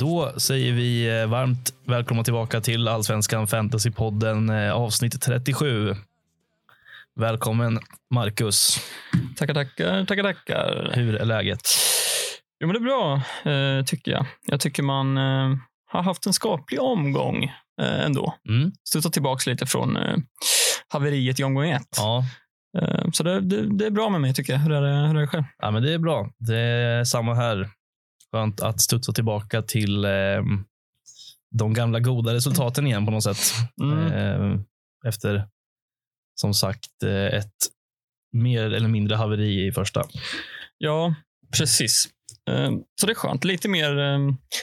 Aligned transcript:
Då 0.00 0.32
säger 0.36 0.72
vi 0.72 1.20
eh, 1.20 1.26
varmt 1.26 1.74
välkomna 1.84 2.24
tillbaka 2.24 2.60
till 2.60 2.88
Allsvenskan 2.88 3.46
Fantasypodden 3.46 4.50
eh, 4.50 4.72
avsnitt 4.72 5.20
37. 5.20 5.94
Välkommen 7.14 7.78
Marcus. 8.10 8.78
Tackar, 9.36 9.54
tackar, 9.54 10.04
tackar, 10.04 10.22
tackar. 10.22 10.90
Hur 10.94 11.14
är 11.14 11.24
läget? 11.24 11.60
Jo, 12.60 12.68
men 12.68 12.74
det 12.74 12.78
är 12.78 12.84
bra, 12.84 13.14
eh, 13.52 13.84
tycker 13.84 14.12
jag. 14.12 14.26
Jag 14.46 14.60
tycker 14.60 14.82
man 14.82 15.16
har 15.86 16.02
haft 16.02 16.26
en 16.26 16.32
skaplig 16.32 16.80
omgång 16.80 17.52
ändå. 17.82 18.34
Mm. 18.48 18.72
Studsat 18.88 19.12
tillbaka 19.12 19.50
lite 19.50 19.66
från 19.66 19.98
haveriet 20.88 21.40
i 21.40 21.44
omgång 21.44 21.70
ett. 21.70 21.96
Ja. 21.96 22.24
Så 23.12 23.22
det, 23.22 23.40
det, 23.40 23.78
det 23.78 23.86
är 23.86 23.90
bra 23.90 24.08
med 24.08 24.20
mig, 24.20 24.34
tycker 24.34 24.52
jag. 24.52 24.60
Hur 24.60 24.72
är 24.72 24.82
det, 24.82 25.08
hur 25.08 25.16
är 25.16 25.20
det 25.20 25.26
själv? 25.26 25.44
ja, 25.58 25.70
men 25.70 25.82
det 25.82 25.92
är 25.92 25.98
bra. 25.98 26.30
Det 26.38 26.58
är 26.58 27.04
samma 27.04 27.34
här. 27.34 27.70
Skönt 28.32 28.60
att 28.60 28.80
studsa 28.80 29.12
tillbaka 29.12 29.62
till 29.62 30.04
eh, 30.04 30.10
de 31.58 31.72
gamla 31.74 32.00
goda 32.00 32.34
resultaten 32.34 32.86
igen 32.86 33.04
på 33.06 33.12
något 33.12 33.24
sätt. 33.24 33.38
Mm. 33.82 34.06
Eh, 34.12 34.60
efter, 35.08 35.48
som 36.40 36.54
sagt, 36.54 37.02
eh, 37.04 37.38
ett 37.38 37.54
mer 38.32 38.62
eller 38.72 38.88
mindre 38.88 39.16
haveri 39.16 39.66
i 39.66 39.72
första. 39.72 40.04
Ja, 40.78 41.14
precis. 41.58 42.08
Eh, 42.50 42.70
så 43.00 43.06
det 43.06 43.12
är 43.12 43.14
skönt. 43.14 43.44
Lite 43.44 43.68
mer, 43.68 43.98
eh, 43.98 44.18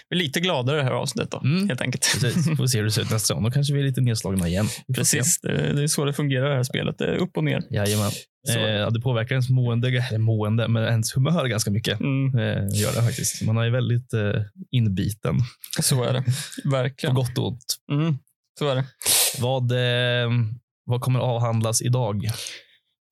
vi 0.10 0.16
är 0.18 0.24
lite 0.24 0.40
gladare 0.40 0.78
det 0.78 0.84
här 0.84 0.92
avsnittet 0.92 1.32
då, 1.32 1.38
Mm. 1.40 1.68
helt 1.68 1.82
enkelt. 1.82 2.18
Precis. 2.22 2.58
Får 2.58 2.68
se 2.68 2.78
hur 2.78 2.86
det 2.86 2.92
ser 2.92 3.02
ut 3.02 3.12
nästa 3.12 3.34
gång. 3.34 3.44
Då 3.44 3.52
kanske 3.52 3.74
vi 3.74 3.80
är 3.80 3.84
lite 3.84 4.02
nedslagna 4.02 4.48
igen. 4.48 4.68
Precis, 4.96 5.42
det, 5.42 5.74
det 5.74 5.84
är 5.84 5.88
så 5.88 6.06
det 6.06 6.14
fungerar 6.14 6.50
det 6.50 6.56
här 6.56 6.64
spelet. 6.64 6.98
Det 6.98 7.06
är 7.06 7.16
upp 7.18 7.38
och 7.38 7.44
ner. 7.44 7.64
Jajamän. 7.70 8.12
Eh, 8.56 8.92
det 8.92 9.00
påverkar 9.02 9.36
ens 9.36 9.50
mående, 9.50 9.88
eller 9.88 10.18
mående, 10.18 10.68
men 10.68 10.84
ens 10.84 11.16
humör 11.18 11.46
ganska 11.48 11.72
mycket. 11.72 12.00
Mm, 12.00 12.40
Eh, 12.40 12.68
gör 12.82 12.94
det 12.96 13.02
faktiskt. 13.02 13.42
Man 13.42 13.58
är 13.58 13.70
väldigt 13.70 14.14
eh, 14.14 14.42
inbiten, 14.72 15.36
så 15.82 16.04
är 16.04 16.14
det. 16.14 16.22
på 16.64 16.70
Verkligen. 16.70 17.16
gott 17.16 17.38
och 17.38 17.48
ont. 17.48 17.76
Mm, 17.92 18.18
så 18.60 18.70
är 18.70 18.76
det. 18.76 18.86
Vad, 19.40 19.72
eh, 19.72 20.30
vad 20.86 21.02
kommer 21.02 21.20
avhandlas 21.20 21.82
idag? 21.82 22.28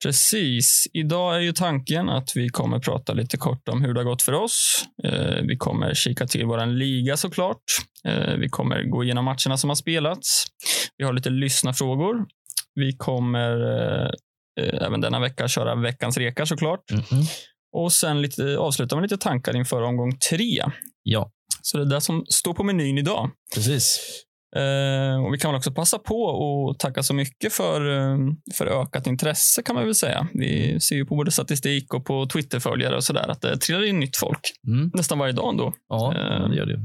Precis. 0.02 0.86
Idag 0.92 1.36
är 1.36 1.40
ju 1.40 1.52
tanken 1.52 2.08
att 2.08 2.32
vi 2.36 2.48
kommer 2.48 2.78
prata 2.78 3.12
lite 3.12 3.36
kort 3.36 3.68
om 3.68 3.82
hur 3.82 3.94
det 3.94 4.00
har 4.00 4.04
gått 4.04 4.22
för 4.22 4.32
oss. 4.32 4.84
Eh, 5.04 5.42
vi 5.42 5.56
kommer 5.56 5.94
kika 5.94 6.26
till 6.26 6.44
vår 6.46 6.66
liga 6.66 7.16
såklart. 7.16 7.62
Eh, 8.04 8.34
vi 8.34 8.48
kommer 8.48 8.82
gå 8.82 9.04
igenom 9.04 9.24
matcherna 9.24 9.56
som 9.56 9.70
har 9.70 9.74
spelats. 9.74 10.44
Vi 10.96 11.04
har 11.04 11.12
lite 11.12 11.30
lyssnarfrågor. 11.30 12.26
Vi 12.74 12.92
kommer 12.92 13.50
även 14.60 15.00
denna 15.00 15.20
vecka 15.20 15.48
köra 15.48 15.74
veckans 15.74 16.18
reka 16.18 16.46
såklart. 16.46 16.84
Och 17.72 17.92
sen 17.92 18.22
lite, 18.22 18.58
avsluta 18.58 18.96
med 18.96 19.02
lite 19.02 19.16
tankar 19.16 19.56
inför 19.56 19.82
omgång 19.82 20.18
tre. 20.30 20.62
Ja, 21.02 21.30
Så 21.62 21.76
det 21.78 21.84
är 21.84 21.86
det 21.86 22.00
som 22.00 22.24
står 22.28 22.54
på 22.54 22.62
menyn 22.64 22.98
idag. 22.98 23.30
precis. 23.54 24.00
Eh, 24.56 25.24
och 25.24 25.34
Vi 25.34 25.38
kan 25.38 25.50
väl 25.50 25.58
också 25.58 25.72
passa 25.72 25.98
på 25.98 26.22
och 26.22 26.78
tacka 26.78 27.02
så 27.02 27.14
mycket 27.14 27.52
för, 27.52 27.90
eh, 27.98 28.16
för 28.54 28.66
ökat 28.82 29.06
intresse 29.06 29.62
kan 29.62 29.74
man 29.74 29.84
väl 29.84 29.94
säga. 29.94 30.28
Vi 30.34 30.80
ser 30.80 30.96
ju 30.96 31.04
på 31.06 31.16
både 31.16 31.30
statistik 31.30 31.94
och 31.94 32.04
på 32.04 32.26
Twitterföljare 32.26 32.96
och 32.96 33.04
sådär 33.04 33.28
att 33.28 33.40
det 33.42 33.56
trillar 33.58 33.84
in 33.84 34.00
nytt 34.00 34.16
folk 34.16 34.40
Mm. 34.68 34.90
nästan 34.94 35.18
varje 35.18 35.32
dag 35.32 35.50
ändå. 35.50 35.72
Ja, 35.88 36.14
Eh. 36.14 36.48
det 36.48 36.56
gör 36.56 36.66
det. 36.66 36.84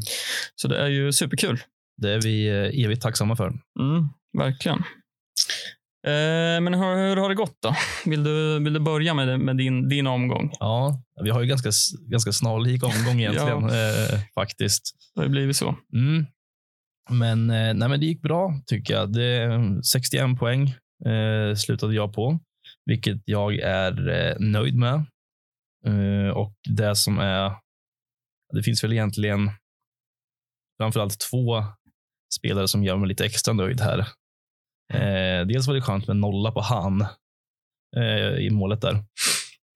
Så 0.56 0.68
det 0.68 0.78
är 0.78 0.88
ju 0.88 1.12
superkul. 1.12 1.60
Det 2.02 2.12
är 2.12 2.22
vi 2.22 2.48
eh, 2.48 2.86
evigt 2.86 3.02
tacksamma 3.02 3.36
för. 3.36 3.48
Mm, 3.48 4.10
verkligen. 4.38 4.84
Eh, 6.08 6.62
men 6.62 6.74
hur, 6.74 7.10
hur 7.10 7.18
har 7.18 7.30
det 7.30 7.36
gått 7.36 7.58
då? 7.62 7.76
Vill 8.06 8.24
du, 8.24 8.64
vill 8.64 8.74
du 8.74 8.80
börja 8.80 9.14
med, 9.14 9.40
med 9.40 9.58
din, 9.58 9.90
din 9.90 10.08
omgång? 10.08 10.52
Ja, 10.60 11.02
vi 11.24 11.30
har 11.30 11.42
ju 11.42 11.48
ganska, 11.48 11.70
ganska 12.10 12.32
snarlik 12.32 12.84
omgång 12.84 13.20
egentligen, 13.20 13.64
eh, 13.64 14.20
faktiskt. 14.36 14.96
Det 15.16 15.22
har 15.22 15.28
blivit 15.28 15.56
så. 15.56 15.76
Mm. 15.94 16.26
Men, 17.10 17.50
eh, 17.50 17.74
nej, 17.74 17.90
men 17.90 18.00
det 18.00 18.06
gick 18.06 18.22
bra 18.22 18.54
tycker 18.66 18.94
jag. 18.94 19.14
Det, 19.14 19.50
61 19.84 20.40
poäng 20.40 20.68
eh, 21.06 21.56
slutade 21.56 21.96
jag 21.96 22.14
på, 22.14 22.40
vilket 22.86 23.22
jag 23.26 23.56
är 23.56 24.10
eh, 24.10 24.36
nöjd 24.40 24.76
med. 24.76 25.06
Eh, 25.86 26.30
och 26.30 26.54
det 26.70 26.96
som 26.96 27.20
är, 27.20 27.52
det 28.54 28.64
finns 28.64 28.84
väl 28.84 28.94
egentligen 28.94 29.52
framförallt 30.80 31.20
två 31.32 31.64
spelare 32.40 32.68
som 32.68 32.84
gör 32.84 32.98
mig 32.98 33.10
lite 33.10 33.26
extra 33.26 33.54
nöjd 33.54 33.82
här. 33.82 34.08
Eh, 34.94 35.48
dels 35.48 35.68
var 35.68 35.74
det 35.76 35.82
skönt 35.82 36.08
med 36.08 36.18
nolla 36.18 36.52
på 36.52 36.62
han 36.62 37.02
eh, 37.98 38.36
i 38.40 38.50
målet 38.50 38.82
där. 38.82 39.04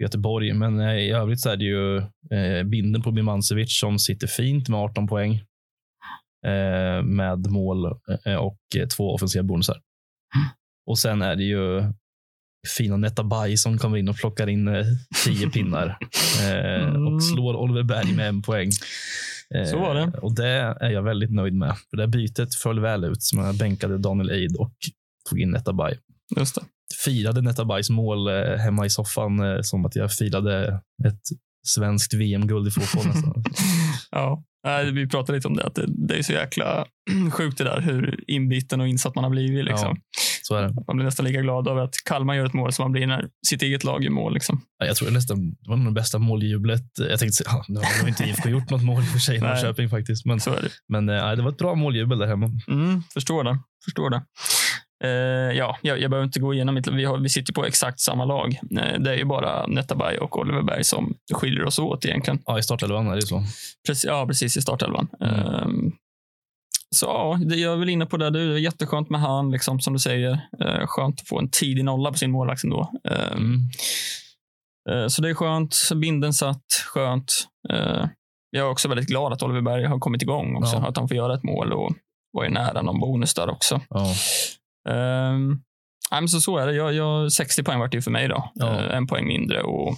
Göteborg, 0.04 0.54
men 0.54 0.80
eh, 0.80 0.96
i 0.96 1.12
övrigt 1.12 1.42
så 1.42 1.50
är 1.50 1.58
det 1.58 1.66
ju 1.66 1.98
eh, 2.38 2.64
binden 2.64 3.02
på 3.02 3.12
Bimancevic 3.12 3.80
som 3.80 4.00
sitter 4.00 4.28
fint 4.28 4.70
med 4.70 4.80
18 4.80 5.08
poäng 5.08 5.34
eh, 6.48 7.04
med 7.04 7.48
mål 7.52 7.86
eh, 8.26 8.36
och 8.36 8.58
två 8.98 9.14
offensiva 9.14 9.44
bonusar. 9.44 9.78
Och 10.88 11.00
sen 11.00 11.22
är 11.22 11.36
det 11.36 11.44
ju 11.44 11.84
fina 12.78 12.98
Netabay 12.98 13.58
som 13.58 13.78
kommer 13.78 13.98
in 13.98 14.10
och 14.10 14.16
plockar 14.18 14.48
in 14.50 14.70
tio 15.26 15.50
pinnar 15.50 15.98
Mm. 16.42 17.08
och 17.08 17.24
slår 17.24 17.56
Oliver 17.56 17.84
Berg 17.84 18.14
med 18.16 18.28
en 18.28 18.42
poäng. 18.42 18.72
Så 19.72 19.80
var 19.80 19.96
det. 19.96 20.18
Och 20.18 20.36
det 20.36 20.48
är 20.80 20.90
jag 20.90 21.02
väldigt 21.04 21.32
nöjd 21.32 21.54
med. 21.54 21.76
För 21.90 21.98
det 21.98 22.08
bytet 22.08 22.56
föll 22.56 22.80
väl 22.80 23.04
ut. 23.04 23.24
Som 23.24 23.40
jag 23.40 23.58
bänkade 23.58 23.98
Daniel 23.98 24.30
Eid 24.30 24.56
och 24.56 24.74
tog 25.30 25.40
in 25.40 25.52
Netabay. 25.52 25.94
Just 26.38 26.56
det. 26.56 26.62
Firade 27.06 27.42
Netabays 27.42 27.90
mål 27.90 28.28
eh, 28.28 28.58
hemma 28.58 28.86
i 28.86 28.90
soffan 28.90 29.40
eh, 29.40 29.62
som 29.62 29.86
att 29.86 29.96
jag 29.96 30.12
firade 30.14 30.68
ett 31.08 31.22
svenskt 31.68 32.14
VM-guld 32.14 32.68
i 32.68 32.72
fotboll. 32.72 33.08
nästan. 33.08 33.44
Ja, 34.12 34.44
vi 34.94 35.08
pratade 35.10 35.38
lite 35.38 35.48
om 35.48 35.56
det. 35.56 35.64
Att 35.64 35.76
det, 35.76 35.86
det 35.88 36.18
är 36.18 36.24
så 36.24 36.34
jäkla 36.34 36.86
sjukt 37.32 37.58
det 37.58 37.64
där 37.64 37.82
hur 37.82 38.24
inbiten 38.28 38.82
och 38.82 38.88
insatt 38.88 39.16
man 39.16 39.24
har 39.24 39.32
blivit. 39.32 39.66
Liksom. 39.66 39.96
Ja. 40.50 40.70
Man 40.88 40.96
blir 40.96 41.06
nästan 41.06 41.26
lika 41.26 41.42
glad 41.42 41.68
över 41.68 41.82
att 41.82 41.94
Kalmar 42.06 42.34
gör 42.34 42.46
ett 42.46 42.54
mål 42.54 42.74
som 42.74 42.84
man 42.84 42.92
blir 42.92 43.08
när 43.08 43.28
sitt 43.48 43.62
eget 43.62 43.84
lag 43.84 44.04
gör 44.04 44.12
mål. 44.12 44.34
Liksom. 44.34 44.62
Ja, 44.80 44.86
Jag 44.86 44.96
tror 44.96 45.08
det 45.08 45.14
nästan 45.14 45.50
det 45.50 45.70
var 45.70 45.76
nog 45.78 45.86
det 45.86 45.92
bästa 45.92 46.20
måljublet. 46.20 46.84
Jag 47.10 47.20
tänkte, 47.20 47.44
ja, 47.46 47.66
nu 47.68 47.80
har 47.80 48.00
nog 48.00 48.10
inte 48.10 48.24
IFK 48.24 48.50
gjort 48.50 48.70
något 48.70 48.84
mål 48.84 49.04
i 49.04 49.06
för 49.06 49.20
sig 49.20 49.38
i. 49.38 49.40
Norrköping 49.42 49.90
faktiskt. 49.90 50.26
Men, 50.26 50.40
Så 50.40 50.50
det. 50.50 50.70
men 50.90 51.08
ja, 51.08 51.36
det 51.36 51.42
var 51.42 51.50
ett 51.50 51.58
bra 51.58 51.76
måljubel 51.76 52.18
där 52.20 52.28
hemma. 52.28 52.50
Mm, 52.68 53.04
förstår 53.14 53.44
det. 53.44 53.60
Förstår 53.86 54.10
det. 54.10 54.24
Eh, 55.04 55.10
ja, 55.58 55.78
jag, 55.82 56.00
jag 56.00 56.12
behöver 56.12 56.26
inte 56.26 56.40
gå 56.40 56.54
igenom 56.54 56.76
mitt. 56.76 56.88
Vi, 56.88 57.06
har, 57.06 57.18
vi 57.18 57.30
sitter 57.30 57.54
på 57.54 57.66
exakt 57.66 58.00
samma 58.00 58.26
lag. 58.26 58.60
Eh, 58.80 59.00
det 59.00 59.12
är 59.12 59.16
ju 59.18 59.26
bara 59.26 59.68
Netabay 59.68 60.18
och 60.18 60.40
Oliver 60.40 60.62
Berg 60.62 60.84
som 60.84 61.16
skiljer 61.34 61.66
oss 61.66 61.80
åt 61.80 62.06
egentligen. 62.06 62.40
Ja, 62.46 62.60
i 62.60 62.64
startelvan 62.64 63.08
är 63.08 63.16
det 63.16 63.22
så. 63.22 63.44
Precis, 63.88 64.06
ja, 64.06 64.26
precis 64.28 64.58
i 64.58 64.62
startelvan. 64.62 65.08
Mm. 65.20 65.36
Ehm, 65.40 65.92
så 66.96 67.06
ja, 67.06 67.40
det 67.46 67.56
jag 67.56 67.74
är 67.74 67.78
väl 67.78 67.90
inne 67.90 68.06
på 68.06 68.18
det. 68.18 68.30
Det 68.30 68.40
är 68.42 68.58
jätteskönt 68.58 69.10
med 69.10 69.22
han, 69.22 69.52
liksom, 69.52 69.80
som 69.80 69.94
du 69.94 70.00
säger. 70.00 70.32
Eh, 70.66 70.86
skönt 70.88 71.22
att 71.22 71.28
få 71.28 71.40
en 71.40 71.50
tidig 71.50 71.86
nolla 71.86 72.12
på 72.12 72.18
sin 72.18 72.32
målvakt 72.32 72.64
ändå. 72.64 72.92
Ehm, 73.10 73.60
Mm. 74.90 75.10
så 75.10 75.22
det 75.22 75.30
är 75.30 75.34
skönt. 75.34 75.78
Binden 75.96 76.34
satt, 76.34 76.66
skönt. 76.94 77.34
Jag 78.50 78.66
är 78.66 78.70
också 78.70 78.88
väldigt 78.88 79.08
glad 79.08 79.34
att 79.34 79.44
Oliver 79.44 79.62
Berg 79.62 79.86
har 79.86 80.00
kommit 80.00 80.22
igång 80.22 80.56
också. 80.56 80.76
Ja. 80.76 80.88
Att 80.88 80.98
han 80.98 81.08
får 81.08 81.18
göra 81.18 81.34
ett 81.34 81.44
mål 81.44 81.74
och 81.74 81.94
var 82.32 82.44
ju 82.44 82.50
nära 82.50 82.82
någon 82.82 83.00
bonus 83.00 83.34
där 83.34 83.50
också. 83.50 83.82
Ja. 83.90 84.14
Um, 84.90 85.64
nej, 86.12 86.22
men 86.22 86.28
så, 86.28 86.42
så 86.42 86.58
är 86.58 86.68
det. 86.68 86.74
Jag, 86.74 86.94
jag, 86.94 87.32
60 87.32 87.64
poäng 87.64 87.80
vart 87.80 87.92
det 87.92 87.98
ju 87.98 88.02
för 88.02 88.12
mig 88.12 88.28
då. 88.28 88.52
Ja. 88.54 88.82
Eh, 88.82 88.98
en 88.98 89.08
poäng 89.08 89.28
mindre 89.28 89.62
och, 89.62 89.98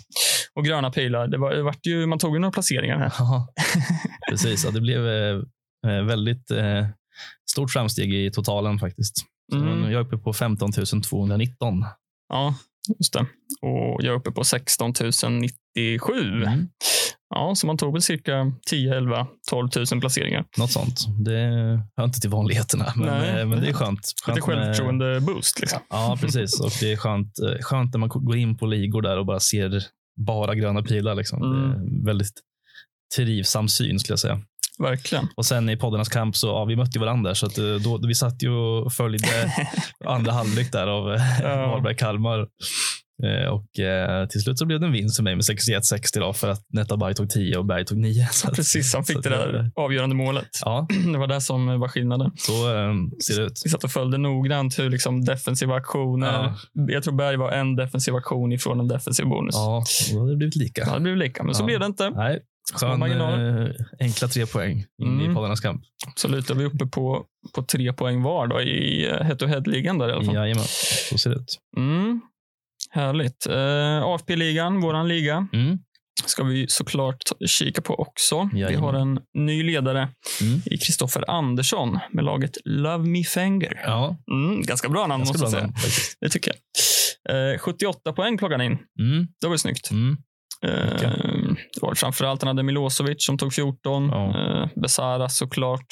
och 0.53 0.65
gröna 0.65 0.91
pilar. 0.91 1.27
Det 1.27 1.37
var, 1.37 1.53
det 1.53 1.63
vart 1.63 1.85
ju, 1.85 2.05
man 2.05 2.19
tog 2.19 2.35
ju 2.35 2.39
några 2.39 2.51
placeringar 2.51 2.97
här. 2.97 3.13
Ja, 3.19 3.47
Precis, 4.29 4.66
ja, 4.66 4.72
det 4.72 4.81
blev 4.81 5.07
eh, 5.07 5.41
eh, 5.87 6.03
väldigt 6.03 6.51
eh, 6.51 6.87
stort 7.51 7.72
framsteg 7.72 8.13
i 8.13 8.31
totalen 8.31 8.79
faktiskt. 8.79 9.16
Mm. 9.53 9.84
Jag 9.84 9.93
är 9.93 10.05
uppe 10.05 10.17
på 10.17 10.34
15 10.34 10.72
219. 11.09 11.85
Ja, 12.29 12.55
just 12.99 13.13
det. 13.13 13.25
Och 13.61 14.03
jag 14.03 14.13
är 14.13 14.19
uppe 14.19 14.31
på 14.31 14.43
16 14.43 14.93
097. 15.75 16.13
Mm. 16.43 16.67
Ja, 17.29 17.56
så 17.56 17.68
man 17.68 17.78
tog 17.78 17.94
väl 17.94 18.02
cirka 18.02 18.52
10, 18.70 18.96
11, 18.97 19.28
12 19.50 19.70
000 19.91 20.00
placeringar. 20.02 20.46
Något 20.58 20.72
sånt. 20.72 21.00
Det 21.26 21.40
hör 21.97 22.03
inte 22.06 22.20
till 22.20 22.29
vanligheterna, 22.29 22.94
men, 22.96 23.06
Nej. 23.20 23.40
eh, 23.40 23.46
men 23.47 23.62
det 23.62 23.70
är 23.70 23.74
skönt. 23.74 24.00
Lite 24.28 24.41
skönt 24.41 24.47
med- 24.47 24.58
självförtroende-boost. 24.58 25.59
Liksom. 25.59 25.79
Ja, 25.90 26.18
precis. 26.22 26.59
Och 26.62 26.72
det 26.79 26.91
är 26.91 26.97
skönt, 26.97 27.40
eh, 27.40 27.62
skönt 27.62 27.94
när 27.94 28.00
man 28.00 28.09
går 28.09 28.38
in 28.38 28.58
på 28.58 28.66
ligor 28.66 29.02
där 29.02 29.18
och 29.20 29.26
bara 29.26 29.40
ser 29.40 29.84
bara 30.26 30.56
gröna 30.56 30.84
pilar. 30.84 31.16
Liksom. 31.16 31.44
Mm. 31.44 32.06
Väldigt 32.06 32.32
trivsam 33.16 33.68
syn 33.70 34.00
skulle 34.00 34.12
jag 34.14 34.20
säga. 34.20 34.41
Verkligen. 34.79 35.28
Och 35.35 35.46
sen 35.46 35.70
i 35.70 35.78
poddarnas 35.78 36.09
kamp 36.09 36.35
så 36.35 36.47
ja, 36.47 36.66
vi 36.66 36.76
mötte 36.76 37.00
varandra 37.00 37.35
så 37.35 37.46
att, 37.46 37.58
eh, 37.58 37.66
då, 37.84 38.00
vi 38.08 38.16
satt 38.16 38.44
ju 38.44 38.50
och 38.50 38.94
följde 38.94 39.53
andra 40.06 40.32
halvlek 40.32 40.72
där 40.72 40.88
av. 40.88 41.03
Varberg-Kalmar. 41.03 42.47
Eh, 43.23 43.49
och 43.49 43.79
eh, 43.79 44.28
till 44.28 44.41
slut 44.41 44.59
så 44.59 44.66
blev 44.66 44.79
det 44.79 44.85
en 44.85 44.91
vinst 44.91 45.16
för 45.16 45.23
mig 45.23 45.35
med 45.35 45.41
61-60 45.43 46.19
då, 46.19 46.34
för 46.34 46.47
att 46.49 46.66
Netabay 46.73 47.14
tog 47.14 47.29
10 47.29 47.58
och 47.58 47.66
Berg 47.66 47.85
tog 47.85 47.97
9. 47.97 48.28
Så 48.31 48.47
Precis, 48.52 48.93
han 48.93 49.05
så 49.05 49.14
fick 49.14 49.23
det 49.23 49.29
där 49.29 49.72
avgörande 49.75 50.16
målet. 50.16 50.47
Ja, 50.61 50.87
Det 51.14 51.17
var 51.17 51.28
det 51.28 51.41
som 51.41 51.79
var 51.79 51.87
skillnaden. 51.87 52.31
så 52.37 52.53
eh, 52.53 52.93
ser 53.28 53.40
det 53.40 53.46
ut. 53.46 53.61
Vi 53.66 53.69
satt 53.69 53.84
och 53.84 53.91
följde 53.91 54.17
noggrant 54.17 54.79
hur 54.79 54.90
liksom 54.90 55.25
defensiva 55.25 55.75
aktioner. 55.75 56.53
Jag 56.73 57.03
tror 57.03 57.14
Berg 57.14 57.37
var 57.37 57.52
en 57.52 57.75
defensiv 57.75 58.16
aktion 58.16 58.52
ifrån 58.52 58.79
en 58.79 58.87
defensiv 58.87 59.25
bonus. 59.25 59.55
Ja, 59.55 59.84
då 60.14 60.19
hade 60.19 60.31
det 60.31 60.37
blivit 60.37 60.55
lika. 60.55 60.84
Det 60.84 60.90
hade 60.90 61.02
blivit 61.02 61.19
lika, 61.19 61.43
men 61.43 61.55
så 61.55 61.61
Ja. 61.61 61.66
blev 61.66 61.79
det 61.79 61.85
inte. 61.85 62.09
Nej, 62.09 62.40
så 62.75 62.97
marginaler. 62.97 63.75
eh, 63.79 63.85
enkla 63.99 64.28
tre 64.28 64.46
poäng 64.46 64.85
in 65.02 65.08
Mm. 65.19 65.31
i 65.31 65.35
poddarnas 65.35 65.59
kamp. 65.59 65.81
Absolut, 66.08 66.49
är 66.49 66.55
vi 66.55 66.66
uppe 66.66 66.85
på, 66.85 67.25
på 67.55 67.64
tre 67.64 67.93
poäng 67.93 68.22
var 68.22 68.47
då, 68.47 68.61
i 68.61 69.08
eh, 69.09 69.22
head-to-head-ligan 69.22 69.97
där 69.97 70.09
i 70.09 70.11
alla 70.11 70.23
fall. 70.23 70.35
Jajamän, 70.35 70.64
så 71.09 71.17
ser 71.17 71.29
det 71.29 71.35
ut. 71.35 71.59
Mm. 71.78 72.22
Härligt. 72.91 73.47
Uh, 73.50 74.03
AFP-ligan, 74.03 74.82
våran 74.82 75.08
liga, 75.08 75.47
Mm. 75.53 75.78
ska 76.26 76.44
vi 76.44 76.66
såklart 76.70 77.22
kika 77.47 77.82
på 77.82 77.96
också. 77.96 78.50
Vi 78.53 78.59
Jajamän. 78.59 78.84
har 78.84 78.94
en 78.94 79.20
ny 79.38 79.64
ledare 79.64 80.00
Mm. 80.41 80.62
i 80.66 80.78
Kristoffer 80.78 81.29
Andersson 81.32 82.00
med 82.12 82.26
laget 82.26 82.58
Love 82.66 83.06
Me 83.09 83.24
Fanger. 83.24 83.82
Ja, 83.85 84.18
Mm, 84.32 84.62
ganska 84.62 84.90
bra 84.90 85.08
namn 85.08 85.24
ganska 85.26 85.34
måste 85.44 85.58
jag 85.58 85.64
bra 85.64 85.74
säga. 85.82 85.91
namn. 85.91 86.18
Det 86.22 86.29
tycker 86.29 86.52
jag. 87.26 87.53
Eh, 87.53 87.58
78 87.59 88.14
poäng 88.14 88.38
plockade 88.38 88.64
han 88.64 88.72
in. 88.72 88.78
Mm. 89.00 89.28
Det 89.41 89.47
var 89.47 89.53
ju 89.53 89.58
snyggt. 89.59 89.91
Mm. 89.91 90.18
Eh, 90.66 90.72
det 91.74 91.82
var 91.82 91.96
framförallt 91.96 92.41
han 92.41 92.47
hade 92.47 92.64
Milosevic 92.64 93.26
som 93.26 93.38
tog 93.38 93.53
14. 93.53 94.09
Ja. 94.09 94.62
Eh, 94.64 94.70
Besara 94.82 95.29
såklart. 95.29 95.85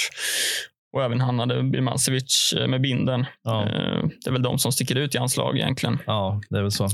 Och 0.96 1.04
även 1.04 1.22
han 1.22 1.40
hade 1.40 1.64
Birmancevic 1.64 2.54
eh, 2.58 2.68
med 2.68 2.82
binden. 2.82 3.26
Ja. 3.44 3.64
Eh, 3.64 4.04
det 4.24 4.28
är 4.30 4.32
väl 4.32 4.42
de 4.44 4.60
som 4.60 4.72
sticker 4.72 4.96
ut 4.96 5.16
i 5.16 5.18
hans 5.18 5.38
lag 5.38 5.58
egentligen. 5.58 6.00
ja, 6.06 6.42
det 6.50 6.58
är 6.58 6.62
väl 6.62 6.72
så. 6.72 6.86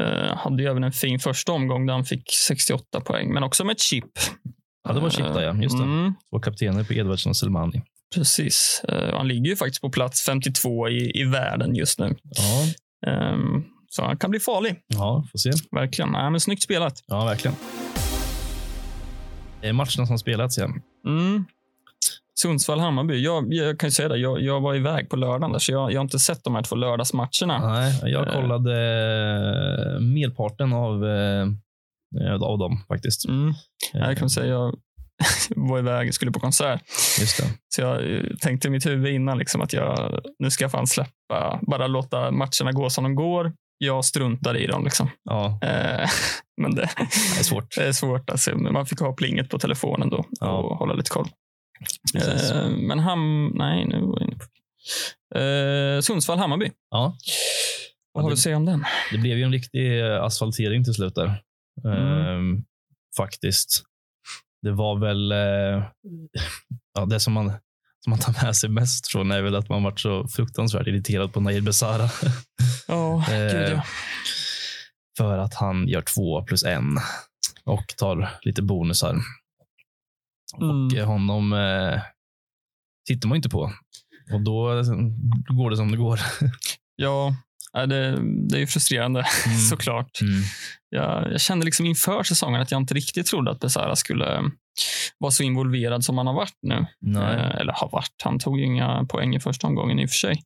Eh, 0.00 0.36
hade 0.36 0.62
ju 0.62 0.68
även 0.68 0.84
en 0.84 0.92
fin 0.92 1.18
första 1.18 1.52
omgång 1.52 1.86
där 1.86 1.94
han 1.94 2.04
fick 2.04 2.32
68 2.46 3.00
poäng, 3.00 3.32
men 3.34 3.42
också 3.42 3.64
med 3.64 3.72
ett 3.72 3.80
chip. 3.82 4.04
Ja, 4.88 4.92
det 4.94 5.00
var 5.00 5.10
chip 5.10 5.26
där, 5.34 5.42
ja. 5.42 5.54
Just 5.62 5.78
det. 5.78 5.84
Mm, 5.84 6.14
Två 6.32 6.40
kaptener 6.40 6.84
på 6.84 6.94
Edvardsson 6.94 7.30
och 7.30 7.36
Selmani. 7.36 7.82
precis. 8.14 8.82
Han 9.12 9.28
ligger 9.28 9.50
ju 9.50 9.56
faktiskt 9.56 9.80
på 9.80 9.90
plats 9.90 10.22
52 10.26 10.88
i, 10.88 11.20
i 11.20 11.24
världen 11.24 11.74
just 11.74 11.98
nu. 11.98 12.16
Ja, 12.22 12.64
Ehm, 13.06 13.64
så 13.90 14.04
han 14.04 14.16
kan 14.18 14.30
bli 14.30 14.40
farlig, 14.40 14.76
ja, 14.86 15.24
får 15.32 15.38
se. 15.38 15.50
verkligen. 15.70 16.10
Nej, 16.10 16.30
men 16.30 16.40
snyggt 16.40 16.62
spelat. 16.62 17.02
Ja, 17.06 17.24
verkligen. 17.24 17.56
Det 19.60 19.68
är 19.68 19.72
matcherna 19.72 20.06
som 20.06 20.18
spelats 20.18 20.58
igen. 20.58 20.82
Mm. 21.06 21.44
Sundsvall-Hammarby. 22.44 23.14
Jag, 23.14 23.54
jag 23.54 23.78
kan 23.80 23.86
ju 23.86 23.90
säga 23.90 24.08
det, 24.08 24.16
jag, 24.18 24.40
jag 24.42 24.60
var 24.60 24.74
iväg 24.74 25.08
på 25.10 25.16
lördagen, 25.16 25.52
där, 25.52 25.58
så 25.58 25.72
jag, 25.72 25.92
jag 25.92 25.98
har 25.98 26.04
inte 26.04 26.18
sett 26.18 26.44
de 26.44 26.54
här 26.54 26.62
två 26.62 26.76
lördagsmatcherna. 26.76 27.72
Nej, 27.72 28.00
jag 28.04 28.26
Eh. 28.28 28.32
kollade 28.34 28.72
eh, 28.74 30.00
merparten 30.00 30.72
av, 30.72 31.04
eh, 31.06 32.34
av 32.42 32.58
dem 32.58 32.84
faktiskt. 32.88 33.28
Mm. 33.28 33.52
Jag 33.92 34.18
kan 34.18 34.30
säga 34.30 34.46
jag 34.46 34.74
var 35.56 35.78
iväg, 35.78 36.14
skulle 36.14 36.30
på 36.32 36.40
konsert. 36.40 36.80
Så 37.74 37.80
jag 37.80 37.96
eh, 38.14 38.22
tänkte 38.40 38.68
i 38.68 38.70
mitt 38.70 38.86
huvud 38.86 39.14
innan 39.14 39.38
liksom 39.38 39.60
att 39.60 39.72
jag, 39.72 40.20
nu 40.38 40.50
ska 40.50 40.64
jag 40.64 40.70
fan 40.70 40.86
släppa, 40.86 41.60
bara 41.62 41.86
låta 41.86 42.30
matcherna 42.30 42.72
gå 42.72 42.90
som 42.90 43.04
de 43.04 43.14
går. 43.14 43.52
Jag 43.78 44.04
struntar 44.04 44.56
i 44.56 44.66
dem. 44.66 44.84
Liksom. 44.84 45.10
Ja, 45.24 45.58
Eh, 45.62 46.08
men 46.62 46.74
det, 46.74 46.88
det 47.34 47.40
är 47.40 47.44
svårt. 47.44 47.64
det 47.76 47.88
är 47.88 47.92
svårt. 47.92 48.30
Alltså. 48.30 48.56
Men 48.56 48.72
man 48.72 48.86
fick 48.86 49.00
ha 49.00 49.12
plinget 49.12 49.48
på 49.50 49.58
telefonen 49.58 50.10
då 50.10 50.24
Ja. 50.40 50.50
och 50.58 50.76
hålla 50.78 50.94
lite 50.94 51.10
koll. 51.10 51.28
Eh, 52.14 52.68
men 52.68 52.98
ham, 52.98 53.52
nej, 53.54 53.86
nu 53.86 54.00
var 54.00 54.20
jag 54.20 54.28
inne 54.28 54.36
på 54.36 54.44
eh, 55.38 56.00
Sundsvall-Hammarby. 56.00 56.70
Ja, 56.90 57.16
Vad 58.12 58.24
har 58.24 58.30
du 58.30 58.34
att 58.34 58.38
säga 58.38 58.56
om 58.56 58.64
den? 58.64 58.84
det 59.12 59.18
blev 59.18 59.38
ju 59.38 59.44
en 59.44 59.52
riktig 59.52 60.00
eh, 60.00 60.22
asfaltering 60.22 60.84
till 60.84 60.94
slut 60.94 61.14
där. 61.14 61.42
Mm. 61.84 61.96
Ehm, 61.96 62.64
faktiskt. 63.16 63.82
Det 64.62 64.70
var 64.70 64.98
väl 64.98 65.32
eh, 65.32 65.38
ja, 66.94 67.04
det 67.06 67.20
som 67.20 67.32
man, 67.32 67.52
som 68.04 68.10
man 68.10 68.18
tar 68.18 68.44
med 68.44 68.56
sig 68.56 68.70
mest 68.70 69.06
från 69.12 69.30
är 69.30 69.42
väl 69.42 69.56
att 69.56 69.68
man 69.68 69.82
varit 69.82 70.00
så 70.00 70.28
fruktansvärt 70.28 70.86
irriterad 70.86 71.32
på 71.32 71.40
Nair 71.40 71.60
Besara. 71.60 72.08
Ja, 72.88 73.24
Eh, 73.30 73.52
gud 73.52 73.70
ja. 73.70 73.84
för 75.18 75.38
att 75.38 75.54
han 75.54 75.88
gör 75.88 76.02
två 76.14 76.42
plus 76.44 76.64
en 76.64 76.98
och 77.64 77.94
tar 77.96 78.30
lite 78.42 78.62
bonusar. 78.62 79.16
Mm. 80.56 80.86
Och 80.86 80.94
eh, 80.94 81.06
honom 81.06 81.52
eh, 81.52 82.00
tittar 83.06 83.28
man 83.28 83.36
inte 83.36 83.48
på. 83.48 83.72
Och 84.32 84.40
då 84.40 84.64
går 85.56 85.70
det 85.70 85.76
som 85.76 85.90
det 85.90 85.96
går. 85.96 86.20
Ja, 87.00 87.34
det, 87.72 88.18
det 88.48 88.56
är 88.56 88.60
ju 88.60 88.66
frustrerande 88.66 89.18
Mm. 89.46 89.58
såklart. 89.58 90.20
Mm. 90.20 90.42
Jag, 90.90 91.32
jag 91.32 91.40
kände 91.40 91.64
liksom 91.64 91.86
inför 91.86 92.22
säsongen 92.22 92.60
att 92.60 92.70
jag 92.70 92.80
inte 92.80 92.94
riktigt 92.94 93.26
trodde 93.26 93.50
att 93.50 93.60
Besara 93.60 93.96
skulle 93.96 94.50
vara 95.18 95.30
så 95.30 95.42
involverad 95.42 96.04
som 96.04 96.18
han 96.18 96.26
har 96.26 96.34
varit 96.34 96.58
nu. 96.62 96.86
Eh, 97.22 97.56
eller 97.60 97.72
har 97.72 97.88
varit. 97.92 98.14
Han 98.24 98.38
tog 98.38 98.58
ju 98.58 98.64
inga 98.64 99.04
poäng 99.04 99.34
i 99.34 99.40
första 99.40 99.66
omgången 99.66 99.98
i 99.98 100.06
och 100.06 100.10
för 100.10 100.16
sig. 100.16 100.42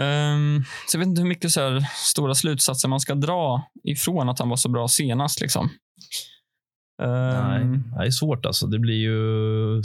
Ehm, 0.00 0.64
så 0.88 0.96
jag 0.96 0.98
vet 0.98 1.08
inte 1.08 1.20
hur 1.20 1.28
mycket 1.28 1.50
så 1.50 1.80
stora 1.94 2.34
slutsatser 2.34 2.88
man 2.88 3.00
ska 3.00 3.14
dra 3.14 3.62
ifrån 3.84 4.28
att 4.28 4.38
han 4.38 4.48
var 4.48 4.56
så 4.56 4.68
bra 4.68 4.88
senast. 4.88 5.40
Liksom. 5.40 5.70
Nej, 6.98 7.62
Ehm, 7.62 7.82
det 7.98 8.06
är 8.06 8.10
svårt 8.10 8.46
alltså. 8.46 8.66
Det 8.66 8.78
blir 8.78 8.94
ju. 8.94 9.82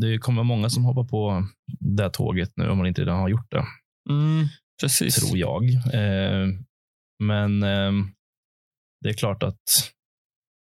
Det 0.00 0.18
kommer 0.18 0.42
många 0.42 0.70
som 0.70 0.84
hoppar 0.84 1.04
på 1.04 1.46
det 1.80 2.02
här 2.02 2.10
tåget 2.10 2.52
nu 2.56 2.68
om 2.68 2.78
man 2.78 2.86
inte 2.86 3.00
redan 3.02 3.20
har 3.20 3.28
gjort 3.28 3.50
det, 3.50 3.64
Mm, 4.10 4.46
precis. 4.82 5.14
tror 5.16 5.38
jag. 5.38 5.64
Eh, 5.74 6.48
men 7.24 7.62
eh, 7.62 7.92
det 9.00 9.08
är 9.08 9.12
klart 9.14 9.42
att 9.42 9.60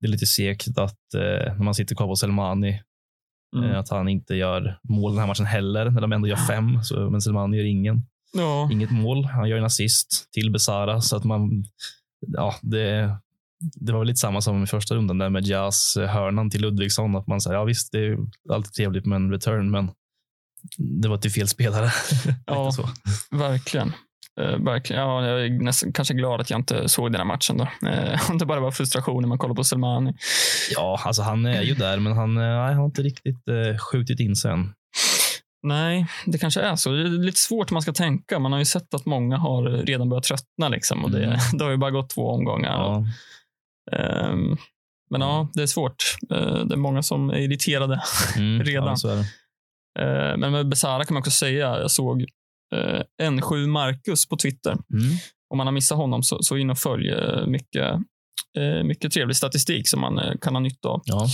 det 0.00 0.06
är 0.06 0.10
lite 0.10 0.26
segt 0.26 0.78
att 0.78 1.14
eh, 1.14 1.54
när 1.54 1.64
man 1.64 1.74
sitter 1.74 1.94
kvar 1.96 2.06
på 2.06 2.16
Selmani, 2.16 2.82
Mm. 3.56 3.70
eh, 3.70 3.78
att 3.78 3.88
han 3.88 4.08
inte 4.08 4.34
gör 4.34 4.78
mål 4.82 5.12
den 5.12 5.20
här 5.20 5.26
matchen 5.26 5.46
heller, 5.46 5.90
när 5.90 6.00
de 6.00 6.12
ändå 6.12 6.28
gör 6.28 6.36
fem. 6.36 6.82
Så, 6.82 7.10
men 7.10 7.20
Selmani 7.20 7.56
gör 7.56 7.64
ingen, 7.64 8.02
Ja, 8.36 8.68
inget 8.72 8.90
mål. 8.90 9.24
Han 9.24 9.48
gör 9.48 9.58
en 9.58 9.64
assist 9.64 10.28
till 10.32 10.50
Besara, 10.52 11.00
så 11.00 11.16
att 11.16 11.24
man, 11.24 11.64
ja, 12.26 12.54
det, 12.62 13.16
det 13.74 13.92
var 13.92 13.98
väl 13.98 14.06
lite 14.08 14.20
samma 14.20 14.40
som 14.40 14.62
i 14.62 14.66
första 14.66 14.94
rundan 14.94 15.18
där 15.18 15.30
med 15.30 15.46
Jazz 15.46 15.96
eh, 15.96 16.08
hörnan 16.08 16.50
till 16.50 16.60
Ludvigsson. 16.60 17.16
Att 17.16 17.26
man 17.26 17.40
säger, 17.40 17.56
ja 17.56 17.64
visst, 17.64 17.92
det 17.92 17.98
är 17.98 18.16
alltid 18.52 18.72
trevligt 18.72 19.06
med 19.06 19.16
en 19.16 19.30
return, 19.30 19.70
men 19.70 19.90
det 20.78 21.08
var 21.08 21.18
till 21.18 21.30
fel 21.32 21.48
spelare. 21.48 21.90
Ja. 22.46 22.72
Verkligen. 23.30 23.92
Eh, 24.40 24.58
verkligen. 24.58 25.02
Ja, 25.02 25.26
jag 25.26 25.44
är 25.46 25.50
nästan, 25.50 25.92
kanske 25.92 26.14
glad 26.14 26.40
att 26.40 26.50
jag 26.50 26.60
inte 26.60 26.88
såg 26.88 27.12
den 27.12 27.20
här 27.20 27.24
matchen. 27.26 27.56
Då. 27.58 27.88
Eh, 27.88 28.20
om 28.30 28.38
det 28.38 28.46
bara 28.46 28.60
var 28.60 28.70
frustration 28.70 29.22
när 29.22 29.28
man 29.28 29.38
kollar 29.38 29.54
på 29.54 29.64
Selmani. 29.64 30.14
ja, 30.74 31.00
alltså 31.04 31.22
han 31.22 31.46
är 31.46 31.62
ju 31.62 31.74
där, 31.74 31.98
men 31.98 32.12
han, 32.12 32.36
eh, 32.38 32.44
han 32.44 32.74
har 32.74 32.84
inte 32.84 33.02
riktigt 33.02 33.48
eh, 33.48 33.78
skjutit 33.78 34.20
in 34.20 34.36
sig 34.36 34.50
än. 34.52 34.72
Nej, 35.62 36.06
det 36.26 36.38
kanske 36.38 36.60
är 36.60 36.76
så. 36.76 36.90
Det 36.90 37.00
är 37.02 37.04
lite 37.04 37.40
svårt 37.40 37.70
hur 37.70 37.74
man 37.74 37.82
ska 37.82 37.92
tänka. 37.92 38.38
Man 38.38 38.52
har 38.52 38.58
ju 38.58 38.64
sett 38.64 38.94
att 38.94 39.06
många 39.06 39.36
har 39.36 39.62
redan 39.62 40.08
börjat 40.08 40.24
tröttna. 40.24 40.68
Liksom, 40.68 41.04
och 41.04 41.10
det, 41.10 41.24
Mm. 41.24 41.38
det 41.58 41.64
har 41.64 41.70
ju 41.70 41.76
bara 41.76 41.90
gått 41.90 42.10
två 42.10 42.30
omgångar. 42.30 42.70
Ja, 42.72 43.04
Ehm, 43.92 44.56
men 45.10 45.20
ja, 45.20 45.48
det 45.54 45.62
är 45.62 45.66
svårt. 45.66 46.16
Eh, 46.30 46.64
det 46.64 46.74
är 46.74 46.76
många 46.76 47.02
som 47.02 47.30
är 47.30 47.38
irriterade. 47.38 48.02
mm, 48.36 48.62
Redan. 48.62 48.96
Ja, 49.02 49.10
det. 49.10 49.24
Eh, 50.00 50.36
men 50.36 50.52
med 50.52 50.68
Besara 50.68 51.04
kan 51.04 51.14
man 51.14 51.20
också 51.20 51.30
säga, 51.30 51.80
jag 51.80 51.90
såg 51.90 52.22
eh, 52.74 53.02
N7 53.22 53.66
Marcus 53.66 54.28
på 54.28 54.36
Twitter. 54.36 54.70
Mm. 54.70 55.16
Om 55.50 55.58
man 55.58 55.66
har 55.66 55.72
missat 55.72 55.98
honom 55.98 56.22
så, 56.22 56.42
så 56.42 56.56
in 56.56 56.70
och 56.70 56.78
följ 56.78 57.14
mycket, 57.46 57.98
mycket 58.84 59.12
trevlig 59.12 59.36
statistik 59.36 59.88
som 59.88 60.00
man 60.00 60.38
kan 60.40 60.54
ha 60.54 60.60
nytta 60.60 60.88
av. 60.88 61.02
Ja, 61.04 61.26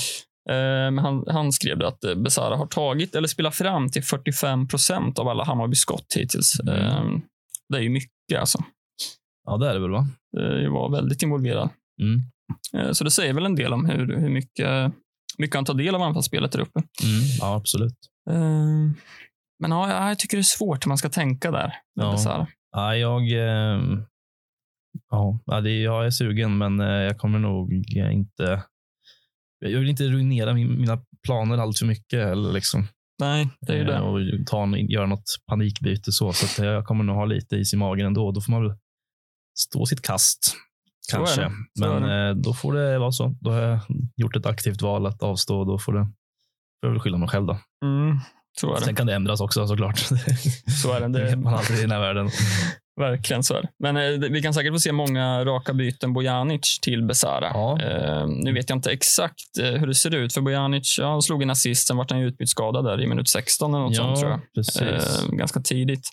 han, 1.01 1.25
han 1.29 1.53
skrev 1.53 1.83
att 1.83 2.01
Besara 2.17 2.57
har 2.57 2.67
tagit 2.67 3.15
eller 3.15 3.29
spelat 3.29 3.55
fram 3.55 3.89
till 3.89 4.03
45 4.03 4.69
procent 4.69 5.19
av 5.19 5.29
alla 5.29 5.45
Hammarby 5.45 5.75
skott 5.75 6.07
hittills. 6.17 6.61
Mm. 6.61 6.77
Eh, 6.77 7.21
det 7.69 7.79
är 7.79 7.83
ju 7.83 7.89
mycket 7.89 8.41
alltså. 8.41 8.59
ja, 9.47 9.57
det 9.57 9.69
är 9.69 9.75
det 9.75 9.81
väl, 9.81 9.91
va? 9.91 10.07
Jag 10.63 10.71
var 10.71 10.91
väldigt 10.91 11.23
involverad. 11.23 11.71
Mm. 12.03 12.21
Eh, 12.75 12.93
så 12.93 13.05
det 13.05 13.11
säger 13.11 13.35
väl 13.35 13.47
en 13.47 13.55
del 13.55 13.73
om 13.73 13.85
hur, 13.85 14.17
hur 14.17 14.29
mycket, 14.29 14.93
mycket 15.39 15.55
han 15.55 15.65
tar 15.65 15.75
del 15.75 15.95
av 15.95 16.03
anfallsspelet 16.03 16.53
där 16.53 16.61
uppe. 16.61 16.79
Mm. 16.79 17.21
Ja, 17.41 17.55
absolut. 17.57 17.97
Eh, 18.31 18.37
men 19.63 19.71
ja, 19.71 20.09
jag- 20.09 20.19
tycker 20.19 20.37
det 20.37 20.41
är 20.41 20.43
svårt 20.43 20.87
hur 20.87 20.89
man 20.89 20.99
ska 20.99 21.09
tänka 21.09 21.51
där. 21.51 21.75
Med 21.97 22.07
Ja. 22.07 22.47
Ja, 22.73 22.97
jag, 22.97 23.23
ja, 25.11 25.61
det, 25.61 25.81
jag 25.81 26.07
är 26.07 26.11
sugen, 26.11 26.59
men 26.59 26.81
eh, 26.81 26.87
jag 26.87 27.19
kommer 27.19 27.39
nog 27.39 27.73
inte. 28.13 28.63
Jag 29.65 29.81
vill 29.81 29.89
inte 29.91 30.05
ruinera 30.09 30.55
min, 30.55 30.81
mina 30.81 31.03
planer 31.27 31.59
allt 31.59 31.79
för 31.79 31.87
mycket. 31.87 32.21
Eller 32.27 32.53
liksom, 32.53 32.87
Nej, 33.21 33.49
det 33.61 33.73
är 33.73 33.77
ju 33.77 33.85
det. 33.85 34.01
Och 34.01 34.47
ta 34.47 34.63
en, 34.63 34.89
göra 34.89 35.07
något 35.07 35.25
panikbyte. 35.47 36.13
Så, 36.13 36.33
så 36.33 36.47
att 36.47 36.67
jag 36.67 36.85
kommer 36.85 37.05
nog 37.05 37.17
ha 37.17 37.25
lite 37.25 37.57
is 37.57 37.75
i 37.75 37.77
magen 37.77 38.07
ändå. 38.07 38.33
Då 38.33 38.41
får 38.41 38.53
man 38.53 38.63
väl 38.63 38.77
stå 39.59 39.87
sitt 39.87 40.03
kast. 40.03 40.57
Är 41.13 41.19
Kanske. 41.19 41.51
Men 41.81 42.05
är 42.05 42.29
eh, 42.29 42.35
då 42.35 42.55
får 42.55 42.73
det 42.73 42.99
vara 42.99 43.13
så. 43.13 43.35
Då 43.41 43.51
har 43.51 43.61
jag 43.61 43.81
gjort 44.17 44.37
ett 44.37 44.47
aktivt 44.47 44.83
val 44.83 45.07
att 45.07 45.23
avstå. 45.23 45.65
Då 45.65 45.79
får, 45.79 45.93
det, 45.93 46.05
får 46.05 46.89
jag 46.89 46.91
väl 46.91 47.01
skylla 47.01 47.19
mig 47.19 47.29
själv. 47.29 47.47
Då. 47.47 47.59
Mm, 47.85 48.19
så 48.61 48.75
är 48.75 48.81
det. 48.81 48.85
Sen 48.85 48.95
kan 48.95 49.07
det 49.07 49.15
ändras 49.15 49.41
också 49.41 49.67
såklart. 49.67 49.99
Så 50.83 50.93
är 50.93 51.01
det. 51.01 51.09
Det 51.09 51.25
det 51.31 51.37
man 51.37 51.55
aldrig 51.55 51.79
i 51.79 51.83
den 51.83 51.91
här 51.91 52.01
världen. 52.01 52.31
Verkligen 53.01 53.43
så 53.43 53.55
är 53.55 53.63
det. 53.63 53.69
Men 53.79 53.97
eh, 53.97 54.31
vi 54.31 54.43
kan 54.43 54.55
säkert 54.55 54.73
få 54.73 54.79
se 54.79 54.93
många 54.93 55.45
raka 55.45 55.73
byten 55.73 56.13
Bojanic 56.13 56.79
till 56.83 57.03
Besara. 57.07 57.51
Ja. 57.55 57.83
Eh, 57.83 58.27
nu 58.27 58.53
vet 58.53 58.71
jag 58.71 58.77
inte 58.77 58.91
exakt 58.91 59.59
eh, 59.61 59.71
hur 59.71 59.87
det 59.87 59.95
ser 59.95 60.15
ut 60.15 60.35
för 60.35 60.41
Bojanic. 60.41 60.99
Ja, 60.99 61.21
slog 61.21 61.43
en 61.43 61.51
assist, 61.51 61.89
sen 61.89 61.97
vart 61.97 62.11
han 62.11 62.21
ju 62.21 62.27
utbytt 62.27 62.49
skadad 62.49 62.85
där 62.85 63.03
i 63.03 63.07
minut 63.07 63.29
16 63.29 63.75
eller 63.75 63.85
något 63.85 63.97
sånt 63.97 64.21
tror 64.21 64.31
jag. 64.31 64.89
Eh, 64.89 65.31
ganska 65.31 65.61
tidigt. 65.61 66.09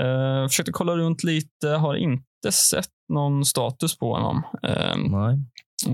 Eh, 0.00 0.48
försökte 0.48 0.72
kolla 0.72 0.96
runt 0.96 1.24
lite, 1.24 1.68
har 1.68 1.94
inte 1.94 2.52
sett 2.52 2.88
någon 3.12 3.44
status 3.44 3.98
på 3.98 4.14
honom. 4.14 4.42
Nej. 4.62 5.38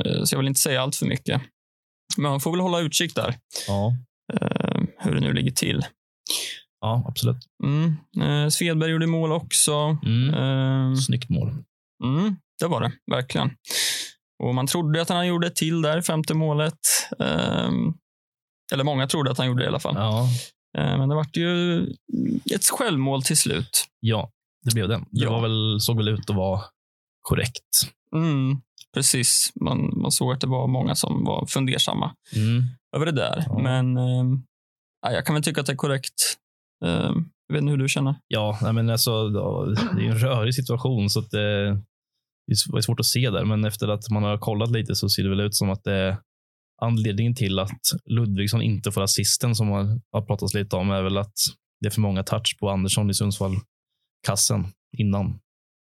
eh, 0.05 0.25
så 0.25 0.35
jag 0.35 0.39
vill 0.39 0.49
inte 0.49 0.61
säga 0.61 0.83
allt 0.83 0.97
för 0.97 1.07
mycket. 1.07 1.43
Men 2.17 2.31
man 2.31 2.41
får 2.41 2.51
väl 2.51 2.61
hålla 2.61 2.81
utkik 2.81 3.15
där, 3.15 3.35
Ja. 3.69 3.95
eh, 4.33 4.81
hur 4.99 5.15
det 5.15 5.21
nu 5.21 5.33
ligger 5.33 5.51
till. 5.51 5.87
ja, 6.81 7.05
absolut. 7.09 7.37
Mm. 7.65 7.97
Eh, 8.45 8.49
Svedberg 8.49 8.91
gjorde 8.91 9.07
mål 9.07 9.33
också. 9.33 9.99
Mm. 10.05 10.35
Eh, 10.35 10.95
Snyggt 10.97 11.29
mål. 11.31 11.55
Mm, 12.05 12.37
det 12.61 12.67
var 12.67 12.81
det, 12.81 12.93
verkligen. 13.11 13.51
Och 14.45 14.55
man 14.55 14.67
trodde 14.67 15.03
att 15.03 15.09
han 15.09 15.27
gjorde 15.27 15.47
ett 15.47 15.57
till 15.57 15.83
där, 15.83 16.01
femte 16.03 16.35
målet. 16.35 16.79
Ehm, 17.21 17.95
eller 18.73 18.85
många 18.85 19.07
trodde 19.07 19.31
att 19.31 19.39
han 19.39 19.47
gjorde 19.47 19.63
det 19.63 19.65
i 19.65 19.69
alla 19.69 19.79
fall. 19.81 19.95
Ja, 19.97 20.21
Ehm, 20.23 20.27
men 20.99 21.09
det 21.09 21.15
vart 21.15 21.37
ju 21.37 21.81
ett 22.55 22.65
självmål 22.73 23.23
till 23.23 23.37
slut. 23.37 23.85
ja 24.01 24.31
det 24.65 24.75
blev 24.75 24.89
det. 24.89 24.97
Det 25.11 25.25
Ja. 25.25 25.31
var 25.31 25.43
väl, 25.43 25.81
såg 25.81 25.97
väl 25.97 26.09
ut 26.09 26.31
att 26.31 26.37
vara 26.37 26.61
korrekt. 27.23 27.93
Mm, 28.15 28.61
precis. 28.95 29.53
Man, 29.61 29.93
man 30.03 30.13
såg 30.13 30.33
att 30.33 30.41
det 30.41 30.47
var 30.47 30.67
många 30.67 30.95
som 30.95 31.25
var 31.25 31.47
fundersamma 31.47 32.15
Mm. 32.37 32.63
över 32.97 33.07
det 33.07 33.13
där. 33.13 33.45
Ja. 33.47 33.59
Men 33.59 33.97
ja, 35.03 35.13
jag 35.13 35.27
kan 35.27 35.35
väl 35.35 35.43
tycka 35.43 35.61
att 35.61 35.67
det 35.67 35.73
är 35.73 35.77
korrekt. 35.77 36.15
Ehm, 36.85 37.29
jag 37.47 37.55
vet 37.55 37.63
inte 37.63 37.71
hur 37.71 37.79
du 37.79 37.89
känner. 37.89 38.15
Ja, 38.29 38.59
nej, 38.63 38.73
men 38.73 38.91
alltså, 38.91 39.29
det 39.29 40.07
är 40.07 40.11
en 40.11 40.19
rörig 40.19 40.55
situation 40.55 41.11
så 41.11 41.19
att 41.21 41.31
det, 41.31 41.71
det 42.47 42.53
är 42.77 42.81
svårt 42.81 43.01
att 43.01 43.07
se 43.07 43.31
där. 43.31 43.45
Men 43.45 43.65
efter 43.65 43.89
att 43.89 44.11
man 44.11 44.23
har 44.23 44.39
kollat 44.39 44.71
lite 44.71 44.95
så 44.95 45.09
ser 45.09 45.23
det 45.23 45.29
väl 45.29 45.41
ut 45.41 45.55
som 45.55 45.71
att 45.71 45.85
det 45.85 46.19
anledningen 46.83 47.35
till 47.35 47.59
att 47.59 47.81
Ludvigsson 48.05 48.63
inte 48.63 48.93
får 48.93 49.03
assisten 49.03 49.55
som 49.55 49.69
har, 49.69 50.01
har 50.13 50.23
pratats 50.23 50.55
lite 50.55 50.77
om 50.77 50.91
är 50.91 51.03
väl 51.03 51.19
att 51.19 51.35
det 51.81 51.87
är 51.87 51.91
för 51.91 52.01
många 52.01 52.23
touch 52.23 52.57
på 52.61 52.71
Andersson 52.71 53.11
i 53.11 53.15
Sundsvall 53.15 53.57
kassen 54.27 54.67
innan, 54.99 55.39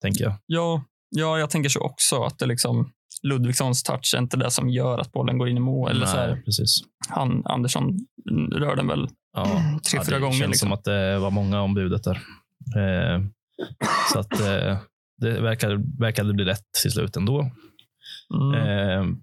tänker 0.03 0.25
jag. 0.25 0.35
Ja, 0.47 0.85
ja, 1.11 1.39
jag 1.39 1.51
tänker 1.51 1.69
så 1.71 1.81
också. 1.81 2.23
Att 2.23 2.39
det 2.39 2.47
liksom 2.47 2.93
Ludvigssons 3.23 3.83
touch 3.83 4.15
är 4.15 4.19
inte 4.19 4.37
det 4.37 4.51
som 4.51 4.71
gör 4.71 4.99
att 4.99 5.13
bollen 5.13 5.39
går 5.39 5.49
in 5.49 5.57
i 5.57 5.61
mål. 5.61 5.91
Eller 5.91 6.07
så 6.07 6.17
här, 6.17 6.35
Nej, 6.35 6.43
precis. 6.45 6.81
han, 7.09 7.47
Andersson 7.47 7.99
rör 8.53 8.77
den 8.77 8.87
väl 8.87 9.09
Ja, 9.33 9.45
tre, 9.91 9.99
ja, 9.99 10.05
fyra 10.05 10.15
det 10.17 10.21
gånger. 10.21 10.39
känns 10.39 10.49
Liksom. 10.51 10.67
som 10.67 10.73
att 10.73 10.85
det 10.85 11.19
var 11.19 11.31
många 11.31 11.61
om 11.61 11.75
budet 11.75 12.05
där. 12.05 12.17
Eh, 12.77 13.21
så 14.13 14.19
att 14.19 14.41
eh, 14.41 14.79
det 15.17 15.41
verkade, 15.41 15.83
verkade 15.99 16.35
bli 16.35 16.45
rätt 16.45 16.65
till 16.83 16.93
slut 16.93 17.17
ändå. 17.17 17.51
Mm. 18.35 18.55
Eh, 18.55 19.17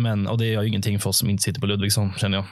men, 0.00 0.26
och 0.26 0.38
det 0.38 0.46
gör 0.46 0.62
ju 0.62 0.68
ingenting 0.68 0.98
för 1.00 1.10
oss 1.10 1.18
som 1.18 1.30
inte 1.30 1.42
sitter 1.42 1.60
på 1.60 1.66
Ludvigsson, 1.66 2.12
känner 2.16 2.38
jag. 2.38 2.46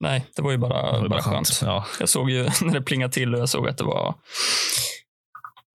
Nej, 0.00 0.26
det 0.36 0.42
var 0.42 0.50
ju 0.50 0.56
bara, 0.58 1.00
var 1.00 1.08
bara 1.08 1.22
skönt. 1.22 1.60
Ja, 1.62 1.86
Jag 2.00 2.08
såg 2.08 2.30
ju 2.30 2.42
när 2.62 2.72
det 2.74 2.82
plingade 2.82 3.12
till 3.12 3.34
och 3.34 3.40
jag 3.40 3.48
såg 3.48 3.68
att 3.68 3.78
det 3.78 3.84
var... 3.84 4.14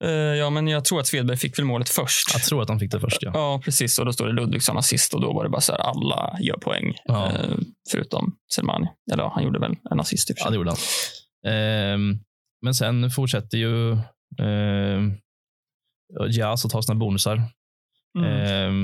Eh, 0.03 0.09
ja, 0.11 0.49
men 0.49 0.67
jag 0.67 0.85
tror 0.85 0.99
att 0.99 1.07
Svedberg 1.07 1.37
fick 1.37 1.59
väl 1.59 1.65
målet 1.65 1.89
först. 1.89 2.33
jag 2.33 2.43
tror 2.43 2.61
att 2.61 2.69
han 2.69 2.79
fick 2.79 2.91
det 2.91 2.99
först. 2.99 3.17
Ja. 3.21 3.31
Ja, 3.33 3.61
precis. 3.65 3.99
Och 3.99 4.05
då 4.05 4.13
står 4.13 4.27
det 4.27 4.33
Ludvigsson 4.33 4.77
assist 4.77 5.13
och 5.13 5.21
då 5.21 5.33
var 5.33 5.43
det 5.43 5.49
bara 5.49 5.61
så 5.61 5.71
här, 5.71 5.79
alla 5.79 6.37
gör 6.41 6.57
poäng. 6.57 6.95
Ja. 7.05 7.27
Eh, 7.31 7.55
förutom 7.91 8.35
Selmani. 8.55 8.87
Eller 9.11 9.23
ja, 9.23 9.31
han 9.35 9.43
gjorde 9.43 9.59
väl 9.59 9.75
en 9.91 9.99
assist 9.99 10.29
i 10.29 10.33
och 10.33 10.37
för 10.37 10.41
Ja, 10.41 10.45
sig. 10.45 10.51
det 10.51 10.55
gjorde 10.57 10.69
han. 10.71 11.53
Ehm, 11.53 12.19
men 12.61 12.73
sen 12.75 13.09
fortsätter 13.11 13.57
ju 13.57 13.91
ehm, 14.41 15.13
Jazz 16.31 16.65
att 16.65 16.71
ta 16.71 16.81
sina 16.81 16.95
bonusar. 16.95 17.43
Mm. 18.19 18.29
Ehm, 18.45 18.83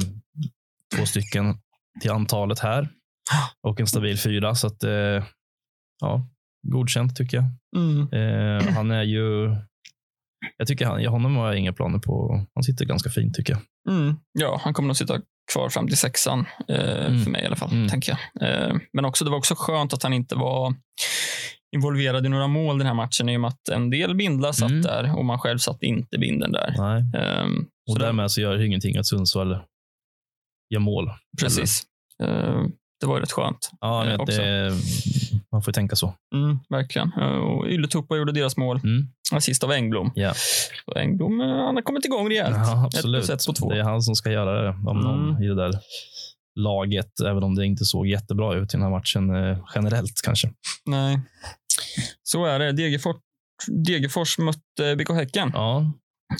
två 0.96 1.06
stycken 1.06 1.58
till 2.02 2.12
antalet 2.12 2.60
här 2.60 2.90
och 3.68 3.80
en 3.80 3.88
stabil 3.88 4.18
fyra. 4.20 4.56
Så 4.56 4.68
att, 4.68 4.84
eh, 4.84 5.24
ja, 6.02 6.28
godkänt 6.68 7.16
tycker 7.18 7.38
jag. 7.38 7.46
Mm. 7.78 8.08
Eh, 8.14 8.74
han 8.74 8.92
är 8.92 9.04
ju... 9.04 9.56
Jag 10.58 10.68
tycker 10.68 10.86
han, 10.86 11.06
honom 11.06 11.36
har 11.36 11.48
jag 11.48 11.58
inga 11.58 11.74
planer 11.74 12.00
på. 12.00 12.46
Han 12.56 12.64
sitter 12.64 12.86
ganska 12.86 13.10
fint 13.10 13.36
tycker 13.36 13.54
jag. 13.54 13.62
Mm. 13.96 14.16
Ja, 14.40 14.60
han 14.64 14.74
kommer 14.74 14.88
nog 14.88 14.98
sitta 14.98 15.22
kvar 15.54 15.70
fram 15.70 15.88
till 15.88 15.98
sexan. 15.98 16.46
Eh, 16.68 17.06
Mm. 17.08 17.24
För 17.24 17.32
mig 17.32 17.44
i 17.44 17.46
alla 17.46 17.56
fall, 17.56 17.72
Mm. 17.72 17.88
tänker 17.90 18.20
jag. 18.40 18.50
Eh, 18.70 18.76
men 18.94 19.06
också, 19.06 19.26
det 19.26 19.32
var 19.32 19.38
också 19.38 19.56
skönt 19.58 19.94
att 19.94 20.04
han 20.04 20.14
inte 20.14 20.36
var 20.36 20.76
involverad 21.76 22.26
i 22.26 22.30
några 22.30 22.48
mål 22.48 22.78
den 22.78 22.88
här 22.88 22.94
matchen 22.94 23.30
i 23.30 23.38
och 23.38 23.42
med 23.42 23.48
att 23.48 23.70
en 23.70 23.90
del 23.90 24.16
bindlar 24.16 24.52
satt 24.52 24.70
Mm. 24.70 24.82
där 24.82 25.18
och 25.18 25.26
man 25.26 25.40
själv 25.40 25.58
satt 25.58 25.84
inte 25.84 26.18
binden 26.18 26.52
där. 26.52 26.76
Nej. 26.78 27.22
Ehm, 27.24 27.66
Och 27.92 28.00
därmed 28.00 28.32
så 28.32 28.42
gör 28.42 28.58
det 28.58 28.66
ingenting 28.66 28.98
att 28.98 29.06
Sundsvall 29.08 29.58
gör 30.70 30.80
mål. 30.80 31.10
Precis. 31.42 31.84
Eh, 32.24 32.64
det 33.02 33.08
var 33.08 33.16
ju 33.16 33.22
rätt 33.22 33.32
skönt. 33.32 33.70
Ja, 33.82 34.04
Eh, 34.04 34.10
men 34.10 34.20
också. 34.20 34.42
det, 34.42 34.72
man 35.52 35.62
får 35.64 35.72
ju 35.72 35.74
tänka 35.74 35.96
så. 35.96 36.14
Mm, 36.36 36.60
verkligen. 36.70 37.12
Eh, 37.22 37.28
och 37.28 37.68
Ylätupa 37.68 38.18
gjorde 38.18 38.32
deras 38.32 38.58
mål. 38.58 38.78
Mm. 38.84 39.08
Assist 39.32 39.64
av 39.64 39.72
Engblom. 39.72 40.12
Ja. 40.16 40.34
Och 40.86 40.98
Engblom 40.98 41.42
eh, 41.42 41.48
han 41.48 41.76
har 41.76 41.82
kommit 41.82 42.06
igång 42.06 42.30
rejält. 42.30 42.56
Ja, 42.58 42.86
absolut. 42.86 43.30
ett 43.30 43.46
på 43.48 43.54
två. 43.54 43.70
Det 43.70 43.80
är 43.80 43.84
han 43.84 44.02
som 44.02 44.16
ska 44.16 44.32
göra 44.32 44.62
det, 44.62 44.70
om 44.90 45.00
någon 45.00 45.30
Mm. 45.30 45.44
i 45.44 45.48
det 45.48 45.56
där 45.56 45.72
laget, 46.60 47.20
även 47.20 47.44
om 47.44 47.56
det 47.56 47.66
inte 47.66 47.86
såg 47.86 48.08
jättebra 48.08 48.56
ut 48.56 48.74
i 48.74 48.78
den 48.78 48.82
här 48.82 48.90
matchen 48.90 49.30
eh, 49.36 49.58
generellt 49.76 50.22
kanske. 50.24 50.52
Nej. 50.86 51.20
Så 52.24 52.46
är 52.46 52.60
det. 52.60 52.72
Degerfors, 52.72 53.16
Degerfors 53.88 54.38
mötte 54.38 54.96
BK 54.96 55.10
Häcken. 55.10 55.52
Ja, 55.54 55.92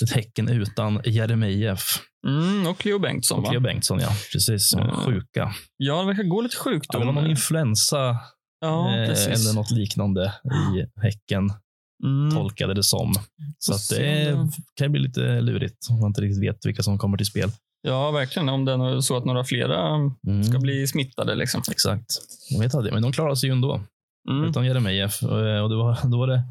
ett 0.04 0.12
Häcken 0.12 0.50
utan 0.50 1.02
Jeremejeff 1.06 2.00
Mm, 2.28 2.68
och 2.68 2.86
Leo 2.86 3.00
Bengtsson. 3.00 3.38
och 3.40 3.44
Va? 3.46 3.52
Leo 3.52 3.60
Bengtsson, 3.62 4.00
ja. 4.00 4.10
Precis. 4.32 4.74
Mm. 4.74 4.92
sjuka. 4.96 5.54
Ja, 5.78 6.00
det 6.02 6.08
verkar 6.08 6.24
gå 6.24 6.42
lite 6.42 6.56
Ja, 6.58 6.64
sjukdom. 6.64 7.00
det 7.02 7.06
var 7.08 7.14
någon 7.14 7.30
influensa 7.30 8.18
ja, 8.62 8.90
eh, 8.96 9.26
eller 9.26 9.54
något 9.56 9.72
liknande 9.72 10.34
i 10.78 11.00
Häcken, 11.02 11.52
Mm. 12.04 12.32
tolkade 12.32 12.74
det 12.74 12.84
som. 12.84 13.14
Så 13.60 13.74
att 13.74 13.90
det 13.90 14.38
kan 14.76 14.92
bli 14.92 15.02
lite 15.02 15.42
lurigt 15.42 15.88
om 15.90 16.00
man 16.00 16.08
inte 16.10 16.22
riktigt 16.22 16.44
vet 16.44 16.66
vilka 16.66 16.84
som 16.84 16.98
kommer 16.98 17.18
till 17.18 17.26
spel. 17.26 17.52
Ja, 17.82 18.12
verkligen. 18.12 18.50
Om 18.50 18.66
det 18.66 18.72
är 18.72 19.02
så 19.02 19.18
att 19.18 19.26
några 19.26 19.44
flera 19.44 19.96
Mm. 20.28 20.44
ska 20.44 20.60
bli 20.60 20.88
smittade. 20.88 21.36
Liksom. 21.36 21.62
Exakt. 21.72 22.06
Jag 22.50 22.60
vet 22.60 22.76
aldrig, 22.76 22.94
men 22.94 23.04
de 23.04 23.12
klarade 23.12 23.38
sig 23.38 23.50
ju 23.50 23.54
ändå. 23.54 23.82
Mm. 24.30 24.44
utan 24.50 24.66
Jeremejeff. 24.66 25.24
Eh, 25.24 25.30
Och 25.64 25.70
det 25.70 25.76
var, 25.76 26.10
då 26.12 26.18
var 26.18 26.28
det 26.28 26.42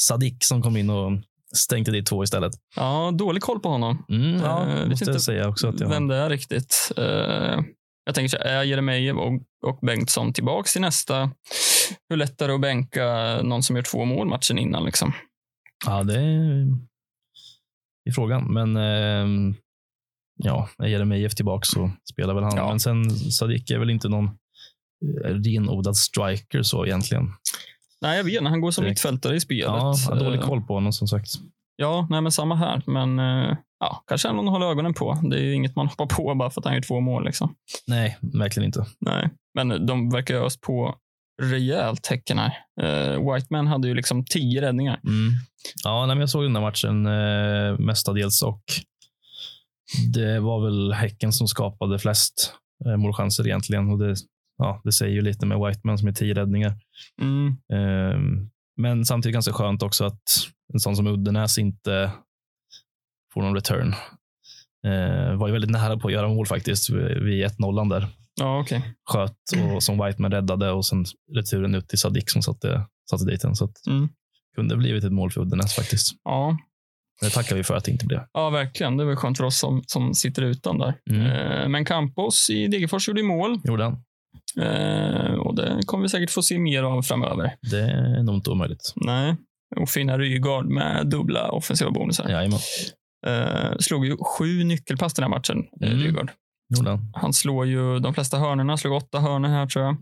Sadik 0.00 0.44
som 0.44 0.62
kom 0.62 0.76
in 0.76 0.90
och 0.90 1.12
stänkte 1.54 1.92
dit 1.92 2.06
två 2.06 2.24
istället. 2.24 2.52
Ja, 2.76 3.10
dålig 3.14 3.42
koll 3.42 3.60
på 3.60 3.68
honom. 3.68 4.04
Mm, 4.08 4.42
ja, 4.42 4.64
vet 4.64 4.88
måste 4.88 5.04
jag 5.04 5.12
inte 5.12 5.24
säga 5.24 5.48
också. 5.48 5.68
Att 5.68 5.80
jag, 5.80 5.88
Vem 5.88 6.08
det 6.08 6.16
är 6.16 6.30
riktigt. 6.30 6.92
Eh, 6.96 7.60
jag 8.04 8.14
tänker 8.14 8.28
så 8.28 8.36
här, 8.36 8.44
är 8.44 8.62
Jeremejeff 8.62 9.16
och, 9.16 9.32
och 9.70 9.78
Bengtsson 9.86 10.32
tillbaks 10.32 10.72
till 10.72 10.80
nästa? 10.82 11.30
Hur 12.08 12.16
lätt 12.16 12.40
är 12.40 12.48
det 12.48 12.54
att 12.54 12.60
bänka 12.60 13.38
någon 13.42 13.62
som 13.62 13.76
gör 13.76 13.82
två 13.82 14.04
mål 14.04 14.28
matchen 14.28 14.58
innan? 14.58 14.84
Liksom? 14.84 15.12
Ja, 15.86 16.02
det 16.02 16.20
är 16.20 16.66
i 18.10 18.12
frågan. 18.12 18.52
Men 18.52 18.76
eh, 18.76 19.54
ja, 20.36 20.68
är 20.78 20.86
Jeremejeff 20.86 21.34
tillbaka 21.34 21.64
så 21.64 21.90
spelar 22.10 22.34
väl 22.34 22.44
han. 22.44 22.56
Ja. 22.56 22.68
Men 22.68 22.80
sen 22.80 23.10
Sadik 23.10 23.70
är 23.70 23.78
väl 23.78 23.90
inte 23.90 24.08
någon 24.08 24.24
eh, 25.24 25.30
renodlad 25.30 25.96
striker 25.96 26.62
så 26.62 26.86
egentligen. 26.86 27.32
Nej, 28.00 28.16
jag 28.16 28.24
vet 28.24 28.34
inte. 28.34 28.48
Han 28.50 28.60
går 28.60 28.70
som 28.70 28.84
Direkt. 28.84 28.96
mittfältare 28.96 29.36
i 29.36 29.40
spelet. 29.40 29.64
Ja, 29.64 29.94
jag 30.06 30.14
har 30.14 30.24
dålig 30.24 30.40
Eh, 30.40 30.46
koll 30.46 30.62
på 30.62 30.74
honom 30.74 30.92
som 30.92 31.08
sagt. 31.08 31.30
Ja, 31.76 32.06
nej, 32.10 32.20
men 32.20 32.32
samma 32.32 32.54
här. 32.56 32.82
Men 32.86 33.18
eh, 33.18 33.56
ja, 33.80 34.04
kanske 34.06 34.32
någon 34.32 34.48
hålla 34.48 34.66
ögonen 34.66 34.94
på. 34.94 35.18
Det 35.30 35.36
är 35.36 35.42
ju 35.42 35.54
inget 35.54 35.76
man 35.76 35.86
hoppar 35.88 36.06
på 36.06 36.34
bara 36.34 36.50
för 36.50 36.60
att 36.60 36.64
han 36.64 36.74
gör 36.74 36.82
två 36.82 37.00
mål. 37.00 37.24
Liksom. 37.24 37.54
Nej, 37.86 38.18
verkligen 38.20 38.66
inte. 38.66 38.86
Nej, 39.00 39.30
men 39.54 39.86
de 39.86 40.10
verkar 40.10 40.34
öst 40.34 40.60
på 40.60 40.94
rejält 41.42 42.06
Häcken 42.06 42.38
här. 42.38 42.52
Eh, 42.80 43.32
Whiteman 43.32 43.66
hade 43.66 43.88
ju 43.88 43.94
liksom 43.94 44.24
tio 44.24 44.60
räddningar. 44.62 45.00
Mm. 45.04 45.32
Ja, 45.84 46.06
nej, 46.06 46.18
jag 46.18 46.30
såg 46.30 46.42
den 46.42 46.52
där 46.52 46.60
matchen 46.60 47.06
eh, 47.06 47.78
mestadels 47.78 48.42
och 48.42 48.62
det 50.14 50.40
var 50.40 50.64
väl 50.64 50.92
Häcken 50.92 51.32
som 51.32 51.48
skapade 51.48 51.98
flest 51.98 52.54
eh, 52.86 52.96
målchanser 52.96 53.46
egentligen. 53.46 53.90
Och 53.90 53.98
det, 53.98 54.16
ja, 54.58 54.80
det 54.84 54.92
säger 54.92 55.12
ju 55.14 55.22
lite 55.22 55.46
med 55.46 55.58
Whiteman 55.58 55.98
som 55.98 56.08
är 56.08 56.12
tio 56.12 56.34
räddningar. 56.34 56.74
Mm. 57.22 57.48
Eh, 57.72 58.20
men 58.76 59.04
samtidigt 59.04 59.34
ganska 59.34 59.52
skönt 59.52 59.82
också 59.82 60.04
att 60.04 60.22
en 60.72 60.80
sån 60.80 60.96
som 60.96 61.06
Uddenäs 61.06 61.58
inte 61.58 62.10
får 63.34 63.42
någon 63.42 63.54
return. 63.54 63.94
Eh, 64.86 65.34
var 65.36 65.46
ju 65.46 65.52
väldigt 65.52 65.70
nära 65.70 65.96
på 65.96 66.08
att 66.08 66.14
göra 66.14 66.28
mål 66.28 66.46
faktiskt 66.46 66.90
vid 66.90 67.44
1-0 67.44 67.88
där. 67.90 68.06
Ja, 68.40 68.60
okej. 68.60 68.94
Sköt 69.10 69.36
och 69.74 69.82
som 69.82 69.98
Whiteman 70.04 70.30
räddade 70.32 70.70
och 70.70 70.86
sen 70.86 71.04
returen 71.36 71.74
ut 71.74 71.88
till 71.88 71.98
Sadik 71.98 72.30
som 72.30 72.42
satte, 72.42 72.86
satte 73.10 73.24
dit 73.24 73.40
den. 73.42 73.54
Så 73.56 73.64
att 73.64 73.86
Mm. 73.86 74.08
kunde 74.56 74.76
blivit 74.76 75.04
ett 75.04 75.12
mål 75.12 75.30
för 75.30 75.40
Uddenäs 75.40 75.74
faktiskt. 75.74 76.12
Ja. 76.24 76.58
Det 77.20 77.30
tackar 77.30 77.56
vi 77.56 77.64
för 77.64 77.74
att 77.74 77.84
det 77.84 77.90
inte 77.92 78.06
blev. 78.06 78.20
ja, 78.32 78.50
verkligen. 78.50 78.96
Det 78.96 79.04
var 79.04 79.16
skönt 79.16 79.36
för 79.38 79.44
oss 79.44 79.58
som, 79.58 79.82
som 79.86 80.14
sitter 80.14 80.42
utan 80.42 80.78
där. 80.78 80.94
Mm. 81.10 81.26
Eh, 81.26 81.68
men 81.68 81.84
Campos 81.84 82.50
i 82.50 82.66
Degerfors 82.68 83.08
gjorde 83.08 83.22
mål. 83.22 83.60
Gjorde 83.64 83.84
han. 83.84 84.02
Eh, 84.60 85.34
och 85.34 85.54
det 85.56 85.80
kommer 85.86 86.02
vi 86.02 86.08
säkert 86.08 86.30
få 86.30 86.42
se 86.42 86.58
mer 86.58 86.82
av 86.82 87.02
framöver. 87.02 87.54
Det 87.70 87.80
är 87.80 88.22
nog 88.22 88.34
inte 88.34 88.50
omöjligt. 88.50 88.92
Nej. 88.96 89.36
och 89.76 89.88
fina 89.88 90.18
Rygaard 90.18 90.66
med 90.66 91.06
dubbla 91.06 91.50
offensiva 91.50 91.90
bonusar. 91.90 92.28
Jajamän. 92.28 92.58
Eh, 93.26 93.76
slog 93.78 94.06
ju 94.06 94.16
sju 94.16 94.64
nyckelpass 94.64 95.14
den 95.14 95.22
här 95.22 95.30
matchen, 95.30 95.56
mm. 95.82 95.92
Mm. 95.92 96.04
Rygaard. 96.04 96.30
Han. 97.14 97.32
Slår 97.32 97.66
ju 97.66 97.98
de 97.98 98.14
flesta 98.14 98.38
hörnorna, 98.38 98.76
slog 98.76 98.92
åtta 98.94 99.20
hörnor 99.20 99.48
här 99.48 99.66
tror 99.66 99.84
jag. 99.84 99.96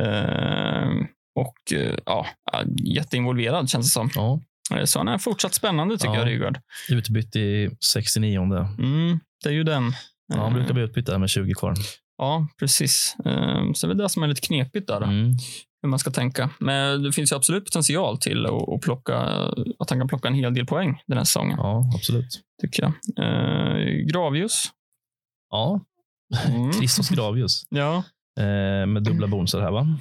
Eh, 0.00 0.88
och 1.40 1.72
eh, 1.78 1.94
ja, 2.06 2.26
jätteinvolverad 2.84 3.70
känns 3.70 3.86
det 3.86 3.90
som. 3.92 4.10
Ja. 4.14 4.40
Eh, 4.78 4.84
Så 4.84 4.98
han 4.98 5.08
är 5.08 5.18
fortsatt 5.18 5.54
spännande 5.54 5.98
tycker 5.98 6.14
Ja. 6.14 6.18
jag, 6.18 6.28
Rygaard. 6.28 6.58
Utbytt 6.90 7.36
i 7.36 7.70
69. 7.92 8.40
Mm, 8.78 9.20
det 9.44 9.48
är 9.48 9.52
ju 9.52 9.64
den. 9.64 9.92
Ja, 10.34 10.36
han 10.40 10.46
Eh, 10.52 10.54
brukar 10.54 10.74
bli 10.74 10.82
utbytt 10.82 11.06
där 11.06 11.18
med 11.18 11.28
20 11.30 11.54
kvar. 11.54 11.74
Ja, 12.18 12.48
precis. 12.58 13.16
Eh, 13.24 13.72
Så 13.74 13.86
det 13.86 13.92
är 13.92 13.94
det 13.94 14.08
som 14.08 14.22
är 14.22 14.26
lite 14.26 14.40
knepigt 14.40 14.86
där. 14.88 15.00
Mm. 15.00 15.32
hur 15.82 15.88
man 15.88 15.98
ska 15.98 16.10
tänka. 16.10 16.50
Men 16.60 17.02
det 17.02 17.12
finns 17.12 17.32
ju 17.32 17.36
absolut 17.36 17.64
potential 17.64 18.18
till 18.18 18.46
att, 18.46 18.80
plocka, 18.82 19.16
att 19.78 19.90
han 19.90 19.98
kan 19.98 20.08
plocka 20.08 20.28
en 20.28 20.34
hel 20.34 20.54
del 20.54 20.66
poäng 20.66 21.02
den 21.06 21.16
här 21.18 21.24
säsongen, 21.24 21.56
Ja, 21.58 21.90
absolut. 21.94 22.40
tycker 22.62 22.82
jag. 22.82 22.92
Eh, 23.24 24.06
Gravius. 24.12 24.64
Ja, 25.50 25.80
Mm. 26.48 26.72
Christos 26.78 27.08
Gravius. 27.08 27.62
Ja, 27.70 28.02
Eh, 28.40 28.86
med 28.86 29.02
dubbla 29.02 29.26
bonusar 29.26 29.60
här, 29.60 29.70
va? 29.70 29.98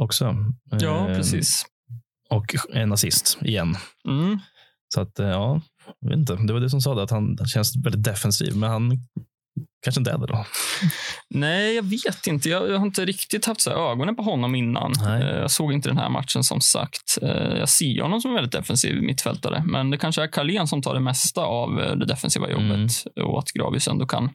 Också. 0.00 0.36
ja 0.80 1.06
precis. 1.06 1.64
Och 2.30 2.54
en 2.74 2.92
assist 2.92 3.38
igen. 3.42 3.76
Mm. 4.08 4.38
Så 4.94 5.00
att, 5.00 5.18
eh, 5.18 5.28
ja, 5.28 5.60
jag 6.00 6.08
vet 6.08 6.18
inte. 6.18 6.34
Det 6.36 6.52
var 6.52 6.60
du 6.60 6.70
som 6.70 6.80
sa 6.80 6.94
det, 6.94 7.02
att 7.02 7.10
han 7.10 7.36
känns 7.46 7.76
väldigt 7.84 8.04
defensiv, 8.04 8.56
men 8.56 8.70
han 8.70 8.90
kanske 9.84 10.00
inte 10.00 10.10
är 10.10 10.18
det 10.18 10.26
då. 10.26 10.44
Nej, 11.30 11.74
jag 11.74 11.82
vet 11.82 12.26
inte. 12.26 12.48
Jag, 12.48 12.70
jag 12.70 12.78
har 12.78 12.86
inte 12.86 13.04
riktigt 13.04 13.44
haft 13.46 13.60
så 13.60 13.70
ögonen 13.70 14.16
på 14.16 14.22
honom 14.22 14.54
innan. 14.54 14.92
Nej. 15.04 15.22
Eh, 15.22 15.36
Jag 15.38 15.50
såg 15.50 15.72
inte 15.72 15.88
den 15.88 15.98
här 15.98 16.08
matchen 16.08 16.44
som 16.44 16.60
sagt. 16.60 17.18
Eh, 17.22 17.28
Jag 17.58 17.68
ser 17.68 18.02
honom 18.02 18.20
som 18.20 18.30
en 18.30 18.34
väldigt 18.34 18.52
defensiv 18.52 19.02
mittfältare, 19.02 19.62
men 19.66 19.90
det 19.90 19.96
kanske 19.98 20.22
är 20.22 20.26
Carlén 20.26 20.66
som 20.66 20.82
tar 20.82 20.94
det 20.94 21.00
mesta 21.00 21.40
av 21.40 21.80
eh, 21.80 21.96
det 21.96 22.06
defensiva 22.06 22.50
jobbet 22.50 22.90
och 23.24 23.38
att 23.38 23.48
Gravius 23.48 23.88
ändå 23.88 24.06
kan 24.06 24.30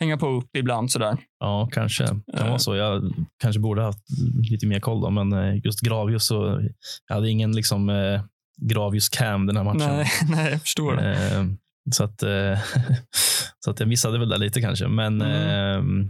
hänga 0.00 0.16
på 0.16 0.26
upp 0.28 0.56
ibland 0.56 0.90
sådär. 0.90 1.16
Ja, 1.40 1.68
kanske. 1.72 2.06
Kan 2.06 2.48
vara 2.48 2.58
så. 2.58 2.76
Jag 2.76 3.12
kanske 3.42 3.60
borde 3.60 3.82
haft 3.82 3.98
lite 4.50 4.66
mer 4.66 4.80
koll 4.80 5.00
då, 5.00 5.10
men 5.10 5.56
just 5.64 5.80
Gravius 5.80 6.26
så 6.26 6.60
jag 7.08 7.14
hade 7.14 7.30
ingen 7.30 7.52
liksom 7.52 7.90
Gravius 8.62 9.08
cam 9.08 9.46
den 9.46 9.56
här 9.56 9.64
matchen. 9.64 9.78
Nej, 9.96 10.06
nej, 10.28 10.50
jag 10.52 10.60
förstår 10.60 10.96
det. 10.96 11.56
Så 11.90 12.04
att, 12.04 12.22
eh, 12.22 12.58
så 13.64 13.70
att 13.70 13.80
jag 13.80 13.88
missade 13.88 14.18
väl 14.18 14.28
det 14.28 14.38
lite 14.38 14.60
kanske. 14.60 14.88
Men 14.88 15.22
Mm. 15.22 16.00
eh, 16.00 16.06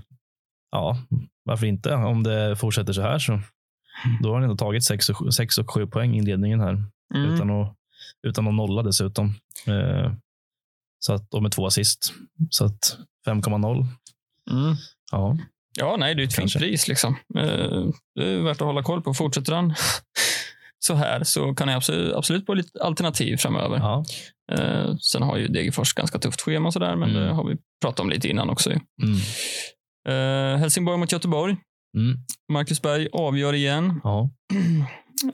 ja, 0.73 0.99
varför 1.45 1.67
inte? 1.67 1.95
Om 1.95 2.23
det 2.23 2.57
fortsätter 2.57 2.93
så 2.93 3.03
här 3.03 3.19
så 3.19 3.41
då 4.23 4.29
har 4.29 4.35
han 4.35 4.43
ändå 4.43 4.57
tagit 4.57 4.85
6 4.85 5.09
och, 5.11 5.35
sex 5.35 5.59
och 5.59 5.71
7 5.75 5.87
poäng 5.87 6.15
i 6.15 6.19
inledningen 6.19 6.61
här 6.61 6.85
Mm. 7.15 7.35
utan, 7.35 7.51
att, 7.51 7.75
utan 8.27 8.49
att 8.49 8.55
nolla 8.55 8.83
dessutom. 8.83 9.35
Eh, 9.67 10.13
så 10.99 11.13
att, 11.15 11.35
och 11.35 11.43
med 11.43 11.53
två 11.53 11.67
assist. 11.67 12.13
Så 12.51 12.65
att 12.65 12.97
5,0. 13.27 13.87
Mm. 14.51 14.75
Ja, 15.13 15.39
Ja, 15.79 15.97
nej, 15.99 16.15
det 16.15 16.23
är 16.23 16.25
ett 16.25 16.33
fint 16.35 16.41
Kanske. 16.43 16.59
pris. 16.59 16.89
Liksom. 16.89 17.17
Eh, 17.39 17.85
Det 18.15 18.33
är 18.33 18.43
värt 18.43 18.61
att 18.61 18.67
hålla 18.67 18.83
koll 18.83 19.03
på. 19.03 19.15
Fortsätter 19.15 19.53
han 19.53 19.75
så 20.87 20.95
här 20.95 21.25
så 21.25 21.55
kan 21.55 21.69
jag 21.69 21.77
absolut, 21.77 22.15
absolut 22.15 22.47
få 22.47 22.55
lite 22.55 22.83
alternativ 22.83 23.37
framöver. 23.37 23.77
ja. 23.79 24.05
Eh, 24.53 24.97
Sen 24.97 25.23
har 25.23 25.37
ju 25.37 25.49
Degerfors 25.49 25.93
ganska 25.95 26.19
tufft 26.19 26.41
schema 26.41 26.67
och 26.67 26.73
sådär, 26.73 26.97
men 26.97 27.11
Mm. 27.11 27.23
det 27.23 27.33
har 27.35 27.49
vi 27.49 27.57
pratat 27.83 28.01
om 28.01 28.11
lite 28.11 28.29
innan 28.29 28.51
också. 28.51 28.71
Mm. 28.71 28.83
Eh, 30.09 30.59
Helsingborg 30.59 30.99
mot 30.99 31.13
Göteborg. 31.13 31.57
Mm. 31.97 32.17
Marcus 32.53 32.83
Berg 32.83 33.09
avgör 33.13 33.53
igen. 33.53 34.01
Ja. 34.05 34.31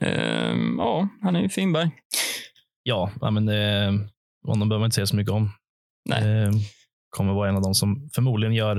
Eh, 0.01 0.55
Ja, 0.77 1.07
han 1.21 1.35
är 1.35 1.41
ju 1.41 1.49
Finberg. 1.49 1.89
Ja, 2.83 3.11
men 3.31 3.45
det, 3.45 3.87
honom 4.47 4.69
behöver 4.69 4.79
man 4.79 4.85
inte 4.87 4.95
säga 4.95 5.05
så 5.07 5.15
mycket 5.15 5.31
om. 5.33 5.51
Nej. 6.09 6.23
Eh, 6.43 6.51
kommer 7.09 7.33
vara 7.33 7.49
en 7.49 7.55
av 7.55 7.61
de 7.61 7.73
som 7.75 8.09
förmodligen 8.15 8.53
gör, 8.55 8.77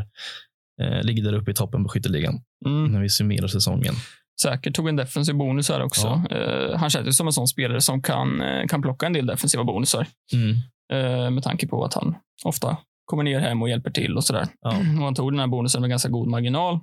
eh, 0.82 1.02
ligger 1.02 1.22
där 1.24 1.32
uppe 1.32 1.50
i 1.50 1.54
toppen 1.54 1.82
på 1.84 1.88
skytteligan 1.88 2.40
Mm. 2.66 2.92
när 2.92 3.00
vi 3.00 3.08
summerar 3.08 3.46
säsongen. 3.48 3.94
Säkert 4.42 4.74
tog 4.76 4.88
en 4.88 4.96
defensiv 4.96 5.34
bonus 5.34 5.68
här 5.68 5.82
också. 5.82 6.22
Eh, 6.30 6.78
Han 6.78 6.90
känns 6.90 7.06
ju 7.06 7.12
som 7.12 7.26
en 7.26 7.32
sån 7.32 7.48
spelare 7.48 7.80
som 7.80 8.02
kan, 8.02 8.40
eh, 8.42 8.66
kan 8.66 8.82
plocka 8.82 9.06
en 9.06 9.12
del 9.12 9.26
defensiva 9.26 9.64
bonusar. 9.64 10.06
Mm. 10.32 10.56
Eh, 10.92 11.30
med 11.30 11.42
tanke 11.42 11.66
på 11.68 11.84
att 11.84 11.94
han 11.94 12.14
ofta 12.44 12.76
kommer 13.04 13.22
ner 13.22 13.40
hem 13.40 13.62
och 13.62 13.68
hjälper 13.68 13.90
till 13.90 14.16
och 14.16 14.24
sådär. 14.24 14.46
Ja. 14.60 14.70
Och 14.98 15.04
han 15.04 15.14
tog 15.14 15.32
den 15.32 15.40
här 15.40 15.46
bonusen 15.46 15.80
med 15.80 15.90
ganska 15.90 16.08
god 16.08 16.28
marginal. 16.28 16.80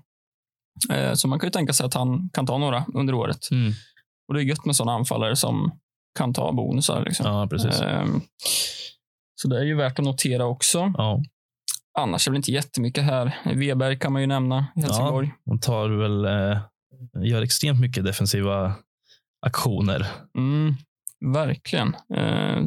Eh, 0.92 1.14
så 1.14 1.28
man 1.28 1.40
kan 1.40 1.48
ju 1.48 1.52
tänka 1.52 1.74
sig 1.74 1.86
att 1.86 1.94
han 1.94 2.30
kan 2.34 2.46
ta 2.46 2.58
några 2.58 2.86
under 2.94 3.14
året. 3.14 3.52
Mm. 3.52 3.72
Och 4.28 4.34
det 4.34 4.42
är 4.42 4.44
gött 4.44 4.66
med 4.66 4.76
sådana 4.76 4.98
anfallare 4.98 5.36
som 5.36 5.72
kan 6.18 6.34
ta 6.34 6.52
bonusar. 6.54 7.04
Liksom. 7.06 7.26
Ja, 7.26 7.48
precis. 7.48 7.82
Eh, 7.82 8.06
så 9.42 9.48
det 9.48 9.60
är 9.60 9.64
ju 9.64 9.76
värt 9.76 10.00
att 10.00 10.06
notera 10.06 10.46
också. 10.46 10.94
Ja, 10.98 11.22
Annars 12.00 12.28
är 12.28 12.32
det 12.32 12.34
väl 12.34 12.38
inte 12.38 12.52
jättemycket 12.52 13.04
här. 13.04 13.38
Weberg 13.56 14.00
kan 14.00 14.14
man 14.14 14.22
ju 14.22 14.28
nämna 14.28 14.68
i 14.76 14.82
Helsingborg. 14.82 15.32
de 15.46 15.60
tar 15.60 15.90
väl, 15.90 16.26
eh, 16.26 16.62
gör 17.24 17.42
extremt 17.42 17.80
mycket 17.80 18.06
defensiva 18.06 18.74
aktioner. 19.46 20.08
Mm, 20.38 20.74
verkligen. 21.34 21.96
Eh, 22.16 22.60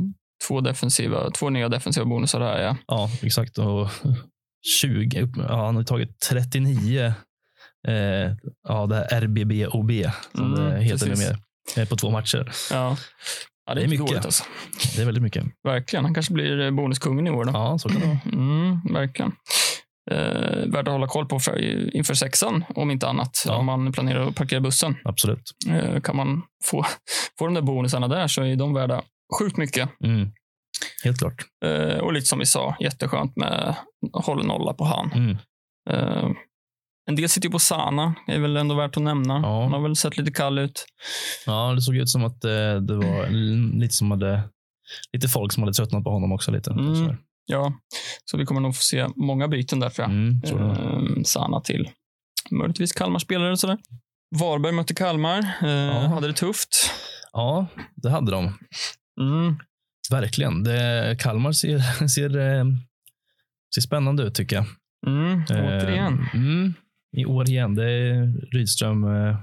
två, 0.49 0.61
defensiva, 0.61 1.31
två 1.31 1.51
nya 1.51 1.69
defensiva 1.69 2.07
bonusar 2.07 2.41
här. 2.41 2.63
Ja. 2.63 2.77
Ja, 2.87 3.11
exakt. 3.23 3.59
Och 3.59 3.89
20, 4.81 5.23
upp- 5.23 5.37
ja, 5.37 5.67
han 5.67 5.77
har 5.77 5.83
tagit 5.83 6.21
39 6.21 7.15
eh, 7.89 7.95
ja, 8.69 8.87
det 8.87 8.95
här 8.97 9.21
RBB-OB 9.21 9.91
som 10.35 10.55
Mm, 10.55 10.71
det 10.71 10.83
heter 10.83 11.07
precis. 11.07 11.29
med, 11.29 11.39
eh, 11.85 11.89
på 11.89 11.97
två 11.97 12.11
matcher. 12.11 12.53
Ja. 12.71 12.97
Ja, 13.67 13.75
det 13.75 13.81
är, 13.81 13.87
Det 13.87 13.89
är 13.89 13.91
mycket. 13.91 14.07
dåligt 14.07 14.25
alltså. 14.25 14.45
Det 14.97 15.03
är 15.03 15.07
väldigt 15.07 15.23
mycket. 15.23 15.45
Verkligen. 15.65 16.05
Han 16.05 16.15
kanske 16.15 16.33
blir 16.33 16.61
eh, 16.61 16.71
bonuskungen 16.71 17.27
i 17.27 17.31
år. 17.31 17.45
Då. 17.45 17.51
Ja, 17.53 17.79
så 17.79 17.89
kan 17.89 18.01
det 18.01 18.07
vara. 18.07 18.19
Mm, 18.33 18.81
verkligen. 18.93 19.33
Eh, 20.11 20.67
värd 20.67 20.89
att 20.89 20.93
hålla 20.93 21.07
koll 21.07 21.27
på 21.27 21.39
för, 21.39 21.97
inför 21.97 22.15
sexan, 22.15 22.65
om 22.75 22.91
inte 22.91 23.09
annat. 23.09 23.45
Ja. 23.47 23.57
Om 23.57 23.67
man 23.67 23.93
planerar 23.93 24.29
att 24.29 24.35
parkera 24.35 24.61
bussen. 24.61 24.97
Absolut. 25.05 25.43
Eh, 25.69 26.01
kan 26.01 26.17
man 26.17 26.43
få, 26.65 26.85
få 27.39 27.45
de 27.45 27.55
där 27.55 27.63
bonusarna 27.63 28.09
där 28.09 28.27
så 28.29 28.43
är 28.43 28.57
de 28.57 28.75
värda 28.75 29.03
sjukt 29.39 29.57
mycket. 29.57 29.91
Mm. 30.05 30.31
Helt 31.05 31.19
klart. 31.19 31.45
Eh, 31.65 31.99
och 31.99 32.13
lite 32.13 32.27
som 32.27 32.39
vi 32.39 32.47
sa, 32.47 32.77
jätteskönt 32.81 33.37
med 33.37 33.75
håll 34.13 34.47
nolla 34.47 34.75
på 34.75 34.85
han. 34.85 35.13
Mm. 35.13 35.37
Eh, 35.91 36.31
en 37.09 37.17
del 37.17 37.29
sitter 37.29 37.49
ju 37.49 37.53
på 37.53 37.59
Sana, 37.59 38.15
är 38.27 38.39
väl 38.39 38.57
ändå 38.57 38.75
värt 38.75 38.97
att 38.97 39.03
nämna. 39.03 39.41
Ja. 39.43 39.63
Han 39.63 39.73
har 39.73 39.81
väl 39.81 39.97
sett 39.97 40.17
lite 40.17 40.33
kall 40.33 40.59
ut. 40.59 40.87
Ja, 41.47 41.73
det 41.75 41.81
såg 41.81 41.97
ut 41.97 42.09
som 42.09 42.25
att 42.25 42.45
eh, 42.45 42.75
det 42.75 42.97
var 42.97 43.29
lite 43.81 43.95
som 43.95 44.11
hade 44.11 44.43
lite 45.13 45.29
folk 45.29 45.53
som 45.53 45.63
hade 45.63 45.73
tröttnat 45.73 46.05
på 46.05 46.11
honom 46.11 46.33
också. 46.33 46.51
lite. 46.51 46.71
Mm. 46.71 47.17
Ja, 47.51 47.73
så 48.25 48.37
vi 48.37 48.45
kommer 48.47 48.61
nog 48.61 48.77
få 48.77 48.83
se 48.83 49.09
många 49.17 49.49
byten 49.49 49.81
där 49.81 49.93
jag. 49.97 50.11
mm, 50.11 50.41
så, 50.45 50.59
Eh, 50.59 51.23
Sana 51.25 51.61
till 51.61 51.91
möjligtvis 52.51 52.93
Kalmar-spelare 52.93 53.51
och 53.53 53.59
sådär. 53.59 53.79
Varberg 54.41 54.73
mötte 54.73 54.95
Kalmar. 54.95 55.39
Eh, 55.63 55.69
Ja. 55.71 56.07
Hade 56.09 56.27
det 56.27 56.33
tufft. 56.33 56.91
ja, 57.33 57.67
det 57.95 58.11
hade 58.11 58.31
de. 58.33 58.45
Mm. 59.21 59.57
Verkligen. 60.11 60.65
Det, 60.65 61.17
Kalmar 61.21 61.53
ser, 61.53 61.79
ser, 62.09 62.37
eh, 62.39 62.65
ser 63.75 63.81
spännande 63.81 64.23
ut 64.23 64.35
tycker 64.35 64.57
jag. 64.57 64.65
Mm. 65.07 65.43
Återigen. 65.51 66.21
Eh, 66.21 66.35
mm, 66.35 66.75
I 67.17 67.25
år 67.25 67.49
igen. 67.49 67.75
Det 67.75 67.91
är 67.91 68.33
Rydström 68.55 69.05
eh, 69.05 69.37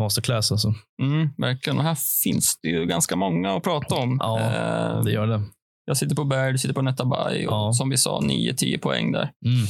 masterclass 0.00 0.52
alltså. 0.52 0.74
Mm, 1.02 1.28
verkligen. 1.38 1.78
Och 1.78 1.84
här 1.84 1.96
finns 2.24 2.58
det 2.62 2.68
ju 2.68 2.86
ganska 2.86 3.16
många 3.16 3.56
att 3.56 3.62
prata 3.62 3.94
om. 3.94 4.16
Ja, 4.20 4.40
Eh, 4.40 5.02
Det 5.04 5.12
gör 5.12 5.26
det. 5.26 5.42
Jag 5.90 5.96
sitter 5.96 6.16
på 6.16 6.24
Berg, 6.24 6.52
du 6.52 6.58
sitter 6.58 6.74
på 6.74 6.82
Netabay 6.82 7.46
och 7.46 7.52
Ja. 7.52 7.72
som 7.72 7.90
vi 7.90 7.96
sa 7.96 8.20
9-10 8.20 8.78
poäng 8.78 9.12
där. 9.12 9.30
Mm. 9.46 9.62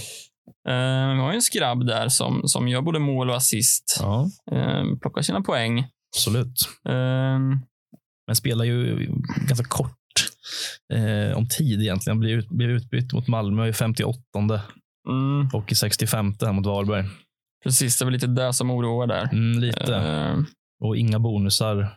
Eh, 0.69 1.15
vi 1.15 1.21
har 1.21 1.31
ju 1.31 1.35
en 1.35 1.43
skrabb 1.43 1.87
där 1.87 2.09
som, 2.09 2.43
som 2.49 2.69
gör 2.69 2.81
både 2.83 2.99
mål 2.99 3.31
och 3.31 3.37
assist. 3.37 3.97
Ja, 4.01 4.27
Eh, 4.53 4.85
plockar 5.03 5.23
sina 5.23 5.41
poäng. 5.41 5.87
absolut. 6.17 6.69
Eh, 6.89 7.39
Men 8.27 8.37
spelar 8.37 8.65
ju 8.65 9.09
ganska 9.49 9.65
kort 9.69 9.97
eh, 10.93 11.37
om 11.37 11.49
tid 11.49 11.81
egentligen. 11.83 12.19
Blev, 12.21 12.39
ut, 12.39 12.49
blev 12.49 12.71
utbytt 12.71 13.13
mot 13.13 13.29
Malmö 13.29 13.67
i 13.69 13.73
58 13.73 14.19
mm, 15.09 15.49
och 15.53 15.73
i 15.73 15.75
65 15.75 16.35
här 16.41 16.53
mot 16.53 16.67
Varberg. 16.67 17.05
precis, 17.65 17.99
det 17.99 18.03
är 18.03 18.07
väl 18.07 18.13
lite 18.13 18.27
det 18.27 18.53
som 18.53 18.71
oroar 18.71 19.07
där. 19.07 19.29
Mm, 19.33 19.59
lite. 19.61 20.45
Och 20.85 20.97
inga 20.97 21.19
bonusar 21.19 21.97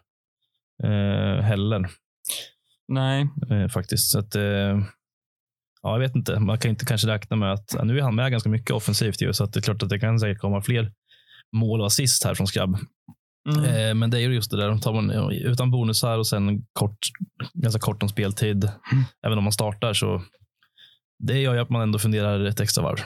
heller 1.41 1.89
nej, 2.87 3.27
eh, 3.51 3.67
faktiskt. 3.67 4.11
Så 4.11 4.19
att, 4.19 4.35
eh, 4.35 4.43
ja, 5.81 5.91
jag 5.91 5.99
vet 5.99 6.15
inte. 6.15 6.39
Man 6.39 6.57
kan 6.57 6.71
inte 6.71 6.85
kanske 6.85 7.07
räkna 7.07 7.35
med 7.35 7.53
att 7.53 7.75
nu 7.83 7.97
är 7.97 8.01
han 8.01 8.15
med 8.15 8.31
ganska 8.31 8.49
mycket 8.49 8.71
offensivt 8.71 9.21
ju, 9.21 9.33
så 9.33 9.43
att 9.43 9.53
det 9.53 9.59
är 9.59 9.61
klart 9.61 9.83
att 9.83 9.89
det 9.89 9.99
kan 9.99 10.19
säkert 10.19 10.41
komma 10.41 10.61
fler 10.61 10.91
mål 11.55 11.81
och 11.81 11.87
assist 11.87 12.23
här 12.23 12.35
från 12.35 12.47
Skrabb. 12.47 12.77
mm, 13.49 13.63
Eh, 13.63 13.93
men 13.93 14.09
det 14.09 14.17
är 14.17 14.21
ju 14.21 14.33
just 14.33 14.51
det 14.51 14.57
där, 14.57 14.77
tar 14.77 14.93
man 14.93 15.31
utan 15.31 15.71
bonusar 15.71 16.17
och 16.17 16.27
sen 16.27 16.65
kort, 16.73 16.97
ganska 17.53 17.79
kort 17.79 18.03
om 18.03 18.09
speltid, 18.09 18.71
även 19.25 19.37
om 19.37 19.43
man 19.43 19.53
startar 19.53 19.93
så 19.93 20.21
det 21.19 21.39
gör 21.39 21.53
ju 21.53 21.59
att 21.59 21.69
man 21.69 21.81
ändå 21.81 21.99
funderar 21.99 22.45
ett 22.45 22.59
extra 22.59 22.83
varv. 22.83 22.99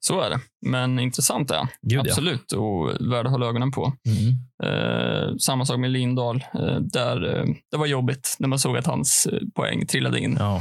Så 0.00 0.20
är 0.20 0.30
det. 0.30 0.40
Men 0.66 0.98
intressant 0.98 1.50
är 1.50 1.56
han. 1.56 1.68
Gud, 1.82 2.00
Absolut. 2.00 2.52
Och 2.52 2.90
värd 3.12 3.26
att 3.26 3.32
hålla 3.32 3.46
ögonen 3.46 3.70
på. 3.72 3.92
Ja. 4.02 4.12
Mm. 4.12 4.34
Eh, 4.64 5.36
samma 5.36 5.66
sak 5.66 5.78
med 5.78 5.90
Lindahl. 5.90 6.44
Eh, 6.54 6.76
där, 6.80 7.36
eh, 7.36 7.44
det 7.70 7.76
var 7.76 7.86
jobbigt 7.86 8.36
när 8.38 8.48
man 8.48 8.58
såg 8.58 8.76
att 8.76 8.86
hans 8.86 9.26
eh, 9.26 9.38
poäng 9.54 9.86
trillade 9.86 10.20
in. 10.20 10.36
Ja. 10.38 10.56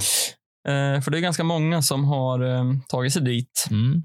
Eh, 0.67 1.01
för 1.01 1.11
det 1.11 1.17
är 1.17 1.21
ganska 1.21 1.43
många 1.43 1.81
som 1.81 2.03
har 2.05 2.39
eh, 2.55 2.63
tagit 2.87 3.13
sig 3.13 3.21
dit 3.21 3.67
Mm. 3.71 4.03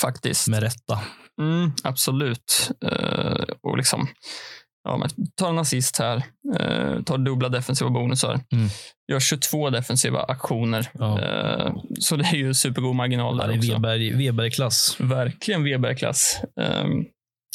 faktiskt. 0.00 0.48
Med 0.48 0.60
rätta. 0.62 1.00
Mm, 1.40 1.72
absolut. 1.84 2.70
Och 3.62 3.76
liksom, 3.76 4.06
ja, 4.84 4.96
men 4.96 5.08
tar 5.36 5.48
en 5.48 5.58
assist 5.58 5.98
här, 5.98 6.16
eh, 6.60 7.02
tar 7.02 7.18
dubbla 7.18 7.48
defensiva 7.48 7.90
bonusar, 7.90 8.40
Mm. 8.52 8.68
gör 9.12 9.20
22 9.20 9.70
defensiva 9.70 10.22
aktioner. 10.22 10.88
Ja. 10.94 11.20
Eh, 11.20 11.74
så 12.00 12.16
det 12.16 12.24
är 12.24 12.34
ju 12.36 12.54
supergod 12.54 12.94
marginal 12.96 13.36
Ja, 13.36 13.42
där 13.42 13.48
det 13.48 13.54
är 13.54 13.58
också. 13.58 13.72
Weberg, 13.72 14.10
Weberg-klass. 14.16 14.96
Verkligen 15.00 15.64
Weberg-klass. 15.64 16.40
Eh, 16.60 16.84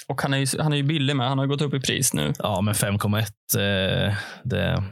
och 0.07 0.21
han 0.21 0.33
är, 0.33 0.37
ju, 0.37 0.47
han 0.61 0.73
är 0.73 0.77
ju 0.77 0.83
billig 0.83 1.15
med. 1.15 1.29
Han 1.29 1.37
har 1.39 1.45
gått 1.45 1.61
upp 1.61 1.73
i 1.73 1.79
pris 1.79 2.13
nu. 2.13 2.33
Ja, 2.39 2.61
men 2.61 2.73
5,1 2.73 3.19
eh, 3.55 4.15
det, 4.43 4.83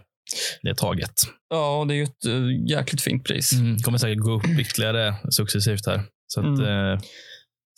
det 0.62 0.70
är 0.70 0.74
taget. 0.74 1.14
Ja, 1.50 1.86
det 1.88 1.94
är 1.94 1.96
ju 1.96 2.04
ett 2.04 2.26
eh, 2.26 2.70
jäkligt 2.78 3.02
fint 3.02 3.24
pris. 3.24 3.54
Mm. 3.54 3.78
Kommer 3.78 3.98
säkert 3.98 4.20
gå 4.24 4.32
upp 4.32 4.46
ytterligare 4.60 5.16
successivt 5.30 5.86
här. 5.88 6.02
Så 6.28 6.40
att, 6.40 6.46
Mm. 6.60 6.92
eh, 6.94 7.00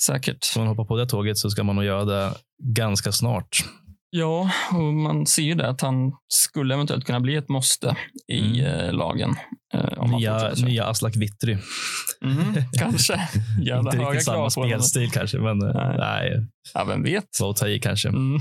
Säkert. 0.06 0.44
ska 0.44 0.60
man 0.60 0.68
hoppa 0.68 0.86
på 0.86 0.98
det 0.98 1.06
tåget 1.08 1.38
så 1.38 1.50
ska 1.50 1.64
man 1.64 1.76
nog 1.76 1.86
göra 1.86 2.06
det 2.06 2.34
ganska 2.64 3.12
snart. 3.12 3.66
Ja, 4.12 4.50
och 4.74 4.94
man 4.94 5.26
ser 5.26 5.42
ju 5.44 5.54
det 5.56 5.70
att 5.70 5.82
han 5.82 6.12
skulle 6.28 6.74
eventuellt 6.74 7.06
kunna 7.06 7.20
bli 7.20 7.36
ett 7.36 7.50
måste 7.50 7.96
i 8.28 8.60
Mm. 8.62 8.66
eh, 8.66 8.94
lagen. 8.94 9.36
Eh, 9.74 9.98
om 10.00 10.12
Nya, 10.12 10.56
så. 10.56 10.66
nya 10.66 10.86
Aslak 10.86 11.16
Witry. 11.16 11.58
Mm, 12.24 12.54
kanske. 12.80 13.14
Jävla 13.64 13.92
Inte 13.94 14.06
riktigt 14.06 14.24
samma 14.26 14.50
på 14.50 14.62
honom. 14.62 14.70
spelstil 14.80 15.12
kanske, 15.12 15.38
men 15.38 15.62
eh, 15.62 15.74
Nej. 15.76 15.98
nej, 15.98 16.48
Ja, 16.74 16.84
vem 16.84 17.04
vet? 17.04 17.42
att 17.44 17.56
ta 17.56 17.68
i 17.68 17.80
kanske. 17.80 18.10
Mm. 18.10 18.40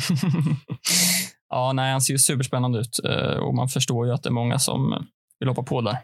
ja, 1.50 1.72
nej, 1.72 1.92
han 1.92 2.00
ser 2.00 2.12
ju 2.14 2.18
superspännande 2.18 2.78
ut 2.78 2.98
och 3.40 3.54
man 3.54 3.68
förstår 3.68 4.06
ju 4.06 4.12
att 4.12 4.22
det 4.22 4.28
är 4.28 4.32
många 4.32 4.58
som 4.58 5.06
vill 5.40 5.48
hoppa 5.48 5.62
på 5.62 5.80
där. 5.80 5.98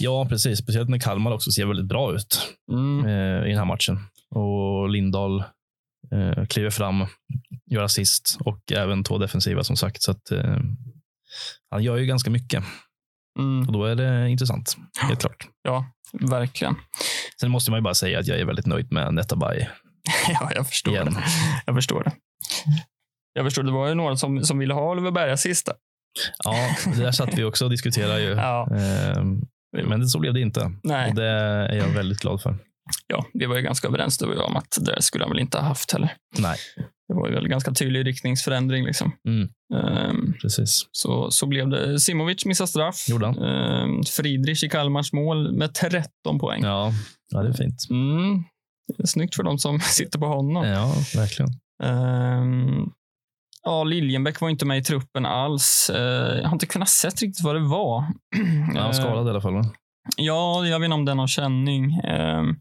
Ja, 0.00 0.26
precis. 0.28 0.58
Speciellt 0.58 0.88
när 0.88 0.98
Kalmar 0.98 1.30
också 1.32 1.50
ser 1.50 1.66
väldigt 1.66 1.86
bra 1.86 2.14
ut 2.14 2.48
Mm. 2.72 3.06
i 3.46 3.48
den 3.48 3.58
här 3.58 3.64
matchen. 3.64 3.98
Och 4.30 4.88
Lindahl 4.88 5.44
eh, 6.12 6.44
kliver 6.46 6.70
fram, 6.70 7.06
gör 7.70 7.82
assist 7.82 8.36
och 8.40 8.72
även 8.72 9.04
två 9.04 9.18
defensiva 9.18 9.64
som 9.64 9.76
sagt. 9.76 10.02
Så 10.02 10.10
att, 10.10 10.30
eh, 10.30 10.58
han 11.70 11.82
gör 11.82 11.96
ju 11.96 12.06
ganska 12.06 12.30
mycket 12.30 12.64
Mm. 13.38 13.66
och 13.66 13.72
då 13.72 13.84
är 13.84 13.94
det 13.94 14.28
intressant. 14.28 14.76
Helt 15.00 15.20
klart. 15.20 15.48
Ja, 15.62 15.86
verkligen. 16.12 16.74
Sen 17.40 17.50
måste 17.50 17.70
man 17.70 17.78
ju 17.78 17.82
bara 17.82 17.94
säga 17.94 18.18
att 18.18 18.26
jag 18.26 18.40
är 18.40 18.44
väldigt 18.44 18.66
nöjd 18.66 18.92
med 18.92 19.14
Netabay. 19.14 19.58
ja, 20.28 20.50
jag 20.54 20.68
förstår 20.68 20.94
Igen. 20.94 21.14
det. 21.14 21.24
Jag 21.66 21.74
förstår 21.74 22.04
det. 22.04 22.12
Jag 23.32 23.44
förstår, 23.46 23.62
det 23.62 23.72
var 23.72 23.88
ju 23.88 23.94
några 23.94 24.16
som, 24.16 24.44
som 24.44 24.58
ville 24.58 24.74
ha 24.74 24.90
Oliver 24.90 25.10
Berga 25.10 25.36
sista. 25.36 25.72
Ja, 26.44 26.76
det 26.94 27.02
där 27.02 27.12
satt 27.12 27.38
vi 27.38 27.44
också 27.44 27.64
och 27.64 27.70
diskuterade 27.70 28.20
ju. 28.20 28.30
Ja. 28.36 28.68
Eh, 28.76 29.24
men 29.84 30.08
så 30.08 30.18
blev 30.18 30.34
det 30.34 30.40
inte. 30.40 30.72
Nej. 30.82 31.08
Och 31.10 31.14
det 31.14 31.26
är 31.28 31.76
jag 31.76 31.88
väldigt 31.88 32.18
glad 32.20 32.42
för. 32.42 32.58
Ja, 33.06 33.26
vi 33.34 33.46
var 33.46 33.56
ju 33.56 33.62
ganska 33.62 33.88
överens 33.88 34.18
du 34.18 34.26
och 34.26 34.34
jag 34.34 34.46
om 34.46 34.56
att 34.56 34.78
det 34.80 35.02
skulle 35.02 35.24
han 35.24 35.30
väl 35.30 35.40
inte 35.40 35.58
ha 35.58 35.64
haft 35.64 35.92
heller. 35.92 36.12
Nej, 36.38 36.56
Det 37.08 37.14
var 37.14 37.28
ju 37.28 37.34
väl 37.34 37.48
ganska 37.48 37.72
tydlig 37.72 38.06
riktningsförändring. 38.06 38.84
Liksom. 38.84 39.12
Mm. 39.28 39.48
Ehm, 39.74 40.34
precis. 40.42 40.86
så, 40.92 41.30
så 41.30 41.46
blev 41.46 41.68
det. 41.68 42.00
Simovic 42.00 42.44
missar 42.44 42.66
straff. 42.66 43.06
Ehm, 43.10 44.02
Friedrich 44.04 44.64
i 44.64 44.68
Kalmars 44.68 45.12
mål 45.12 45.52
med 45.52 45.74
13 45.74 46.38
poäng. 46.38 46.62
Ja, 46.62 46.92
ja 47.30 47.42
det 47.42 47.48
är 47.48 47.52
fint. 47.52 47.86
Mm. 47.90 48.44
Det 48.96 49.02
är 49.02 49.06
snyggt 49.06 49.34
för 49.34 49.42
de 49.42 49.58
som 49.58 49.80
sitter 49.80 50.18
på 50.18 50.26
honom. 50.26 50.66
Ja, 50.66 50.94
verkligen. 51.14 51.50
Ehm, 51.82 52.90
ja, 53.64 53.84
Liljenbäck 53.84 54.40
var 54.40 54.48
inte 54.48 54.64
med 54.66 54.78
i 54.78 54.82
truppen 54.82 55.26
alls. 55.26 55.90
Eh, 55.94 56.38
jag 56.38 56.44
har 56.44 56.52
inte 56.52 56.66
kunnat 56.66 56.88
se 56.88 57.08
riktigt 57.08 57.44
vad 57.44 57.54
det 57.54 57.68
var. 57.68 58.04
Ja, 58.74 58.80
han 58.80 58.94
skadad 58.94 59.26
i 59.26 59.30
alla 59.30 59.40
fall. 59.40 59.64
Ja, 60.16 60.66
jag 60.66 60.80
vet 60.80 60.86
inte 60.86 60.94
om 60.94 61.08
är 61.08 61.14
någon 61.14 61.28
känning. 61.28 61.84
Um, 61.84 62.56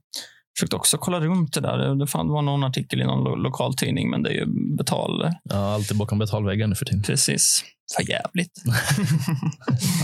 försökte 0.58 0.76
också 0.76 0.98
kolla 0.98 1.20
runt 1.20 1.54
det 1.54 1.62
där. 1.62 1.78
Det 1.78 2.06
var 2.14 2.42
någon 2.42 2.64
artikel 2.64 3.02
i 3.02 3.04
någon 3.04 3.24
lo- 3.24 3.36
lokal 3.36 3.74
tidning, 3.74 4.10
men 4.10 4.24
det 4.24 4.30
är 4.30 4.34
ju 4.34 4.46
betal. 4.78 5.32
Ja, 5.44 5.74
alltid 5.74 5.98
bakom 5.98 6.20
betalväggen 6.20 6.76
för 6.76 6.86
tiden. 6.86 7.04
Precis. 7.04 7.64
För 7.96 8.10
jävligt. 8.10 8.52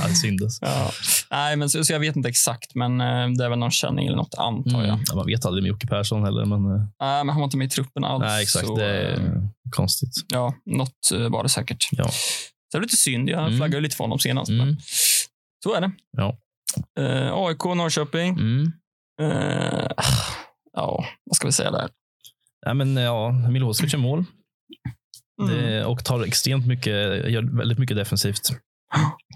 Ja, 0.01 0.07
det 0.07 0.13
syndes. 0.15 0.57
ja. 0.61 0.91
Nej, 1.31 1.55
men 1.55 1.69
så, 1.69 1.83
så 1.83 1.93
jag 1.93 1.99
vet 1.99 2.15
inte 2.15 2.29
exakt, 2.29 2.75
men 2.75 3.01
eh, 3.01 3.29
det 3.37 3.45
är 3.45 3.49
väl 3.49 3.59
någon 3.59 3.71
känning 3.71 4.07
eller 4.07 4.17
något, 4.17 4.35
antar 4.37 4.71
jag. 4.79 4.83
Mm. 4.89 4.99
Ja, 5.09 5.15
man 5.15 5.25
vet 5.25 5.45
aldrig 5.45 5.63
med 5.63 5.69
Jocke 5.69 5.87
Persson 5.87 6.23
heller, 6.23 6.45
men 6.45 6.59
eh, 6.65 6.85
Nej, 6.99 7.23
men 7.23 7.29
han 7.29 7.37
var 7.37 7.43
inte 7.43 7.57
med 7.57 7.65
i 7.65 7.69
truppen 7.69 8.03
alls. 8.03 8.21
nej, 8.21 8.43
exakt. 8.43 8.67
så, 8.67 8.75
det 8.75 8.85
är 8.85 9.11
eh, 9.25 9.31
konstigt. 9.71 10.09
Ja, 10.33 10.53
något 10.65 11.11
eh, 11.13 11.29
var 11.29 11.43
det 11.43 11.49
säkert. 11.49 11.87
Ja. 11.91 12.03
Så 12.03 12.11
det 12.71 12.77
är 12.77 12.81
lite 12.81 12.97
synd. 12.97 13.29
Jag 13.29 13.39
Mm. 13.45 13.57
flaggade 13.57 13.81
lite 13.81 13.95
för 13.95 14.03
honom 14.03 14.19
senast. 14.19 14.51
Men 14.51 14.61
Mm. 14.61 14.75
så 15.63 15.73
är 15.73 15.81
det. 15.81 15.91
Ja. 16.17 16.37
Eh, 16.99 17.33
AIK, 17.33 17.63
Norrköping. 17.63 18.29
Mm. 18.29 18.71
Eh, 19.21 19.87
ja, 20.73 21.05
vad 21.23 21.35
ska 21.35 21.47
vi 21.47 21.51
säga 21.51 21.71
där? 21.71 21.89
Nej, 22.65 22.75
men 22.75 22.95
ja, 22.95 23.31
Milosevic 23.31 23.93
är 23.93 23.97
mål 23.97 24.25
Mm. 25.41 25.55
det, 25.55 25.85
och 25.85 26.05
tar 26.05 26.23
extremt 26.23 26.67
mycket, 26.67 26.93
gör 27.29 27.57
väldigt 27.57 27.79
mycket 27.79 27.97
defensivt 27.97 28.49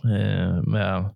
eh, 0.03 0.61
med 0.63 1.15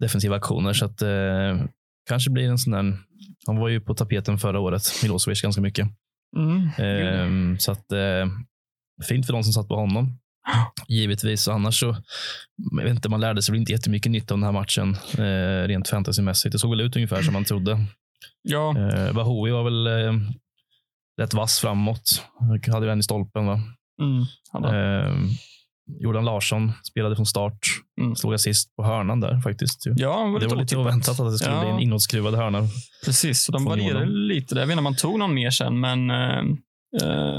defensiva 0.00 0.36
aktioner. 0.36 0.72
Så 0.72 0.84
att 0.84 1.02
eh, 1.02 1.64
kanske 2.08 2.30
blir 2.30 2.48
en 2.48 2.58
sån 2.58 2.72
där. 2.72 2.98
Han 3.46 3.56
var 3.56 3.68
ju 3.68 3.80
på 3.80 3.94
tapeten 3.94 4.38
förra 4.38 4.60
året, 4.60 4.82
Milosevic, 5.02 5.42
ganska 5.42 5.60
mycket. 5.62 5.88
Mm. 6.36 6.68
Ehm, 6.78 7.58
så 7.58 7.72
att, 7.72 7.92
eh, 7.92 8.26
fint 9.08 9.26
för 9.26 9.32
de 9.32 9.44
som 9.44 9.52
satt 9.52 9.68
på 9.68 9.76
honom. 9.76 10.18
Givetvis. 10.88 11.48
Annars 11.48 11.80
så, 11.80 11.96
jag 12.76 12.82
vet 12.84 12.94
inte, 12.94 13.08
man 13.08 13.20
lärde 13.20 13.42
sig 13.42 13.52
väl 13.52 13.60
inte 13.60 13.72
jättemycket 13.72 14.12
nytt 14.12 14.30
av 14.30 14.38
den 14.38 14.44
här 14.44 14.52
matchen 14.52 14.96
eh, 15.18 15.68
rent 15.68 15.88
fantasymässigt. 15.88 16.52
Det 16.52 16.58
såg 16.58 16.70
väl 16.70 16.80
ut 16.80 16.96
ungefär 16.96 17.22
som 17.22 17.32
man 17.32 17.44
trodde. 17.44 17.84
Ja, 18.42 18.74
Eh, 18.78 19.12
Bahoui 19.12 19.50
var 19.50 19.64
väl 19.64 19.86
eh, 19.86 20.12
rätt 21.20 21.34
vass 21.34 21.58
framåt. 21.60 22.22
Hade 22.72 22.86
ju 22.86 22.92
en 22.92 22.98
i 22.98 23.02
stolpen. 23.02 23.46
Va? 23.46 23.60
mm. 24.02 24.24
han 24.52 24.64
Eh, 24.64 25.14
Jordan 26.00 26.24
Larsson 26.24 26.72
spelade 26.90 27.16
från 27.16 27.26
start. 27.26 27.58
Mm. 28.00 28.16
Slog 28.16 28.34
assist 28.34 28.76
på 28.76 28.84
hörnan 28.84 29.20
där 29.20 29.40
faktiskt. 29.40 29.86
ju. 29.86 29.94
ja, 29.96 30.18
Det 30.40 30.46
var 30.46 30.56
lite 30.56 30.56
otippat. 30.56 30.76
oväntat 30.86 31.20
att 31.20 31.32
det 31.32 31.38
skulle 31.38 31.54
Ja. 31.56 31.60
bli 31.60 31.70
en 31.70 31.80
inåtskruvad 31.80 32.34
hörna. 32.34 32.62
Precis, 33.04 33.42
så 33.42 33.52
de 33.52 33.64
varierade 33.64 34.04
Jonan. 34.04 34.26
lite 34.26 34.54
där. 34.54 34.62
Jag 34.62 34.66
vet 34.66 34.72
inte 34.72 34.78
om 34.78 34.84
man 34.84 34.96
tog 34.96 35.18
någon 35.18 35.34
mer 35.34 35.50
sen, 35.50 35.80
men... 35.80 36.10
eh, 36.10 36.42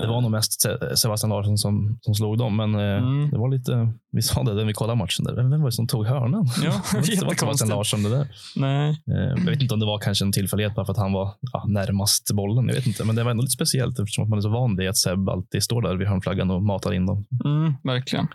Det 0.02 0.08
var 0.08 0.22
nog 0.22 0.32
mest 0.32 0.62
Se- 0.62 0.96
Sebastian 0.98 1.30
Larsson 1.30 1.58
som, 1.58 1.98
som 2.02 2.14
slog 2.16 2.38
dem, 2.38 2.56
men 2.58 2.76
eh, 2.76 2.82
Mm. 2.82 3.30
det 3.32 3.38
var 3.38 3.50
lite, 3.52 3.94
vi 4.12 4.22
sa 4.22 4.44
det 4.44 4.54
när 4.54 4.66
vi 4.66 4.74
kollade 4.74 4.98
matchen, 4.98 5.26
där. 5.26 5.36
vem 5.36 5.50
var 5.62 5.66
det 5.66 5.72
som 5.72 5.88
tog 5.88 6.06
hörnan? 6.06 6.48
Ja, 6.64 6.72
det 6.92 6.98
var 6.98 7.30
inte 7.30 7.36
Sebastian. 7.40 7.70
Larsson 7.70 8.04
det 8.04 8.10
där. 8.10 8.28
Nej. 8.56 8.90
Eh, 8.90 9.16
Jag 9.46 9.52
vet 9.52 9.62
inte 9.62 9.74
om 9.74 9.80
det 9.80 9.86
var 9.86 10.00
kanske 10.00 10.26
en 10.26 10.32
tillfällighet 10.32 10.76
bara 10.76 10.86
för 10.86 10.92
att 10.94 10.98
han 11.00 11.14
var 11.14 11.34
ja, 11.54 11.66
närmast 11.68 12.32
bollen. 12.34 12.68
Jag 12.68 12.76
vet 12.76 12.88
inte, 12.88 13.04
men 13.06 13.16
det 13.16 13.24
var 13.24 13.32
ändå 13.32 13.42
lite 13.42 13.52
speciellt 13.52 14.00
eftersom 14.00 14.30
man 14.30 14.38
är 14.40 14.42
så 14.42 14.50
van 14.50 14.76
vid 14.76 14.90
att 14.90 14.98
Seb 14.98 15.30
alltid 15.30 15.64
står 15.64 15.82
där 15.82 15.96
vid 15.96 16.08
hörnflaggan 16.08 16.52
och 16.52 16.64
matar 16.64 16.94
in 16.94 17.06
dem. 17.06 17.26
Mm, 17.46 17.74
verkligen. 17.84 18.28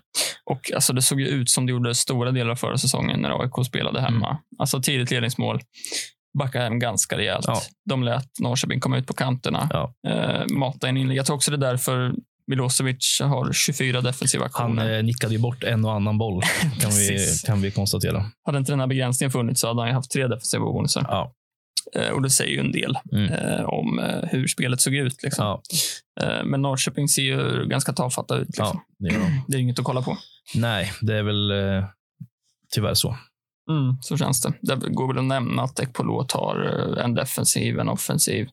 Och 0.50 0.70
alltså, 0.74 0.92
det 0.92 1.02
såg 1.02 1.20
ju 1.20 1.26
ut 1.28 1.50
som 1.50 1.66
det 1.66 1.72
gjorde 1.72 1.94
stora 1.94 2.30
delar 2.32 2.50
av 2.50 2.56
förra 2.56 2.76
säsongen 2.78 3.20
när 3.20 3.42
AIK 3.42 3.66
spelade 3.66 4.00
hemma. 4.00 4.38
Alltså 4.58 4.80
tidigt 4.82 5.10
ledningsmål. 5.10 5.60
Backa 6.38 6.60
hem 6.62 6.78
ganska 6.78 7.18
rejält. 7.18 7.44
Ja. 7.48 7.60
De 7.88 8.02
lät 8.02 8.28
Norrköping 8.40 8.80
komma 8.80 8.98
ut 8.98 9.06
på 9.06 9.12
kanterna. 9.14 9.68
Ja. 9.72 9.94
Eh, 10.08 10.46
mata 10.56 10.88
in 10.88 10.96
inlägg. 10.96 11.18
Jag 11.18 11.26
tror 11.26 11.36
också 11.36 11.50
det 11.50 11.56
är 11.56 11.70
därför 11.70 12.12
Milosevic 12.46 13.18
har 13.22 13.52
24 13.52 14.00
defensiva 14.00 14.48
Han 14.52 14.64
aktioner. 14.78 14.96
eh, 14.98 15.02
nickade 15.04 15.34
ju 15.34 15.40
bort 15.40 15.64
en 15.64 15.84
och 15.84 15.92
annan 15.92 16.18
boll, 16.18 16.42
kan 16.80 16.90
vi, 16.90 17.18
kan 17.46 17.60
vi 17.62 17.70
konstatera. 17.70 18.24
Hade 18.46 18.58
inte 18.58 18.72
den 18.72 18.80
här 18.80 18.86
begränsningen 18.86 19.30
funnits 19.30 19.60
så 19.60 19.68
hade 19.68 19.80
han 19.80 19.88
ju 19.88 19.94
haft 19.94 20.10
tre 20.10 20.26
defensiva 20.26 20.64
bonusar. 20.64 21.06
Ja. 21.08 21.32
Eh, 21.96 22.08
och 22.10 22.22
det 22.22 22.30
säger 22.30 22.52
ju 22.52 22.60
en 22.60 22.72
del 22.72 22.98
Mm. 23.12 23.32
eh, 23.32 23.64
om 23.64 23.98
eh, 23.98 24.28
hur 24.30 24.46
spelet 24.46 24.80
såg 24.80 24.94
ut. 24.94 25.22
Liksom. 25.22 25.44
Ja, 25.46 25.62
Eh, 26.20 26.44
men 26.44 26.62
Norrköping 26.62 27.08
ser 27.08 27.22
ju 27.22 27.66
ganska 27.66 27.92
tafatta 27.92 28.36
ut. 28.36 28.46
Liksom. 28.46 28.66
ja, 28.66 28.82
det 28.98 29.14
de. 29.18 29.44
Det 29.48 29.56
är 29.56 29.60
inget 29.60 29.78
att 29.78 29.84
kolla 29.84 30.02
på. 30.02 30.18
Nej, 30.54 30.92
det 31.00 31.14
är 31.18 31.22
väl 31.22 31.50
eh, 31.50 31.84
tyvärr 32.74 32.94
så. 32.94 33.16
Mm, 33.70 33.96
så 34.00 34.16
känns 34.16 34.40
det. 34.42 34.52
Det 34.62 34.76
går 34.90 35.08
väl 35.08 35.18
att 35.18 35.24
nämna 35.24 35.62
att 35.62 35.80
Ekpolo 35.80 36.24
tar 36.24 36.94
eh, 36.98 37.04
en 37.04 37.14
defensiv, 37.14 37.78
en 37.78 37.88
offensiv. 37.88 38.48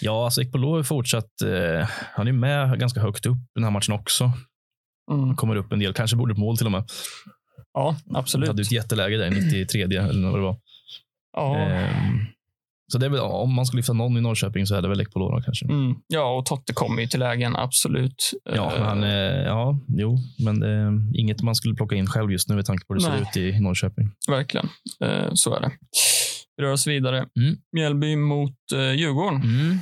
Ja, 0.00 0.24
alltså 0.24 0.42
Ekpolo 0.42 0.78
är 0.78 0.82
fortsatt, 0.82 1.42
eh, 1.42 1.88
han 2.12 2.28
är 2.28 2.32
med 2.32 2.80
ganska 2.80 3.00
högt 3.00 3.26
upp 3.26 3.36
i 3.36 3.54
den 3.54 3.64
här 3.64 3.70
matchen 3.70 3.94
också. 3.94 4.32
Mm. 5.12 5.36
Kommer 5.36 5.56
upp 5.56 5.72
en 5.72 5.78
del, 5.78 5.92
kanske 5.94 6.16
borde 6.16 6.32
ett 6.32 6.38
mål 6.38 6.56
till 6.56 6.66
och 6.66 6.72
med. 6.72 6.84
Ja, 7.72 7.96
Han 8.06 8.16
absolut. 8.16 8.48
hade 8.48 8.62
ju 8.62 8.66
ett 8.66 8.72
jätteläge 8.72 9.16
där, 9.16 9.30
93 9.30 9.82
eller 9.82 10.30
vad 10.30 10.40
det 10.40 10.44
var. 10.44 10.58
Ja. 11.36 11.56
Ehm, 11.56 12.26
så 12.92 12.98
det 12.98 13.06
är 13.06 13.10
väl, 13.10 13.20
om 13.20 13.54
man 13.54 13.66
ska 13.66 13.76
lyfta 13.76 13.92
någon 13.92 14.16
i 14.16 14.20
Norrköping 14.20 14.66
så 14.66 14.74
är 14.74 14.82
det 14.82 14.88
väl 14.88 15.00
Ekpolo 15.00 15.28
då 15.30 15.42
kanske. 15.42 15.64
Mm. 15.66 15.94
ja, 16.06 16.36
och 16.38 16.46
Totte 16.46 16.72
kommer 16.72 17.02
ju 17.02 17.08
till 17.08 17.20
lägen, 17.20 17.56
absolut. 17.56 18.30
Ja, 18.54 18.76
Eh, 18.76 18.82
han, 18.84 19.02
är- 19.04 19.44
ja, 19.44 19.80
jo, 19.88 20.18
men 20.44 20.60
det 20.60 20.68
är 20.68 21.18
inget 21.20 21.42
man 21.42 21.54
skulle 21.54 21.74
plocka 21.74 21.96
in 21.96 22.06
själv 22.06 22.32
just 22.32 22.48
nu 22.48 22.54
med 22.54 22.64
tanke 22.66 22.86
på 22.86 22.94
hur 22.94 23.00
det 23.00 23.08
Nej. 23.08 23.18
ser 23.32 23.40
ut 23.40 23.54
i 23.54 23.60
Norrköping. 23.60 24.10
Verkligen. 24.28 24.68
Eh, 25.04 25.28
så 25.34 25.54
är 25.54 25.60
det. 25.60 25.70
Vi 26.56 26.64
rör 26.64 26.72
oss 26.72 26.86
vidare. 26.86 27.16
Mm. 27.40 27.56
Mjällby 27.72 28.16
mot 28.16 28.56
eh, 28.74 28.92
Djurgården. 28.92 29.42
Mm. 29.42 29.78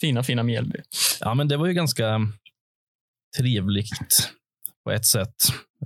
Fina, 0.00 0.22
fina 0.22 0.42
Mjällby. 0.42 0.78
Ja, 1.20 1.34
men 1.34 1.48
det 1.48 1.56
var 1.56 1.66
ju 1.66 1.72
ganska 1.74 2.20
trevligt 3.38 4.30
på 4.84 4.90
ett 4.90 5.06
sätt. 5.06 5.34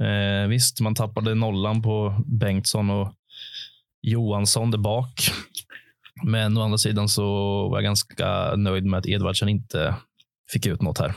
Eh, 0.01 0.49
visst, 0.49 0.81
man 0.81 0.95
tappade 0.95 1.35
nollan 1.35 1.83
på 1.83 2.23
Bengtsson 2.27 2.91
och 2.91 3.15
Johansson 4.03 4.71
där 4.71 4.79
bak. 4.79 5.15
Men 6.23 6.57
å 6.59 6.63
andra 6.63 6.79
sidan 6.79 7.09
så 7.09 7.25
var 7.69 7.77
jag 7.77 7.85
ganska 7.85 8.57
nöjd 8.57 8.85
med 8.85 8.99
att 8.99 9.07
Edvardsen 9.07 9.49
inte 9.49 9.97
fick 10.53 10.67
ut 10.67 10.83
något 10.83 10.99
här. 10.99 11.15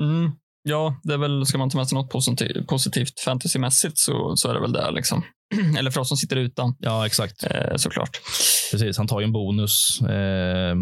Mm. 0.00 0.30
Ja, 0.62 1.00
det 1.02 1.14
är 1.14 1.18
väl, 1.18 1.46
ska 1.46 1.58
man 1.58 1.70
ta 1.70 1.78
med 1.78 1.88
sig 1.88 1.96
något 1.98 2.10
positivt, 2.10 2.66
positivt 2.66 3.20
fantasymässigt 3.20 3.98
så, 3.98 4.36
så 4.36 4.48
är 4.50 4.54
det 4.54 4.60
väl 4.60 4.72
det. 4.72 4.90
Liksom. 4.90 5.22
Eller 5.78 5.90
för 5.90 6.00
oss 6.00 6.08
som 6.08 6.16
sitter 6.16 6.36
utan, 6.36 6.74
Ja, 6.78 7.06
exakt. 7.06 7.44
eh, 7.44 7.76
såklart. 7.76 8.20
Precis. 8.70 8.98
Han 8.98 9.06
tar 9.06 9.20
ju 9.20 9.24
en 9.24 9.32
bonus. 9.32 10.00
Eh, 10.00 10.76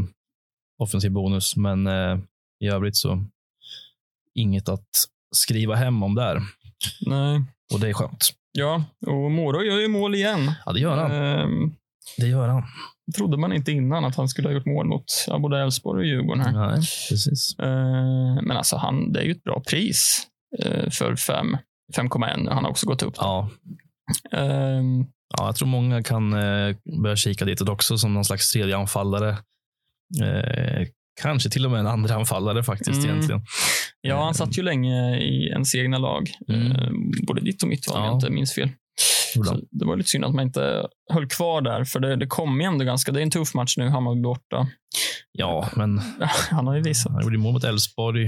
offensiv 0.79 1.11
bonus, 1.13 1.57
men 1.57 1.87
eh, 1.87 2.19
i 2.65 2.69
övrigt 2.69 2.97
så 2.97 3.25
inget 4.35 4.69
att 4.69 4.89
skriva 5.35 5.75
hem 5.75 6.03
om 6.03 6.15
där. 6.15 6.41
Nej. 7.07 7.43
Och 7.75 7.81
det 7.81 7.89
är 7.89 7.93
skönt. 7.93 8.29
Ja, 8.53 8.85
och 9.07 9.31
Moro 9.31 9.63
gör 9.63 9.79
ju 9.81 9.89
mål 9.89 10.15
igen. 10.15 10.53
Ja, 10.67 10.73
det 10.73 10.81
gör 10.81 10.97
han. 10.97 11.13
Ehm, 11.13 11.73
Det 12.19 12.27
gör 12.27 12.49
han. 12.49 12.63
Trodde 13.17 13.37
man 13.37 13.53
inte 13.53 13.73
innan 13.73 14.05
att 14.05 14.17
han 14.17 14.29
skulle 14.29 14.49
ha 14.49 14.53
gjort 14.55 14.67
mål 14.67 14.87
mot 14.87 15.05
ja, 15.27 15.39
både 15.39 15.61
Elfsborg 15.63 15.99
och 16.01 16.07
Djurgården. 16.07 16.41
Här. 16.45 16.69
Nej, 16.69 16.77
precis. 17.11 17.59
Eh, 17.59 18.43
men 18.43 18.51
alltså, 18.51 18.77
han, 18.77 19.13
det 19.13 19.21
är 19.21 19.25
ju 19.25 19.31
ett 19.31 19.45
bra 19.45 19.63
pris 19.71 20.27
eh, 20.59 20.91
för 20.91 21.17
fem- 21.17 21.57
5,1. 21.97 22.49
Han 22.53 22.65
har 22.65 22.71
också 22.71 22.87
gått 22.87 23.03
upp. 23.03 23.15
Ja, 23.17 23.51
Ehm, 24.33 25.07
Ja, 25.39 25.47
jag 25.47 25.57
tror 25.57 25.69
många 25.69 26.03
kan 26.03 26.33
eh, 26.33 26.77
börja 27.03 27.17
kika 27.17 27.45
ditåt 27.45 27.69
också 27.69 27.99
som 27.99 28.15
någon 28.15 28.25
slags 28.25 28.53
tredje 28.53 28.77
anfallare. 28.77 29.29
Eh, 30.23 30.87
kanske 31.23 31.51
till 31.51 31.65
och 31.65 31.71
med 31.71 31.81
en 31.81 31.87
andra 31.87 32.15
anfallare 32.15 32.63
faktiskt 32.63 32.99
Mm. 33.05 33.11
egentligen. 33.11 33.43
ja, 34.01 34.25
han 34.25 34.35
satt 34.35 34.59
ju 34.59 34.63
länge 34.63 35.17
i 35.19 35.47
ens 35.49 35.75
egna 35.75 35.99
lag. 35.99 36.31
Mm. 36.49 36.73
Eh, 36.73 36.91
både 37.27 37.41
ditt 37.41 37.63
och 37.63 37.69
mitt, 37.69 37.87
om 37.91 38.01
Ja. 38.01 38.07
jag 38.07 38.17
inte 38.17 38.31
minns 38.31 38.55
fel. 38.55 38.69
Det 39.71 39.85
var 39.85 39.97
lite 39.97 40.09
synd 40.11 40.25
att 40.25 40.35
man 40.35 40.45
inte 40.47 40.87
höll 41.13 41.29
kvar 41.29 41.61
där, 41.61 41.85
för 41.85 42.01
det, 42.01 42.17
det 42.17 42.27
kom 42.27 42.61
ju 42.61 42.67
ändå 42.67 42.85
ganska... 42.85 43.13
Det 43.13 43.21
är 43.21 43.23
en 43.23 43.31
tuff 43.31 43.55
match 43.55 43.77
nu, 43.77 43.89
Hammarby 43.89 44.23
borta. 44.23 44.67
Ja, 45.33 45.69
men 45.77 46.01
Han 46.51 46.67
har 46.67 46.75
ju 46.77 46.83
visat. 46.83 47.13
han 47.13 47.23
gjorde 47.23 47.39
mål 47.39 47.53
mot 47.53 47.65
Elfsborg 47.65 48.27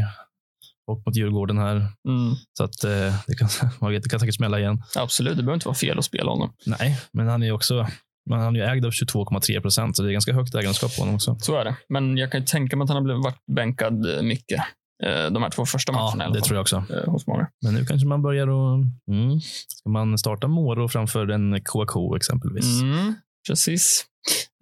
och 0.86 1.02
mot 1.06 1.16
Djurgården 1.16 1.58
här. 1.58 1.76
Mm, 1.76 2.34
Så 2.58 2.64
att 2.64 2.84
eh, 2.84 3.14
det 3.26 3.34
kan, 3.38 3.48
det 4.02 4.08
kan 4.08 4.20
säkert 4.20 4.34
smälla 4.34 4.58
igen. 4.58 4.82
absolut, 4.96 5.36
det 5.36 5.42
behöver 5.42 5.54
inte 5.54 5.68
vara 5.68 5.74
fel 5.76 5.98
att 5.98 6.04
spela 6.04 6.30
honom. 6.30 6.52
Nej, 6.66 7.00
men 7.12 7.28
han 7.28 7.42
är 7.42 7.46
ju 7.46 7.52
också 7.52 7.86
men 8.30 8.40
han 8.40 8.56
är 8.56 8.60
ju 8.60 8.66
ägd 8.66 8.84
av 8.86 8.90
22,3 8.90 9.60
procent, 9.60 9.96
så 9.96 10.02
det 10.02 10.10
är 10.10 10.12
ganska 10.12 10.32
högt 10.32 10.54
ägandeskap 10.54 10.96
på 10.96 11.02
honom 11.02 11.14
också. 11.14 11.36
Så 11.40 11.56
är 11.56 11.64
det. 11.64 11.76
Men 11.88 12.16
jag 12.16 12.32
kan 12.32 12.40
ju 12.40 12.46
tänka 12.46 12.76
mig 12.76 12.84
att 12.84 12.90
han 12.90 12.96
har 12.96 13.04
blivit, 13.04 13.24
varit 13.24 13.46
bänkad 13.52 14.16
eh, 14.16 14.22
mycket. 14.22 14.60
Eh, 15.04 15.30
De 15.32 15.42
här 15.42 15.50
två 15.50 15.66
första 15.66 15.92
matcherna 15.92 16.24
Ja, 16.24 16.30
det 16.30 16.40
tror 16.40 16.56
jag 16.56 16.62
också. 16.62 16.76
eh, 16.76 17.10
hos 17.12 17.26
många. 17.26 17.48
Men 17.64 17.74
nu 17.74 17.84
kanske 17.84 18.06
man 18.08 18.22
börjar 18.22 18.48
och 18.48 18.74
mm, 19.10 19.40
Ska 19.68 19.90
man 19.90 20.18
starta 20.18 20.48
Moro 20.48 20.88
framför 20.88 21.28
en 21.28 21.60
KK 21.64 22.16
exempelvis? 22.16 22.82
Mm, 22.82 23.14
precis. 23.48 24.04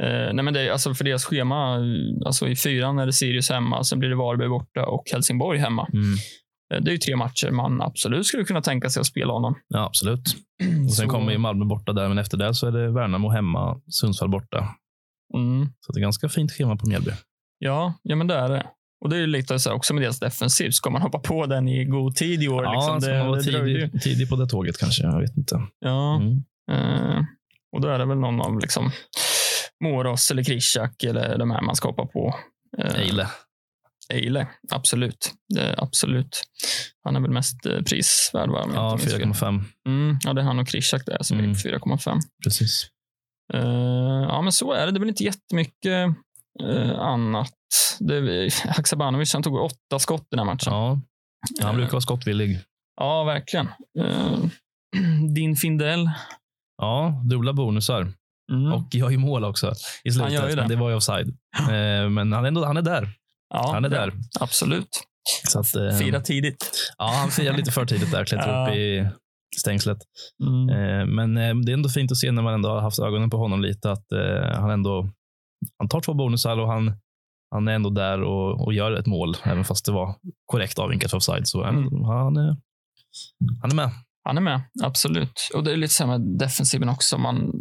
Eh, 0.02 0.32
nej 0.34 0.42
men 0.44 0.54
det 0.54 0.70
alltså 0.72 0.94
för 0.94 1.04
deras 1.04 1.24
schema, 1.24 1.78
alltså 2.26 2.48
i 2.48 2.56
fyran 2.56 2.98
är 2.98 3.06
det 3.06 3.12
Sirius 3.12 3.50
hemma, 3.50 3.84
sen 3.84 3.98
blir 3.98 4.08
det 4.08 4.16
Varberg 4.16 4.48
borta 4.48 4.86
och 4.86 5.04
Helsingborg 5.12 5.58
hemma. 5.58 5.88
Mm. 5.92 6.14
Eh, 6.74 6.82
det 6.84 6.90
är 6.90 6.92
ju 6.92 6.98
tre 6.98 7.16
matcher 7.16 7.50
man 7.50 7.82
absolut 7.82 8.26
skulle 8.26 8.44
kunna 8.44 8.62
tänka 8.62 8.90
sig 8.90 9.00
att 9.00 9.06
spela 9.06 9.32
honom. 9.32 9.54
Ja, 9.68 9.86
absolut. 9.86 10.36
Och 10.86 10.94
sen 10.94 11.06
Så- 11.06 11.12
kommer 11.12 11.32
ju 11.32 11.38
Malmö 11.38 11.64
borta 11.64 11.92
där, 11.92 12.08
men 12.08 12.18
efter 12.18 12.36
det 12.38 12.54
så 12.54 12.66
är 12.66 12.72
det 12.72 12.90
Värnamo 12.92 13.28
hemma, 13.30 13.80
Sundsvall 13.90 14.30
borta. 14.30 14.68
Mm. 15.34 15.68
Så 15.80 15.92
det 15.92 15.98
är 15.98 16.02
ganska 16.02 16.28
fint 16.28 16.52
schema 16.52 16.76
på 16.76 16.88
Mjällby. 16.88 17.10
Ja, 17.58 17.94
ja, 18.02 18.16
men 18.16 18.26
det 18.26 18.34
är 18.34 18.48
det. 18.48 18.66
Och 19.06 19.10
det 19.10 19.16
är 19.16 19.26
lite 19.26 19.58
så 19.58 19.72
också 19.72 19.94
med 19.94 20.02
deras 20.02 20.18
defensiv. 20.20 20.70
Ska 20.70 20.90
man 20.90 21.02
hoppa 21.02 21.18
på 21.18 21.46
den 21.46 21.68
i 21.68 21.84
god 21.84 22.16
tid 22.16 22.42
i 22.42 22.48
år? 22.48 22.64
Ja, 22.64 22.72
liksom, 22.72 23.10
det, 23.10 23.18
man 23.18 23.28
vara 23.28 23.40
tidig, 23.40 24.02
tidig 24.02 24.28
på 24.28 24.36
det 24.36 24.46
tåget 24.48 24.78
kanske. 24.78 25.02
Jag 25.02 25.20
vet 25.20 25.36
inte. 25.36 25.62
Ja, 25.78 26.16
Mm. 26.16 26.42
eh, 26.70 27.24
och 27.72 27.80
då 27.80 27.88
är 27.88 27.98
det 27.98 28.04
väl 28.04 28.18
någon 28.18 28.40
av 28.40 28.58
liksom 28.60 28.90
Moros 29.84 30.30
eller 30.30 30.42
Krishak 30.42 31.02
eller 31.04 31.38
de 31.38 31.50
här 31.50 31.62
man 31.62 31.76
ska 31.76 31.88
hoppa 31.88 32.06
på. 32.06 32.34
Eh, 32.78 32.94
Eile. 33.00 33.28
Eile, 34.12 34.46
absolut. 34.70 35.32
Absolut. 35.76 36.42
Han 37.04 37.16
är 37.16 37.20
väl 37.20 37.30
mest 37.30 37.66
eh, 37.66 37.80
prisvärd, 37.82 38.50
va? 38.50 38.68
Ja, 38.74 38.92
inte 38.92 39.06
minns 39.18 39.40
fel. 39.40 39.48
4,5. 39.50 39.64
Mm, 39.86 40.18
ja, 40.24 40.32
det 40.32 40.40
är 40.40 40.44
han 40.44 40.58
och 40.58 40.68
Krishak 40.68 41.06
där 41.06 41.22
som 41.22 41.38
Mm. 41.38 41.50
är 41.50 41.54
på 41.54 41.60
4,5. 41.60 42.20
Precis. 42.44 42.86
Eh, 43.54 43.60
ja, 44.28 44.42
men 44.42 44.52
så 44.52 44.72
är 44.72 44.86
det. 44.86 44.92
Det 44.92 44.98
är 44.98 45.00
väl 45.00 45.08
inte 45.08 45.24
jättemycket 45.24 46.06
uh, 46.62 46.98
annat. 47.00 47.52
Det, 48.00 48.50
Haksabanovic, 48.68 49.32
han 49.32 49.42
tog 49.42 49.54
åtta 49.54 49.98
skott 49.98 50.22
i 50.22 50.26
den 50.30 50.38
här 50.38 50.46
matchen. 50.46 50.72
Ja, 50.72 51.00
han 51.62 51.76
brukar 51.76 51.92
vara 51.92 52.00
skottvillig. 52.00 52.58
Ja, 53.00 53.24
verkligen. 53.24 53.68
Eh, 53.98 54.38
din 55.34 55.56
Findell. 55.56 56.10
Ja, 56.82 57.22
dubbla 57.24 57.52
bonusar. 57.52 58.12
Mm. 58.52 58.72
Och 58.72 58.94
gör 58.94 59.10
ju 59.10 59.18
mål 59.18 59.44
också 59.44 59.72
i 60.04 60.10
slutet. 60.12 60.32
gör 60.32 60.48
ju 60.48 60.54
det. 60.54 60.60
Men 60.60 60.68
det 60.70 60.76
var 60.76 60.90
ju 60.90 60.96
offside. 60.96 61.28
Eh, 61.58 62.08
Men 62.10 62.32
han 62.32 62.44
är, 62.44 62.48
ändå, 62.48 62.64
han 62.64 62.76
är 62.76 62.82
där. 62.82 63.08
ja, 63.54 63.70
Han 63.74 63.84
är 63.84 63.88
där. 63.88 64.12
Absolut. 64.40 64.88
Så 65.48 65.60
att, 65.60 65.74
eh, 65.76 65.90
Fira 65.98 66.20
tidigt. 66.20 66.92
Ja, 66.98 67.04
han 67.20 67.30
firade 67.30 67.56
lite 67.58 67.70
för 67.70 67.86
tidigt 67.86 68.10
där. 68.10 68.24
Klättrade 68.24 68.52
Ja. 68.66 68.68
upp 68.70 68.74
i 68.76 69.10
stängslet. 69.58 69.98
Mm. 70.42 70.68
Eh, 70.68 71.06
Men 71.06 71.36
eh, 71.36 71.54
det 71.64 71.72
är 71.72 71.74
ändå 71.74 71.88
fint 71.88 72.12
att 72.12 72.18
se 72.18 72.32
när 72.32 72.42
man 72.42 72.54
ändå 72.54 72.68
har 72.68 72.80
haft 72.80 72.98
ögonen 72.98 73.30
på 73.30 73.36
honom 73.36 73.62
lite 73.62 73.90
att 73.90 74.12
eh, 74.12 74.60
han 74.60 74.70
ändå 74.70 75.08
han 75.78 75.88
tar 75.88 76.00
två 76.00 76.14
bonusar 76.14 76.58
och 76.58 76.68
han, 76.72 76.96
han 77.50 77.68
är 77.68 77.72
ändå 77.72 77.90
där 77.90 78.22
och, 78.22 78.64
och 78.64 78.74
gör 78.74 78.92
ett 78.92 79.06
mål, 79.06 79.36
även 79.44 79.64
fast 79.64 79.84
det 79.86 79.92
var 79.92 80.14
korrekt 80.46 80.78
avvinkat 80.78 81.10
för 81.10 81.16
offside. 81.16 81.48
Så 81.48 81.64
Mm. 81.64 82.04
han, 82.04 82.36
är, 82.36 82.56
han 83.62 83.70
är 83.70 83.74
med. 83.74 83.90
Han 84.24 84.36
är 84.36 84.42
med, 84.42 84.60
absolut. 84.82 85.50
Och 85.54 85.64
det 85.64 85.72
är 85.72 85.76
lite 85.76 85.94
här 86.04 86.18
med 86.18 86.38
defensiven 86.38 86.88
också. 86.88 87.18
Man, 87.18 87.52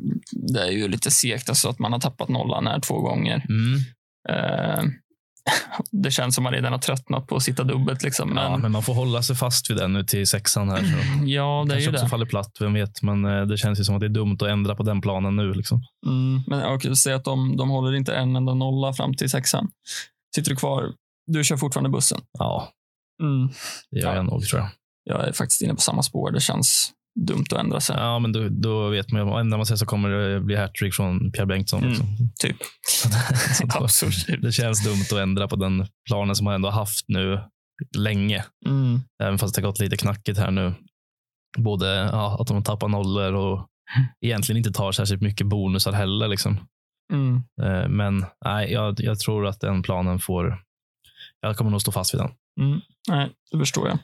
det 0.54 0.62
är 0.62 0.72
ju 0.72 0.88
lite 0.88 1.12
segt 1.12 1.50
alltså 1.50 1.70
att 1.70 1.80
man 1.80 1.92
har 1.94 2.00
tappat 2.00 2.30
nollan 2.30 2.68
här 2.68 2.80
två 2.80 3.02
gånger. 3.02 3.46
Mm. 3.50 3.80
Eh, 4.30 4.84
det 5.92 6.12
känns 6.12 6.36
som 6.36 6.44
man 6.44 6.54
redan 6.54 6.72
har 6.72 6.80
tröttnat 6.80 7.28
på 7.28 7.36
att 7.36 7.44
sitta 7.44 7.64
dubbelt. 7.64 8.04
Liksom. 8.04 8.30
Men, 8.30 8.44
Ja, 8.44 8.50
ja, 8.52 8.58
men 8.58 8.72
man 8.72 8.84
får 8.84 8.94
hålla 8.94 9.22
sig 9.24 9.36
fast 9.36 9.70
vid 9.70 9.78
den 9.78 9.94
nu 9.94 10.04
till 10.04 10.28
sexan 10.28 10.70
här. 10.70 10.78
Så. 10.78 10.84
det 11.26 11.34
är 11.36 11.66
Kanske 11.68 11.80
ju 11.80 11.90
också 11.90 12.04
det. 12.04 12.10
faller 12.10 12.26
platt, 12.26 12.58
vem 12.60 12.74
vet. 12.74 13.02
Men 13.02 13.26
eh, 13.26 13.42
det 13.46 13.58
känns 13.58 13.80
ju 13.80 13.84
som 13.84 13.96
att 13.96 14.02
det 14.02 14.08
är 14.08 14.10
dumt 14.10 14.38
att 14.42 14.48
ändra 14.48 14.76
på 14.76 14.84
den 14.84 15.02
planen 15.02 15.36
nu. 15.36 15.54
Liksom. 15.54 15.82
Mm, 16.06 16.44
men 16.48 16.66
okej, 16.74 16.96
säg 16.96 17.14
att 17.14 17.24
de, 17.24 17.58
de 17.58 17.70
håller 17.70 17.96
inte 17.96 18.16
en 18.16 18.36
enda 18.36 18.54
nolla 18.54 18.94
fram 18.94 19.14
till 19.14 19.30
sexan. 19.30 19.68
Sitter 20.36 20.50
du 20.50 20.56
kvar? 20.56 20.84
Du 21.28 21.44
kör 21.44 21.58
fortfarande 21.58 21.90
bussen. 21.90 22.22
Ja, 22.40 22.70
Mm. 23.22 23.50
det 23.92 24.00
gör 24.00 24.10
Ja. 24.10 24.16
jag 24.16 24.26
nog 24.26 24.44
tror 24.46 24.62
jag. 24.62 24.70
Jag 25.04 25.28
är 25.28 25.32
faktiskt 25.34 25.62
inne 25.62 25.74
på 25.74 25.82
samma 25.82 26.04
spår. 26.04 26.32
Det 26.32 26.40
känns 26.42 26.92
dumt 27.20 27.46
att 27.52 27.60
ändra 27.60 27.80
sig. 27.80 27.96
Ja, 28.00 28.20
men 28.20 28.32
då, 28.32 28.50
då 28.50 28.90
vet 28.90 29.12
man 29.12 29.22
ju. 29.28 29.40
Ändrar 29.40 29.58
man 29.58 29.66
sig 29.66 29.78
så 29.78 29.86
kommer 29.86 30.10
det 30.10 30.40
bli 30.42 30.56
hattrick 30.56 30.94
från 30.94 31.32
Pierre 31.32 31.46
Bengtsson. 31.46 31.84
Mm. 31.84 31.96
Typ. 32.40 32.58
Så 33.58 33.66
då- 33.68 33.84
Absolut. 33.84 34.42
det 34.42 34.52
känns 34.52 34.84
dumt 34.84 35.18
att 35.20 35.24
ändra 35.24 35.48
på 35.48 35.56
den 35.56 35.88
planen 36.10 36.36
som 36.36 36.44
man 36.46 36.54
ändå 36.56 36.70
har 36.70 36.80
haft 36.80 37.06
nu 37.08 37.40
länge. 37.98 38.46
Mm. 38.66 39.00
Även 39.24 39.38
fast 39.38 39.56
det 39.56 39.62
har 39.62 39.68
gått 39.70 39.80
lite 39.80 39.98
knackigt 39.98 40.40
här 40.40 40.52
nu. 40.52 40.74
Både 41.58 41.88
ja, 41.96 42.38
att 42.42 42.48
de 42.48 42.64
tappar 42.64 42.88
nollor 42.88 43.34
och 43.34 43.68
egentligen 44.26 44.58
inte 44.58 44.72
tar 44.72 44.92
särskilt 44.92 45.22
mycket 45.22 45.48
bonusar 45.48 45.92
heller. 45.92 46.28
Liksom. 46.28 46.58
Mm. 47.14 47.36
Eh, 47.62 47.90
Men 47.90 48.26
nej, 48.46 48.72
jag, 48.72 48.96
jag 49.00 49.20
tror 49.20 49.48
att 49.48 49.60
den 49.60 49.84
planen 49.84 50.20
får... 50.20 50.62
Jag 51.42 51.58
kommer 51.58 51.72
nog 51.72 51.82
stå 51.82 51.92
fast 51.92 52.14
vid 52.14 52.22
den. 52.22 52.30
Mm. 52.62 52.82
Nej, 53.10 53.32
det 53.52 53.58
förstår 53.58 53.88
jag. 53.88 53.98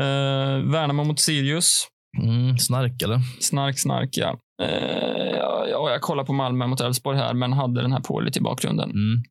Uh, 0.00 0.70
Värnamo 0.72 1.04
mot 1.04 1.20
Sirius. 1.20 1.86
Mm, 2.22 2.58
snark 2.58 3.02
eller? 3.02 3.20
Snark, 3.40 3.78
snark, 3.78 4.08
ja. 4.12 4.38
Eh, 4.62 5.36
ja, 5.36 5.66
ja. 5.70 5.90
Jag 5.90 6.00
kollar 6.00 6.24
på 6.24 6.32
Malmö 6.32 6.66
mot 6.66 6.80
Elfsborg 6.80 7.18
här, 7.18 7.34
men 7.34 7.52
hade 7.52 7.82
den 7.82 7.92
här 7.92 8.00
på 8.00 8.20
lite 8.20 8.38
i 8.38 8.42
bakgrunden. 8.42 8.90
Mm. 8.90 9.22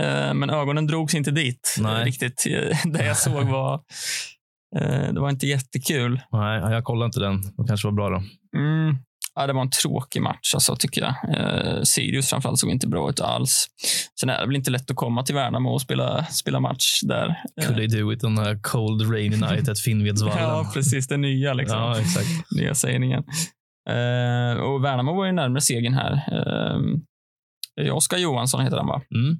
Eh, 0.00 0.34
men 0.34 0.50
ögonen 0.50 0.86
drogs 0.86 1.14
inte 1.14 1.30
dit 1.30 1.74
eh, 1.78 1.84
Nej. 1.84 2.04
riktigt. 2.04 2.44
Det 2.92 3.04
jag 3.06 3.16
såg 3.16 3.44
var... 3.50 3.74
eh, 4.76 5.12
det 5.12 5.20
var 5.20 5.30
inte 5.30 5.46
jättekul. 5.46 6.20
Nej, 6.32 6.60
jag 6.60 6.84
kollar 6.84 7.06
inte 7.06 7.20
den. 7.20 7.42
Det 7.42 7.64
kanske 7.68 7.88
var 7.88 7.92
bra 7.92 8.08
då. 8.08 8.22
Mm. 8.58 8.96
Ja, 9.38 9.46
det 9.46 9.52
var 9.52 9.62
en 9.62 9.70
tråkig 9.70 10.22
match, 10.22 10.54
alltså, 10.54 10.76
tycker 10.76 11.00
jag. 11.00 11.14
Eh, 11.36 11.82
Sirius 11.82 12.30
framförallt 12.30 12.58
såg 12.58 12.70
inte 12.70 12.88
bra 12.88 13.10
ut 13.10 13.20
alls. 13.20 13.66
Sen 14.20 14.30
är 14.30 14.40
det 14.40 14.46
väl 14.46 14.56
inte 14.56 14.70
lätt 14.70 14.90
att 14.90 14.96
komma 14.96 15.22
till 15.22 15.34
Värnamo 15.34 15.70
och 15.70 15.80
spela, 15.80 16.24
spela 16.24 16.60
match 16.60 17.00
där. 17.02 17.42
Eh, 17.60 17.66
Could 17.66 17.76
they 17.76 17.86
do 17.86 18.12
it 18.12 18.24
on 18.24 18.38
a 18.38 18.58
cold 18.62 19.12
rainy 19.12 19.36
night 19.36 19.68
at 19.68 19.80
Finnvedsvallen? 19.80 20.38
ja, 20.42 20.70
precis. 20.74 21.08
Det 21.08 21.16
nya. 21.16 21.54
Liksom. 21.54 21.78
Ja, 21.78 22.00
exakt. 22.00 22.28
nya 22.56 22.74
sägningen. 22.74 23.24
Eh, 23.90 24.60
och 24.60 24.84
Värnamo 24.84 25.14
var 25.14 25.26
ju 25.26 25.32
närmare 25.32 25.60
segern 25.60 25.94
här. 25.94 26.12
Eh, 27.80 27.96
Oskar 27.96 28.18
Johansson 28.18 28.60
heter 28.60 28.76
han, 28.76 28.86
va? 28.86 29.02
Mm. 29.14 29.36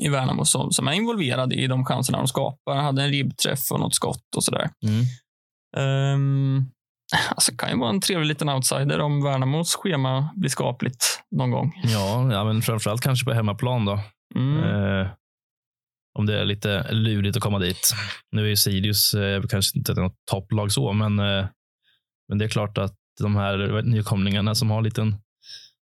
I 0.00 0.08
Värnamo 0.08 0.44
som, 0.44 0.72
som 0.72 0.88
är 0.88 0.92
involverad 0.92 1.52
i 1.52 1.66
de 1.66 1.84
chanserna 1.84 2.18
de 2.18 2.28
skapar. 2.28 2.76
Hade 2.76 3.02
en 3.02 3.10
ribbträff 3.10 3.72
och 3.72 3.80
något 3.80 3.94
skott 3.94 4.36
och 4.36 4.44
sådär. 4.44 4.70
Mm. 4.86 6.14
Um, 6.14 6.70
alltså 7.28 7.52
kan 7.56 7.70
ju 7.70 7.78
vara 7.78 7.90
en 7.90 8.00
trevlig 8.00 8.26
liten 8.26 8.48
outsider 8.48 9.00
om 9.00 9.24
Värnamos 9.24 9.74
schema 9.74 10.30
blir 10.36 10.50
skapligt 10.50 11.20
någon 11.30 11.50
gång. 11.50 11.72
Ja, 11.84 12.32
ja, 12.32 12.44
men 12.44 12.62
framförallt 12.62 13.02
kanske 13.02 13.24
på 13.24 13.32
hemmaplan 13.32 13.84
då. 13.84 14.00
Mm. 14.34 14.64
Eh, 14.64 15.08
om 16.18 16.26
det 16.26 16.40
är 16.40 16.44
lite 16.44 16.92
lurigt 16.92 17.36
att 17.36 17.42
komma 17.42 17.58
dit. 17.58 17.94
Nu 18.32 18.44
är 18.44 18.48
ju 18.48 18.56
Sirius 18.56 19.14
eh, 19.14 19.42
kanske 19.42 19.78
inte 19.78 19.94
något 19.94 20.16
topplag 20.30 20.72
så, 20.72 20.92
men, 20.92 21.18
eh, 21.18 21.46
men 22.28 22.38
det 22.38 22.44
är 22.44 22.48
klart 22.48 22.78
att 22.78 22.94
de 23.20 23.36
här 23.36 23.82
nykomlingarna 23.82 24.54
som 24.54 24.70
har 24.70 24.78
en 24.78 24.84
liten, 24.84 25.16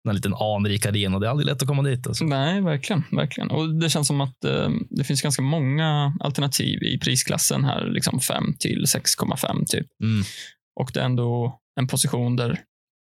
en 0.10 0.16
liten 0.16 0.34
anrik 0.34 0.86
arena, 0.86 1.20
det 1.20 1.28
är 1.28 1.30
aldrig 1.30 1.48
lätt 1.48 1.62
att 1.62 1.68
komma 1.68 1.84
dit. 1.84 2.08
Alltså. 2.08 2.26
Nej, 2.26 2.62
verkligen. 2.62 3.04
verkligen. 3.12 3.52
Och 3.52 3.76
Det 3.76 3.90
känns 3.90 4.08
som 4.08 4.22
att 4.22 4.44
eh, 4.44 4.70
det 4.90 5.04
finns 5.04 5.22
ganska 5.22 5.42
många 5.42 6.18
alternativ 6.20 6.84
i 6.84 7.00
prisklassen 7.00 7.64
här. 7.64 7.90
Liksom 7.90 8.20
5 8.20 8.54
till 8.60 8.84
6,5 8.86 9.66
typ. 9.66 9.88
Mm. 10.04 10.24
Och 10.80 10.92
det 10.94 11.00
är 11.00 11.06
ändå 11.06 11.60
en 11.80 11.88
position 11.88 12.36
där 12.36 12.50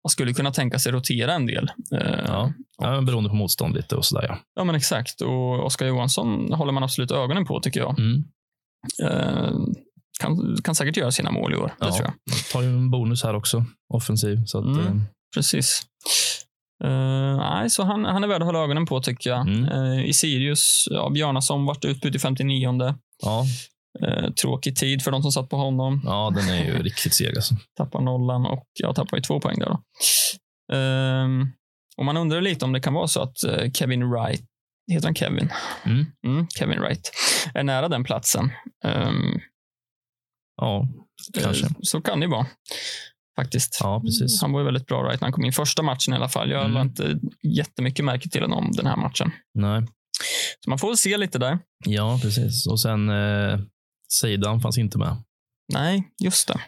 man 0.05 0.11
skulle 0.11 0.35
kunna 0.35 0.51
tänka 0.53 0.79
sig 0.79 0.93
rotera 0.93 1.33
en 1.35 1.47
del. 1.47 1.71
Eh, 1.95 2.25
Ja. 2.27 2.53
Ja, 2.79 2.91
men 2.91 3.07
beroende 3.07 3.29
på 3.31 3.37
motstånd 3.37 3.75
lite 3.75 3.97
och 3.97 4.05
sådär. 4.05 4.27
Ja. 4.29 4.39
ja, 4.55 4.65
men 4.65 4.75
exakt. 4.75 5.21
Och 5.21 5.65
Oskar 5.67 5.87
Johansson 5.87 6.53
håller 6.53 6.73
man 6.73 6.83
absolut 6.83 7.11
ögonen 7.11 7.45
på, 7.47 7.61
tycker 7.61 7.81
jag. 7.81 7.99
Mm. 7.99 8.25
Eh, 9.05 9.53
kan, 10.21 10.57
kan 10.65 10.75
säkert 10.75 10.97
göra 10.97 11.11
sina 11.11 11.31
mål 11.31 11.53
i 11.53 11.57
år. 11.57 11.75
Det 11.79 11.87
Ja. 11.87 11.93
tror 11.97 12.07
jag. 12.07 12.37
Tar 12.53 12.63
ju 12.63 12.69
en 12.69 12.91
bonus 12.91 13.23
här 13.23 13.35
också, 13.35 13.65
offensiv. 13.95 14.45
Så 14.47 14.59
att, 14.59 14.65
Mm. 14.65 14.87
eh, 14.87 15.03
Precis. 15.35 15.83
Eh, 16.85 17.37
nej, 17.37 17.71
så 17.71 17.83
han, 17.83 18.05
han 18.05 18.25
är 18.25 18.29
värd 18.29 18.43
att 18.43 18.47
hålla 18.47 18.59
ögonen 18.59 18.87
på, 18.87 19.01
tycker 19.01 19.31
jag. 19.31 19.49
Mm. 19.49 19.65
Eh, 19.65 20.05
I 20.05 20.13
Sirius, 20.13 20.89
ja, 20.91 21.11
Bjarnason 21.11 21.65
vart 21.67 21.85
utbytt 21.85 22.15
i 22.15 22.19
59 22.19 22.95
ja, 23.23 23.45
Eh, 24.03 24.31
tråkig 24.31 24.77
tid 24.77 25.03
för 25.03 25.11
de 25.11 25.23
som 25.23 25.33
satt 25.33 25.49
på 25.49 25.57
honom. 25.57 26.01
ja, 26.05 26.33
den 26.37 26.49
är 26.49 26.65
ju 26.65 26.83
riktigt 26.83 27.15
seg. 27.15 27.37
Alltså. 27.37 27.55
Tappar 27.77 28.01
nollan 28.01 28.47
och 28.47 28.67
jag 28.81 28.95
tappar 28.97 29.17
ju 29.17 29.21
två 29.23 29.41
poäng 29.41 29.59
där. 29.59 29.67
Då. 29.69 29.83
Ehm, 30.77 31.47
och 31.97 32.05
man 32.05 32.17
undrar 32.17 32.41
lite 32.41 32.65
om 32.65 32.73
det 32.73 32.81
kan 32.81 32.95
vara 32.95 33.07
så 33.09 33.23
att 33.23 33.45
eh, 33.45 33.71
Kevin 33.71 34.11
Wright, 34.11 34.45
heter 34.93 35.07
han 35.07 35.15
Kevin? 35.15 35.51
Mm. 35.85 36.07
Mm, 36.27 36.47
Kevin 36.59 36.81
Wright, 36.81 37.13
är 37.55 37.63
nära 37.63 37.89
den 37.89 38.05
platsen. 38.05 38.53
Ehm, 38.85 39.41
Ja, 40.57 40.89
kanske. 41.43 41.67
eh, 41.67 41.71
Så 41.83 42.01
kan 42.01 42.21
det 42.21 42.27
ju 42.27 42.31
vara. 42.31 42.47
Faktiskt. 43.37 43.79
Ja, 43.83 44.01
precis. 44.01 44.41
Han 44.43 44.53
var 44.53 44.61
ju 44.61 44.65
väldigt 44.65 44.87
bra 44.87 45.03
right 45.03 45.21
när 45.21 45.27
han 45.27 45.33
kom 45.33 45.45
in 45.45 45.53
första 45.53 45.83
matchen 45.83 46.15
i 46.15 46.17
alla 46.17 46.29
fall. 46.29 46.51
Jag 46.51 46.61
Mm. 46.61 46.73
lade 46.73 46.87
inte 46.89 47.19
jättemycket 47.43 48.05
märke 48.05 48.29
till 48.29 48.43
honom 48.43 48.73
den 48.73 48.87
här 48.87 48.97
matchen. 48.97 49.31
Nej. 49.55 49.87
Så 50.65 50.71
man 50.71 50.79
får 50.79 50.95
se 50.95 51.17
lite 51.17 51.39
där. 51.39 51.59
Ja, 51.87 52.19
precis. 52.23 52.67
Och 52.67 52.81
sen 52.81 53.09
eh, 53.09 53.59
Seidan 54.21 54.61
fanns 54.61 54.79
inte 54.79 54.99
med. 54.99 55.17
Nej, 55.73 56.09
just 56.25 56.49
det. 56.49 56.61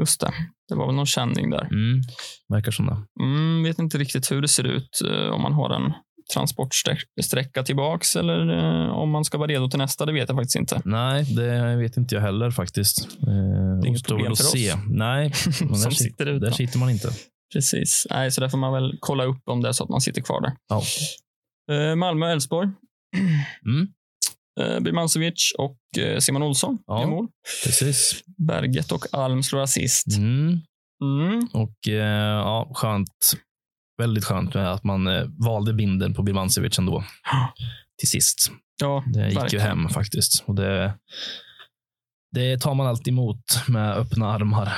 Just 0.00 0.20
det. 0.20 0.32
Det 0.68 0.74
var 0.74 0.86
väl 0.86 0.94
någon 0.94 1.06
känning 1.06 1.50
där. 1.50 1.64
Mm. 1.64 2.02
Verkar 2.48 2.70
som 2.72 2.86
det. 2.86 3.24
Mm, 3.24 3.62
vet 3.62 3.78
inte 3.78 3.98
riktigt 3.98 4.30
hur 4.32 4.42
det 4.42 4.48
ser 4.48 4.64
ut 4.64 5.02
eh, 5.10 5.28
om 5.28 5.42
man 5.42 5.52
har 5.52 5.70
en 5.70 5.92
transportsträcka 6.34 7.62
tillbaks 7.62 8.16
eller 8.16 8.58
eh, 8.58 8.90
om 8.90 9.10
man 9.10 9.24
ska 9.24 9.38
vara 9.38 9.48
redo 9.48 9.68
till 9.70 9.78
nästa. 9.78 10.06
Det 10.06 10.12
vet 10.12 10.28
jag 10.28 10.38
faktiskt 10.38 10.56
inte. 10.56 10.82
Nej, 10.84 11.24
det 11.34 11.76
vet 11.76 11.96
inte 11.96 12.14
jag 12.14 12.22
heller 12.22 12.50
faktiskt. 12.50 12.98
Eh, 13.04 13.88
inget 13.88 13.90
återstår 13.90 14.08
problem 14.08 14.24
väl 14.24 14.32
att 14.32 14.38
för 14.38 14.44
oss. 14.44 14.52
se. 14.52 14.74
Nej, 14.88 15.28
där, 15.68 15.74
Som 15.74 15.90
sit- 15.90 15.94
sitter 15.98 16.26
där 16.26 16.50
sitter 16.50 16.78
man 16.78 16.90
inte. 16.90 17.10
Precis. 17.54 18.06
Nej, 18.10 18.30
så 18.30 18.40
där 18.40 18.48
får 18.48 18.58
man 18.58 18.72
väl 18.72 18.96
kolla 19.00 19.24
upp 19.24 19.42
om 19.46 19.62
det 19.62 19.68
är 19.68 19.72
så 19.72 19.84
att 19.84 19.90
man 19.90 20.00
sitter 20.00 20.22
kvar 20.22 20.40
där. 20.40 20.52
Ja. 20.68 20.82
Malmö, 21.96 22.32
Elfsborg. 22.32 22.68
Mm, 23.66 23.88
Birmancevic 24.80 25.52
och 25.58 25.78
eh, 25.98 26.18
Simon 26.18 26.42
Olsson 26.42 26.78
Ja. 26.86 27.00
gör 27.00 27.06
mål. 27.08 27.26
precis. 27.64 28.22
Berget 28.38 28.92
och 28.92 29.04
Alm 29.12 29.42
slår 29.42 29.60
assist. 29.62 30.16
Mm. 30.16 30.60
Mm. 31.02 31.48
Och 31.52 31.88
eh, 31.88 32.36
ja, 32.36 32.70
skönt. 32.74 33.32
Väldigt 33.98 34.24
skönt 34.24 34.54
med 34.54 34.72
att 34.72 34.84
man 34.84 35.06
eh, 35.06 35.24
valde 35.46 35.72
binden 35.72 36.14
på 36.14 36.22
Birmancevic 36.22 36.78
ändå. 36.78 37.04
Till 37.98 38.08
sist. 38.08 38.50
Ja, 38.80 39.04
Det 39.14 39.24
gick 39.24 39.34
ju 39.34 39.40
verkligen. 39.40 39.66
hem 39.66 39.88
faktiskt. 39.88 40.44
Och 40.46 40.54
det, 40.54 40.94
det 42.34 42.58
tar 42.58 42.74
man 42.74 42.86
alltid 42.86 43.08
emot 43.12 43.44
med 43.68 43.96
öppna 43.96 44.32
armar. 44.32 44.72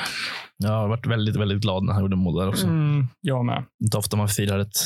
Jag 0.57 0.71
har 0.71 0.88
varit 0.88 1.07
väldigt, 1.07 1.37
väldigt 1.37 1.61
glad 1.62 1.85
när 1.85 1.93
han 1.93 2.03
gjorde 2.03 2.17
mål 2.17 2.41
där 2.41 2.49
också. 2.49 2.67
Mm, 2.67 3.07
jag 3.21 3.45
med. 3.45 3.64
Inte 3.85 3.97
ofta 3.97 4.17
man 4.17 4.29
firar 4.29 4.59
ett 4.59 4.77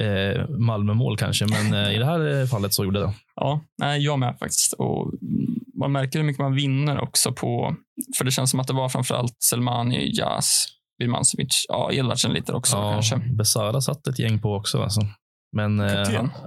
eh, 0.00 0.48
Malmö-mål 0.48 1.16
kanske, 1.16 1.46
men 1.46 1.74
eh, 1.84 1.94
i 1.94 1.98
det 1.98 2.04
här 2.04 2.40
eh, 2.40 2.46
fallet 2.46 2.74
så 2.74 2.84
gjorde 2.84 3.00
det. 3.00 3.12
Ja, 3.36 3.60
nej, 3.78 4.00
jag 4.00 4.18
med 4.18 4.38
faktiskt. 4.38 4.72
Och 4.72 5.12
man 5.80 5.92
märker 5.92 6.18
hur 6.18 6.26
mycket 6.26 6.42
man 6.42 6.54
vinner 6.54 7.00
också 7.00 7.32
på, 7.32 7.74
för 8.18 8.24
det 8.24 8.30
känns 8.30 8.50
som 8.50 8.60
att 8.60 8.66
det 8.66 8.72
var 8.72 8.88
framförallt 8.88 9.36
Selmani, 9.42 10.10
Jas, 10.14 10.66
Birmancevic, 10.98 11.66
ja, 11.68 11.92
Edvardsen 11.92 12.32
lite 12.32 12.52
också 12.52 12.76
Ja, 12.76 12.92
kanske. 12.92 13.16
Besara 13.16 13.80
satt 13.80 14.06
ett 14.06 14.18
gäng 14.18 14.38
på 14.40 14.54
också. 14.54 14.82
Alltså. 14.82 15.00
Men, 15.56 15.80
eh, 15.80 15.86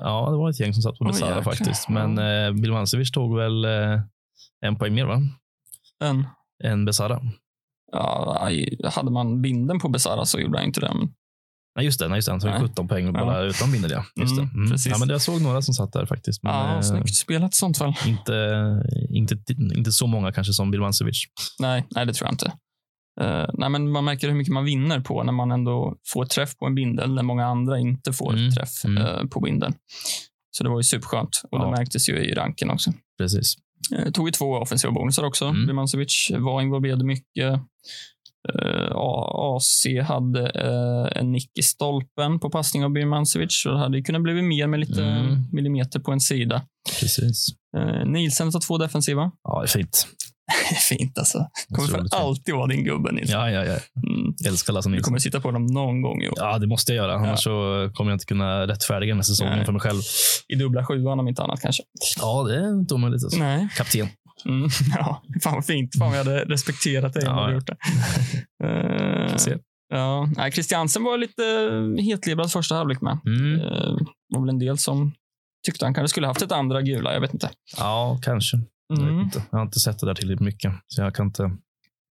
ja, 0.01 0.29
det 0.31 0.37
var 0.37 0.49
ett 0.49 0.59
gäng 0.59 0.73
som 0.73 0.81
satt 0.83 0.97
på 0.97 1.05
Besara 1.05 1.29
jäklar. 1.35 1.43
faktiskt. 1.43 1.89
Men 1.89 2.17
eh, 2.17 2.51
Bilmancevic 2.61 3.11
tog 3.11 3.37
väl 3.37 3.65
eh, 3.65 3.99
en 4.65 4.75
poäng 4.75 4.93
mer, 4.93 5.05
va? 5.05 5.21
En, 6.03 6.27
Än 6.63 6.85
Besara. 6.85 7.21
ja, 7.91 8.49
hade 8.83 9.11
man 9.11 9.41
binden 9.41 9.79
på 9.79 9.89
Besara 9.89 10.25
så 10.25 10.39
gjorde 10.39 10.57
han 10.57 10.67
inte 10.67 10.79
det. 10.79 10.93
Men, 10.93 11.13
Nej, 11.75 11.85
just 11.85 11.99
det. 11.99 12.07
Nej, 12.07 12.17
just 12.17 12.25
det. 12.25 12.31
Han 12.31 12.39
tog 12.39 12.49
Nej. 12.49 12.59
17 12.61 12.87
poäng 12.87 13.13
bara 13.13 13.41
utan 13.41 13.71
binder. 13.71 13.89
Ja. 13.89 14.05
Just 14.21 14.31
Mm, 14.37 14.45
det. 14.49 14.55
Mm. 14.57 14.71
precis. 14.71 14.91
Ja, 14.91 14.97
men 14.99 15.09
jag 15.09 15.21
såg 15.21 15.41
några 15.41 15.61
som 15.61 15.73
satt 15.73 15.93
där 15.93 16.05
faktiskt. 16.05 16.43
Men, 16.43 16.53
ja, 16.53 16.75
eh, 16.75 16.81
snyggt 16.81 17.15
spelat 17.15 17.53
i 17.53 17.57
sånt 17.57 17.77
fall. 17.77 17.93
inte, 18.05 18.33
inte, 19.09 19.35
inte 19.75 19.91
så 19.91 20.07
många 20.07 20.31
kanske 20.31 20.53
som 20.53 20.71
Bilmancevic. 20.71 21.23
Nej, 21.59 21.85
nej, 21.95 22.05
det 22.05 22.13
tror 22.13 22.27
jag 22.27 22.33
inte. 22.33 22.51
Eh, 23.21 23.49
nej, 23.53 23.69
men 23.69 23.91
man 23.91 24.05
märker 24.05 24.27
hur 24.27 24.35
mycket 24.35 24.53
man 24.53 24.65
vinner 24.65 24.99
på 24.99 25.23
när 25.23 25.33
man 25.33 25.51
ändå 25.51 25.95
får 26.13 26.25
träff 26.25 26.57
på 26.57 26.65
en 26.65 26.75
bindel 26.75 27.13
när 27.13 27.23
många 27.23 27.45
andra 27.45 27.79
inte 27.79 28.13
får 28.13 28.33
Mm, 28.33 28.51
träff 28.51 28.85
mm. 28.85 28.97
eh, 29.03 29.23
på 29.23 29.39
bindeln. 29.39 29.73
Så 30.51 30.63
det 30.63 30.69
var 30.69 30.79
ju 30.79 30.83
superskönt 30.83 31.41
och 31.51 31.59
Ja. 31.59 31.65
det 31.65 31.71
märktes 31.71 32.09
ju 32.09 32.13
i 32.17 32.33
ranken 32.33 32.69
också. 32.69 32.93
Precis. 33.17 33.55
Eh, 33.97 34.11
tog 34.11 34.27
ju 34.27 34.31
två 34.31 34.45
offensiva 34.55 34.91
bonusar 34.93 35.23
också. 35.23 35.45
Mm. 35.45 35.65
Birmancevic 35.67 36.31
var 36.39 36.61
involverad 36.61 37.05
mycket. 37.05 37.59
Eh, 38.49 38.91
A- 38.95 39.55
AC 39.57 39.85
hade 40.07 40.49
eh, 40.49 41.19
en 41.21 41.31
nick 41.31 41.51
i 41.59 41.61
stolpen 41.61 42.39
på 42.39 42.49
passning 42.49 42.83
av 42.85 42.91
Birmancevic. 42.91 43.61
Så 43.63 43.71
det 43.71 43.77
hade 43.79 44.01
kunnat 44.01 44.21
bli 44.23 44.41
mer 44.41 44.67
med 44.67 44.79
lite 44.79 45.03
Mm. 45.03 45.43
millimeter 45.51 45.99
på 45.99 46.11
en 46.11 46.19
sida. 46.21 46.61
Precis. 46.99 47.47
Eh, 47.77 48.05
Nielsen 48.05 48.51
tar 48.51 48.59
två 48.59 48.77
defensiva. 48.77 49.31
Ja, 49.43 49.59
det 49.59 49.65
är 49.65 49.67
fint. 49.67 50.07
Fint 50.89 51.17
alltså. 51.17 51.37
Kommer 51.75 51.87
för 51.89 51.97
fint. 51.97 52.13
alltid 52.13 52.55
vara 52.55 52.67
din 52.67 52.83
gubbe 52.83 53.11
Nilsson. 53.11 53.39
Ja, 53.39 53.49
ja, 53.51 53.59
ja. 53.65 53.71
Mm. 53.71 54.33
Jag 54.37 54.47
älskar 54.51 54.73
Lasse 54.73 54.89
Du 54.89 54.91
Nilsson. 54.91 55.03
kommer 55.03 55.19
sitta 55.19 55.39
på 55.41 55.51
dem 55.51 55.65
någon 55.65 56.01
gång 56.01 56.21
i 56.23 56.27
år. 56.29 56.33
Ja, 56.37 56.57
det 56.57 56.67
måste 56.67 56.93
jag 56.93 57.03
göra. 57.05 57.15
Annars 57.15 57.29
Ja. 57.29 57.37
så 57.37 57.89
kommer 57.93 58.11
jag 58.11 58.15
inte 58.15 58.25
kunna 58.25 58.67
rättfärdiga 58.67 59.07
den 59.09 59.17
här 59.17 59.23
säsongen 59.23 59.55
Nej. 59.55 59.65
för 59.65 59.71
mig 59.71 59.81
själv. 59.81 60.01
I 60.47 60.55
dubbla 60.55 60.85
sjuan 60.85 61.19
om 61.19 61.27
inte 61.27 61.43
annat 61.43 61.61
kanske. 61.61 61.83
Ja, 62.19 62.43
det 62.43 62.55
är 62.55 62.69
inte 62.79 62.93
omöjligt. 62.93 63.23
Alltså. 63.23 63.39
Nej. 63.39 63.67
Kapten. 63.77 64.07
Mm. 64.45 64.69
Ja, 64.97 65.23
fan 65.43 65.53
vad 65.53 65.65
fint. 65.65 65.95
Fan 65.97 66.09
vad 66.09 66.19
jag 66.19 66.23
hade 66.25 66.45
respekterat 66.45 67.13
dig 67.13 67.27
om 67.27 67.37
Ja, 67.37 67.47
du 67.47 67.53
gjort 67.53 67.67
det. 67.67 67.77
Se. 69.39 69.57
ja. 69.89 70.29
Nej, 70.37 70.51
Christiansen 70.51 71.03
var 71.03 71.17
lite 71.17 71.43
hetlevrad 72.03 72.51
första 72.51 72.75
halvlek 72.75 73.01
med. 73.01 73.17
Mm. 73.25 73.59
Eh, 73.59 73.97
var 74.33 74.39
väl 74.41 74.49
en 74.49 74.59
del 74.59 74.77
som 74.77 75.11
tyckte 75.65 75.85
han 75.85 75.93
kanske 75.93 76.09
skulle 76.09 76.27
haft 76.27 76.41
ett 76.41 76.51
andra 76.51 76.81
gula. 76.81 77.13
Jag 77.13 77.21
vet 77.21 77.33
inte. 77.33 77.49
Ja, 77.77 78.19
kanske. 78.23 78.57
Jag, 78.87 78.97
vet 78.97 79.07
Mm. 79.09 79.19
inte. 79.21 79.43
jag 79.51 79.57
har 79.57 79.65
inte 79.65 79.79
sett 79.79 79.99
det 79.99 80.05
där 80.05 80.13
tillräckligt 80.15 80.45
mycket. 80.45 80.73
Så 80.87 81.01
jag 81.01 81.15
kan 81.15 81.25
inte, 81.25 81.51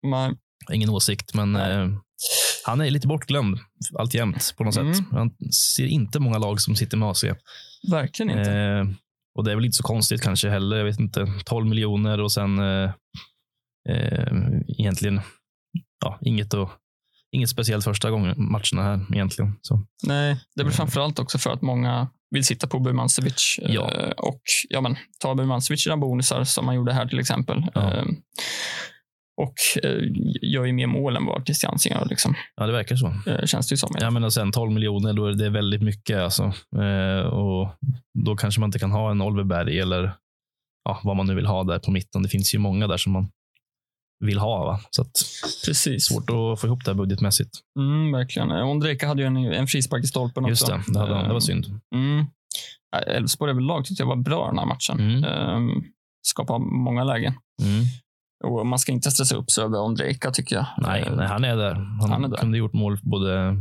Men, 0.08 0.38
ingen 0.72 0.90
åsikt. 0.90 1.34
Men 1.34 1.56
eh, 1.56 1.88
han 2.66 2.82
är 2.82 2.90
lite 2.90 3.08
bortglömd 3.08 3.60
alltjämt 4.00 4.54
på 4.58 4.64
något 4.64 4.78
Mm. 4.78 4.94
sätt. 4.94 5.06
Han 5.12 5.32
ser 5.76 5.86
inte 5.86 6.20
många 6.20 6.38
lag 6.38 6.62
som 6.62 6.76
sitter 6.76 6.98
med 6.98 7.10
AC. 7.10 7.24
verkligen 7.92 8.38
inte. 8.40 8.96
Eh, 9.36 9.40
och 9.40 9.44
det 9.44 9.52
är 9.52 9.56
väl 9.56 9.66
inte 9.66 9.78
så 9.78 9.84
konstigt 9.84 10.22
kanske 10.22 10.50
heller. 10.50 10.78
Jag 10.78 10.86
vet 10.86 11.00
inte. 11.00 11.28
12 11.46 11.68
miljoner 11.68 12.22
och 12.22 12.32
sen 12.32 12.60
eh, 12.60 12.92
eh, 13.90 14.34
egentligen 14.80 15.22
ja, 16.06 16.18
inget, 16.22 16.54
och, 16.54 16.70
inget 17.32 17.50
speciellt 17.50 17.84
första 17.84 18.12
gången 18.12 18.36
matcherna 18.38 18.84
här 18.84 19.06
egentligen. 19.14 19.54
Så, 19.62 19.86
Nej, 20.04 20.40
det 20.56 20.62
är 20.62 20.66
väl 20.66 20.74
Eh. 20.74 20.78
framförallt 20.78 21.20
också 21.20 21.38
för 21.38 21.50
att 21.54 21.62
många 21.62 22.08
vill 22.30 22.46
sitta 22.46 22.68
på 22.68 22.80
Birmancevic. 22.80 23.60
eh, 23.62 23.74
Ja. 23.74 23.92
Och 24.18 24.42
ja, 24.70 24.82
men, 24.82 24.96
ta 25.20 25.36
Birmancevic 25.36 25.84
sina 25.84 25.98
bonusar 25.98 26.44
som 26.44 26.66
man 26.66 26.76
gjorde 26.76 26.94
här 26.94 27.06
till 27.08 27.20
exempel. 27.20 27.66
Ja. 27.74 28.04
Och 29.42 29.54
eh, 29.84 30.00
gör 30.42 30.66
ju 30.66 30.74
mer 30.74 30.88
mål 30.88 31.16
än 31.16 31.26
vad 31.26 31.46
Christiansen 31.46 31.92
gör. 31.92 32.06
Liksom. 32.06 32.36
ja, 32.56 32.66
det 32.66 32.72
verkar 32.74 32.96
så. 32.96 33.08
Eh, 33.28 33.46
känns 33.46 33.68
det 33.70 33.74
ju 33.74 33.78
som. 33.78 33.96
Ja, 34.00 34.12
men 34.12 34.24
och 34.24 34.34
sen 34.34 34.52
12 34.52 34.72
miljoner, 34.72 35.14
då 35.14 35.26
är 35.26 35.34
det 35.34 35.50
väldigt 35.50 35.82
mycket. 35.82 36.20
Alltså. 36.20 36.44
Eh, 36.78 37.20
och 37.28 37.70
då 38.20 38.36
kanske 38.36 38.60
man 38.60 38.68
inte 38.68 38.80
kan 38.80 38.92
ha 38.92 39.12
en 39.12 39.22
Oliver 39.22 39.44
Berg 39.44 39.80
eller 39.80 40.12
ja, 40.86 41.00
vad 41.04 41.16
man 41.16 41.26
nu 41.28 41.36
vill 41.36 41.46
ha 41.46 41.64
där 41.64 41.80
på 41.80 41.92
mitten. 41.92 42.24
Det 42.24 42.30
finns 42.30 42.56
ju 42.56 42.60
många 42.60 42.88
där 42.88 42.98
som 42.98 43.14
man 43.14 43.30
vill 44.26 44.38
ha. 44.40 44.66
Va? 44.66 44.80
Så 44.90 45.06
Precis. 45.66 46.06
svårt 46.06 46.30
att 46.30 46.62
få 46.62 46.68
ihop 46.68 46.86
det 46.86 46.92
här 46.92 46.96
budgetmässigt. 46.96 47.52
Mm, 47.80 48.12
verkligen. 48.12 48.52
Ondrejka 48.52 49.08
hade 49.08 49.22
ju 49.22 49.28
en, 49.28 49.38
en 49.38 49.68
frispark 49.68 50.04
i 50.04 50.08
stolpen 50.08 50.46
Just 50.46 50.64
också. 50.64 50.76
det, 50.88 50.94
det, 50.94 51.00
hade, 51.00 51.14
det 51.14 51.28
var 51.28 51.36
Eh, 51.36 51.40
synd. 51.40 51.66
Mm. 51.96 52.26
Elfsborg 53.08 53.52
överlag 53.52 53.86
tyckte 53.86 54.04
jag 54.04 54.08
var 54.08 54.16
bra 54.16 54.48
den 54.48 54.58
här 54.60 54.66
matchen. 54.66 55.00
Mm. 55.00 55.24
Eh, 55.24 55.82
skapade 56.28 56.60
många 56.60 57.04
lägen. 57.04 57.34
Mm. 57.64 57.84
Och 58.44 58.66
man 58.68 58.80
ska 58.80 58.92
inte 58.92 59.12
stressa 59.12 59.36
upp 59.36 59.52
sig 59.52 59.64
över 59.64 59.82
Ondrejka, 59.82 60.32
tycker 60.32 60.56
jag. 60.56 60.66
Nej, 60.78 61.02
Eh, 61.08 61.16
nej, 61.16 61.28
han 61.28 61.44
är 61.44 61.56
där. 61.58 61.74
Han, 61.74 62.12
Han 62.12 62.24
är 62.24 62.28
där. 62.30 62.38
kunde 62.38 62.58
gjort 62.58 62.74
mål 62.74 63.00
både 63.04 63.56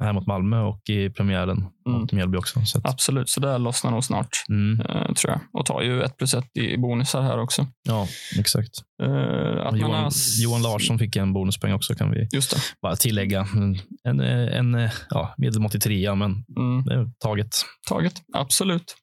här 0.00 0.12
mot 0.12 0.26
Malmö 0.26 0.60
och 0.60 0.90
i 0.90 1.10
premiären 1.10 1.66
Mm. 1.88 2.00
mot 2.00 2.12
Mjällby 2.12 2.38
också. 2.38 2.60
Så 2.64 2.78
att, 2.78 2.86
Absolut, 2.88 3.28
så 3.28 3.40
det 3.40 3.58
lossnar 3.58 3.90
nog 3.90 4.04
snart, 4.04 4.28
mm, 4.48 4.80
eh, 4.80 5.12
tror 5.12 5.30
jag. 5.32 5.40
Och 5.52 5.66
tar 5.66 5.82
ju 5.82 6.02
ett 6.02 6.16
plus 6.16 6.34
ett 6.34 6.56
i 6.56 6.76
bonusar 6.78 7.22
här 7.22 7.38
också. 7.40 7.66
ja, 7.88 8.06
exakt. 8.38 8.70
Eh, 9.02 9.08
Johan, 9.08 9.90
har... 10.04 10.10
Johan 10.42 10.62
Larsson 10.62 10.98
fick 10.98 11.16
en 11.16 11.32
bonuspeng 11.32 11.72
också, 11.72 11.94
kan 11.94 12.10
vi 12.10 12.28
Just 12.32 12.50
det. 12.50 12.56
bara 12.82 12.96
tillägga. 12.96 13.46
En, 13.56 14.20
en, 14.20 14.74
en 14.74 14.88
ja, 15.10 15.34
medelmåttig 15.38 15.82
trea, 15.82 16.14
men 16.14 16.44
Mm. 16.56 16.84
det 16.84 16.94
är 16.94 17.10
taget. 17.18 17.48
taget. 17.88 18.14
Absolut. 18.36 18.96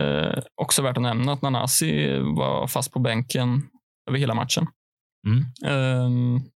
Eh, 0.00 0.42
också 0.62 0.82
värt 0.82 0.96
att 0.96 1.02
nämna 1.02 1.32
att 1.32 1.42
Nanasi 1.42 2.18
var 2.36 2.66
fast 2.66 2.92
på 2.92 2.98
bänken 3.00 3.62
över 4.08 4.18
hela 4.18 4.34
matchen. 4.34 4.66
Mm, 5.26 5.44
Eh, 5.64 6.10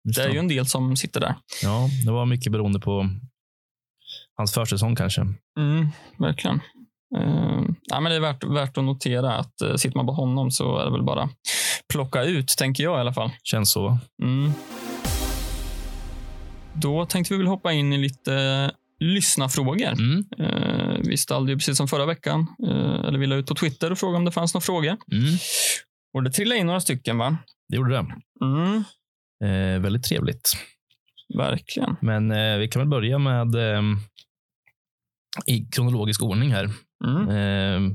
just 0.05 0.17
det 0.17 0.23
är 0.23 0.29
ju 0.29 0.39
en 0.39 0.47
del 0.47 0.65
som 0.65 0.95
sitter 0.97 1.19
där. 1.19 1.35
Ja, 1.63 1.87
det 2.05 2.11
var 2.11 2.25
mycket 2.25 2.51
beroende 2.51 2.79
på 2.79 3.09
hans 4.37 4.53
försäsong 4.53 4.95
kanske. 4.95 5.21
Mm, 5.59 5.87
verkligen. 6.17 6.59
Eh, 7.17 7.61
ja, 7.83 7.99
men 7.99 8.09
det 8.09 8.15
är 8.15 8.19
värt, 8.19 8.43
värt 8.43 8.77
att 8.77 8.83
notera 8.83 9.35
att 9.37 9.61
eh, 9.61 9.75
sitter 9.75 9.97
man 9.97 10.05
på 10.05 10.13
honom 10.13 10.51
så 10.51 10.77
är 10.77 10.85
det 10.85 10.91
väl 10.91 11.03
bara 11.03 11.29
plocka 11.93 12.23
ut, 12.23 12.47
tänker 12.57 12.83
jag 12.83 12.97
i 12.97 12.99
alla 13.01 13.13
fall. 13.13 13.31
Känns 13.43 13.71
så. 13.71 13.97
Mm. 14.23 14.51
Då 16.73 17.05
tänkte 17.05 17.33
vi 17.33 17.37
väl 17.37 17.47
hoppa 17.47 17.73
in 17.73 17.93
i 17.93 17.97
lite 17.97 18.71
lyssnafrågor. 18.99 19.91
Mm, 19.91 20.23
Eh, 20.39 20.97
vi 21.03 21.17
ställde 21.17 21.51
ju 21.51 21.57
precis 21.57 21.77
som 21.77 21.87
förra 21.87 22.05
veckan, 22.05 22.47
eh, 22.67 23.05
eller 23.07 23.17
vi 23.19 23.27
la 23.27 23.35
ut 23.35 23.47
på 23.47 23.55
Twitter 23.55 23.91
och 23.91 23.97
frågade 23.97 24.17
om 24.17 24.25
det 24.25 24.31
fanns 24.31 24.53
några 24.53 24.61
frågor. 24.63 24.97
mm, 25.11 25.25
Och 26.15 26.23
det 26.23 26.31
trillade 26.31 26.59
in 26.59 26.65
några 26.67 26.79
stycken, 26.79 27.17
va? 27.17 27.37
det 27.69 27.75
gjorde 27.75 27.93
det. 27.93 28.05
Mm, 28.45 28.83
Eh, 29.43 29.81
väldigt 29.81 30.03
trevligt. 30.03 30.51
verkligen. 31.37 31.95
Men 32.01 32.31
eh, 32.31 32.57
vi 32.57 32.67
kan 32.67 32.79
väl 32.79 32.89
börja 32.89 33.19
med 33.19 33.55
eh, 33.55 33.81
i 35.45 35.65
kronologisk 35.71 36.23
ordning 36.23 36.51
här. 36.51 36.69
Mm. 37.05 37.29
Eh, 37.29 37.91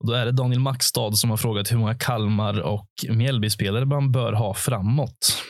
och 0.00 0.06
då 0.06 0.12
är 0.12 0.26
det 0.26 0.32
Daniel 0.32 0.60
Maxstad 0.60 1.12
som 1.12 1.30
har 1.30 1.36
frågat 1.36 1.72
hur 1.72 1.76
många 1.78 1.94
Kalmar 1.94 2.60
och 2.60 2.88
Mjällby-spelare 3.08 3.84
man 3.84 4.12
bör 4.12 4.32
ha 4.32 4.54
framåt. 4.54 5.42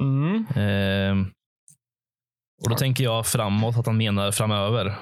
Mm. 0.00 0.34
Eh, 0.46 1.26
och 2.62 2.70
då 2.70 2.76
tänker 2.76 3.04
jag 3.04 3.26
framåt, 3.26 3.76
att 3.76 3.86
han 3.86 3.96
menar 3.96 4.30
framöver. 4.30 4.98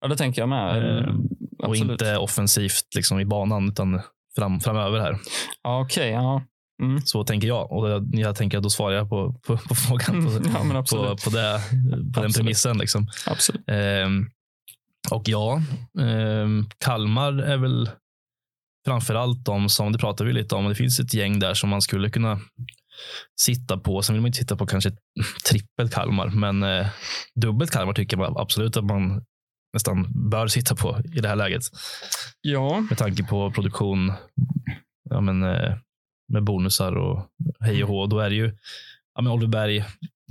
Ja, 0.00 0.08
det 0.08 0.16
tänker 0.16 0.42
jag 0.42 0.48
med. 0.48 0.98
Eh, 0.98 1.14
Eh, 1.62 1.68
och 1.68 1.76
inte 1.76 2.16
offensivt 2.16 2.94
liksom 2.94 3.20
i 3.20 3.24
banan, 3.24 3.68
utan 3.68 4.00
fram, 4.36 4.60
framöver 4.60 5.00
här. 5.00 5.18
Ja, 5.62 5.80
okej. 5.80 6.10
ja. 6.10 6.42
Mm. 6.82 7.00
Så 7.00 7.24
tänker 7.24 7.48
jag. 7.48 7.72
Och 7.72 7.90
jag, 7.90 8.08
jag 8.12 8.36
tänker 8.36 8.58
att 8.58 8.62
då 8.62 8.70
svarar 8.70 8.96
jag 8.96 9.08
på, 9.08 9.32
på, 9.32 9.56
på 9.56 9.74
frågan. 9.74 10.24
På, 10.24 10.30
Mm, 10.30 10.76
ja, 10.76 10.84
på, 10.90 11.16
på, 11.24 11.30
det, 11.30 11.60
på 12.14 12.22
den 12.22 12.32
premissen. 12.32 12.78
Liksom. 12.78 13.06
absolut. 13.26 13.62
Ehm, 13.66 14.30
och 15.10 15.22
ja, 15.28 15.62
ehm, 16.00 16.66
Kalmar 16.84 17.32
är 17.32 17.56
väl 17.56 17.90
framför 18.86 19.14
allt 19.14 19.44
de 19.44 19.68
som, 19.68 19.92
det 19.92 19.98
pratar 19.98 20.24
vi 20.24 20.32
lite 20.32 20.54
om, 20.54 20.68
det 20.68 20.74
finns 20.74 21.00
ett 21.00 21.14
gäng 21.14 21.38
där 21.38 21.54
som 21.54 21.70
man 21.70 21.82
skulle 21.82 22.10
kunna 22.10 22.40
sitta 23.40 23.78
på. 23.78 24.02
Sen 24.02 24.14
vill 24.14 24.20
man 24.20 24.26
inte 24.26 24.38
sitta 24.38 24.56
på 24.56 24.66
kanske 24.66 24.88
ett 24.88 24.98
trippel 25.50 25.88
Kalmar, 25.90 26.28
men 26.28 26.62
eh, 26.62 26.86
dubbelt 27.34 27.70
Kalmar 27.70 27.92
tycker 27.92 28.16
man 28.16 28.36
absolut 28.36 28.76
att 28.76 28.84
man 28.84 29.24
nästan 29.72 30.30
bör 30.30 30.46
sitta 30.46 30.76
på 30.76 31.00
i 31.14 31.20
det 31.20 31.28
här 31.28 31.36
läget. 31.36 31.62
Ja, 32.40 32.80
Med 32.80 32.98
tanke 32.98 33.24
på 33.24 33.50
produktion 33.50 34.12
ja, 35.10 35.20
men, 35.20 35.42
eh, 35.42 35.76
med 36.28 36.44
bonusar 36.44 36.96
och 36.96 37.26
hej 37.60 37.82
och 37.84 37.88
hå. 37.88 38.06
Då 38.06 38.18
är 38.18 38.30
det 38.30 38.36
ju 38.36 38.56
ja, 39.14 39.22
men 39.22 39.32
Oliver 39.32 39.52
Berg 39.52 39.84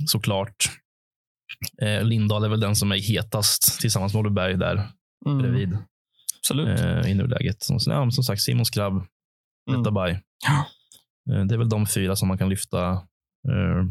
såklart. 0.06 0.70
Eh, 1.82 2.04
Lindahl 2.04 2.44
är 2.44 2.48
väl 2.48 2.60
den 2.60 2.76
som 2.76 2.92
är 2.92 2.96
hetast 2.96 3.80
tillsammans 3.80 4.14
med 4.14 4.20
Oliver 4.20 4.34
Berg 4.34 4.56
där 4.56 4.88
mm. 5.26 5.38
bredvid 5.38 5.78
absolut. 6.38 6.80
eh, 6.80 7.10
i 7.10 7.14
nuläget. 7.14 7.62
Som, 7.62 7.78
ja, 7.86 8.10
som 8.10 8.24
sagt, 8.24 8.42
Simon 8.42 8.64
Skrabb, 8.64 9.06
Mm. 9.70 9.82
Ja. 10.46 10.66
Eh, 11.34 11.44
det 11.44 11.54
är 11.54 11.58
väl 11.58 11.68
de 11.68 11.86
fyra 11.86 12.16
som 12.16 12.28
man 12.28 12.38
kan 12.38 12.48
lyfta 12.48 12.90
eh, 13.48 13.84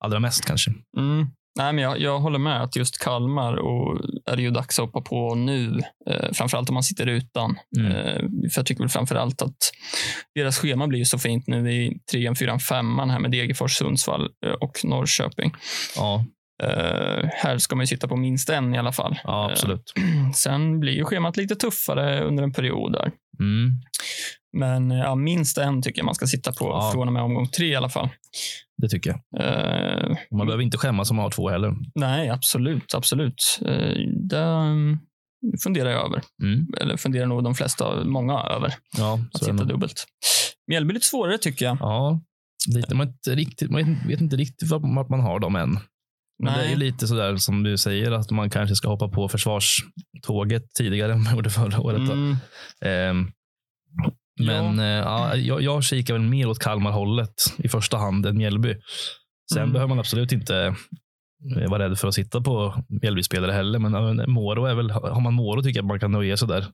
allra 0.00 0.20
mest 0.20 0.44
kanske. 0.44 0.74
Mm. 0.96 1.26
Nej, 1.58 1.72
men 1.72 1.84
jag, 1.84 2.00
jag 2.00 2.20
håller 2.20 2.38
med 2.38 2.62
att 2.62 2.76
just 2.76 2.98
Kalmar 2.98 3.54
och 3.56 4.00
är 4.26 4.36
det 4.36 4.42
ju 4.42 4.50
dags 4.50 4.78
att 4.78 4.84
hoppa 4.84 5.00
på 5.00 5.34
nu. 5.34 5.80
Eh, 6.10 6.32
framförallt 6.32 6.68
om 6.68 6.74
man 6.74 6.82
sitter 6.82 7.06
utan. 7.06 7.58
Mm. 7.78 7.92
Eh, 7.92 8.18
för 8.50 8.58
jag 8.58 8.66
tycker 8.66 8.82
väl 8.82 8.88
framförallt 8.88 9.42
att 9.42 9.56
deras 10.34 10.58
schema 10.58 10.86
blir 10.86 11.04
så 11.04 11.18
fint 11.18 11.46
nu 11.46 11.72
i 11.72 11.98
trean, 12.10 12.36
fyran, 12.36 12.60
femman 12.60 13.10
här 13.10 13.18
med 13.18 13.30
Degerfors, 13.30 13.76
Sundsvall 13.76 14.28
eh, 14.46 14.52
och 14.52 14.84
Norrköping. 14.84 15.54
Ja, 15.96 16.24
Eh, 16.62 17.28
här 17.32 17.58
ska 17.58 17.76
man 17.76 17.82
ju 17.82 17.86
sitta 17.86 18.08
på 18.08 18.16
minst 18.16 18.50
en 18.50 18.74
i 18.74 18.78
alla 18.78 18.92
fall. 18.92 19.18
ja 19.24 19.50
absolut. 19.50 19.92
Eh, 19.96 20.30
sen 20.34 20.80
blir 20.80 20.92
ju 20.92 21.04
schemat 21.04 21.36
lite 21.36 21.56
tuffare 21.56 22.24
under 22.24 22.42
en 22.42 22.52
period 22.52 22.92
där. 22.92 23.10
Mm. 23.40 23.70
Men 24.54 24.90
eh, 24.90 24.98
ja, 24.98 25.14
minst 25.14 25.58
en 25.58 25.82
tycker 25.82 25.98
jag 26.00 26.04
man 26.06 26.14
ska 26.14 26.26
sitta 26.26 26.52
på 26.52 26.64
Ja. 26.64 26.90
från 26.94 27.06
och 27.08 27.12
med 27.12 27.22
omgång 27.22 27.48
tre 27.48 27.66
i 27.66 27.74
alla 27.76 27.88
fall. 27.88 28.08
Det 28.82 28.88
tycker 28.88 29.10
jag. 29.10 29.20
Och 30.30 30.36
Man 30.36 30.46
behöver 30.46 30.62
inte 30.64 30.78
skämmas 30.78 31.10
om 31.10 31.16
man 31.16 31.22
har 31.22 31.30
två 31.30 31.48
heller. 31.50 31.74
nej, 31.94 32.28
absolut, 32.30 32.94
absolut. 32.94 33.60
Eh, 33.66 33.94
det 34.28 34.38
mm, 34.42 34.98
funderar 35.64 35.90
jag 35.90 36.06
över. 36.06 36.22
Mm. 36.42 36.66
Eller 36.80 36.96
funderar 36.96 37.26
nog 37.26 37.44
de 37.44 37.54
flesta, 37.54 38.04
många 38.04 38.32
över. 38.40 38.74
Ja, 38.98 39.18
Att 39.34 39.44
sitta 39.44 39.64
dubbelt. 39.64 40.06
Mjällby 40.66 40.90
är 40.90 40.94
lite 40.94 41.06
svårare 41.06 41.38
tycker 41.38 41.64
jag. 41.64 41.76
Ja, 41.80 42.20
lite, 42.74 42.94
man, 42.94 43.08
inte 43.08 43.34
riktigt, 43.34 43.70
man 43.70 43.98
vet 44.08 44.20
inte 44.20 44.36
riktigt 44.36 44.70
vart 44.70 45.08
man 45.08 45.20
har 45.20 45.38
dem 45.40 45.56
än. 45.56 45.78
Men 46.42 46.52
det 46.54 46.60
är 46.60 46.68
ju 46.70 46.76
Nej. 46.76 46.86
lite 46.90 47.06
sådär 47.06 47.36
som 47.36 47.62
du 47.62 47.76
säger, 47.78 48.10
att 48.12 48.30
man 48.30 48.50
kanske 48.50 48.76
ska 48.76 48.88
hoppa 48.88 49.08
på 49.08 49.28
försvarståget 49.28 50.62
tidigare 50.74 51.12
än 51.12 51.22
man 51.22 51.34
gjorde 51.34 51.50
förra 51.50 51.80
året. 51.80 51.98
Mm, 52.10 52.36
Ehm, 52.84 53.30
men 54.40 54.78
eh, 54.78 54.84
ja, 54.84 55.36
jag, 55.36 55.62
jag 55.62 55.84
kikar 55.84 56.14
väl 56.14 56.22
mer 56.22 56.48
åt 56.48 56.58
Kalmar-hållet 56.58 57.34
i 57.58 57.68
första 57.68 57.96
hand 57.96 58.26
än 58.26 58.36
Mjällby. 58.36 58.74
Sen 59.52 59.62
Mm. 59.62 59.72
behöver 59.72 59.88
man 59.88 59.98
absolut 59.98 60.32
inte 60.32 60.74
eh, 61.56 61.70
vara 61.70 61.88
rädd 61.88 61.98
för 61.98 62.08
att 62.08 62.14
sitta 62.14 62.40
på 62.40 62.84
Mjällby-spelare 62.88 63.52
heller. 63.52 63.78
Men 63.78 63.92
ja, 64.18 64.26
Moro 64.26 64.64
är 64.64 64.74
väl, 64.74 64.90
har 64.90 65.20
man 65.20 65.34
Moro 65.34 65.62
tycker 65.62 65.78
jag 65.78 65.86
man 65.86 66.00
kan 66.00 66.12
nöja 66.12 66.36
sig 66.36 66.48
där. 66.48 66.66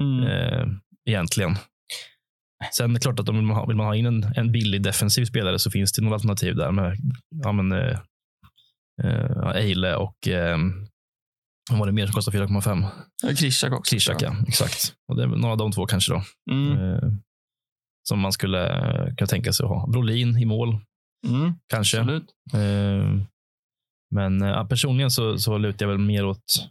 mm, 0.00 0.24
Eh, 0.26 0.66
egentligen. 1.08 1.56
Sen 2.76 2.90
är 2.90 2.94
det 2.94 3.00
klart 3.00 3.20
att 3.20 3.28
om 3.28 3.46
man 3.46 3.68
vill 3.68 3.76
man 3.76 3.86
ha 3.86 3.96
in 3.96 4.06
en, 4.06 4.24
en 4.36 4.52
billig 4.52 4.82
defensiv 4.82 5.24
spelare 5.24 5.58
så 5.58 5.70
finns 5.70 5.92
det 5.92 6.02
några 6.02 6.14
alternativ 6.14 6.56
där 6.56 6.70
med 6.72 6.96
ja, 7.44 7.52
men, 7.52 7.72
eh, 7.72 7.98
eh, 9.04 9.50
Eile 9.56 9.96
och 9.96 10.28
eh, 10.28 10.58
vad 11.70 11.78
var 11.78 11.86
det 11.86 11.92
mer 11.92 12.06
som 12.06 12.12
kostar 12.14 12.32
4,5? 12.32 12.86
Krishak 13.36 13.72
också. 13.72 13.90
Krishak, 13.94 14.22
ja. 14.22 14.36
Exakt. 14.48 14.92
Och 15.08 15.16
det 15.16 15.22
är 15.22 15.26
några 15.26 15.52
av 15.52 15.58
de 15.58 15.72
två 15.72 15.86
kanske 15.86 16.12
då. 16.12 16.22
Mm, 16.50 16.78
Eh, 16.78 16.98
som 18.08 18.20
man 18.20 18.32
skulle 18.32 18.68
eh, 18.68 19.14
kunna 19.14 19.26
tänka 19.28 19.52
sig 19.52 19.64
att 19.64 19.70
ha. 19.70 19.86
Brolin 19.86 20.38
i 20.38 20.44
mål, 20.44 20.78
mm, 21.26 21.54
kanske. 21.68 22.00
absolut. 22.00 22.26
Eh, 22.54 23.20
men 24.14 24.42
eh, 24.42 24.48
ja, 24.48 24.66
personligen 24.70 25.10
så, 25.10 25.38
så 25.38 25.58
lutar 25.58 25.86
jag 25.86 25.90
väl 25.90 25.98
mer 26.06 26.26
åt 26.26 26.68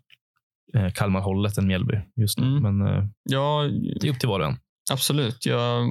eh, 0.76 0.92
Kalmar-hållet 0.92 1.58
än 1.58 1.68
Mjällby 1.68 2.00
just 2.16 2.40
nu. 2.40 2.48
Mm. 2.58 2.78
Men 2.78 2.88
eh, 2.96 3.06
Ja, 3.30 3.62
det 4.02 4.08
är 4.08 4.12
upp 4.12 4.20
till 4.20 4.30
var 4.30 4.40
och 4.40 4.46
en. 4.46 4.58
absolut. 4.92 5.46
Jag, 5.46 5.88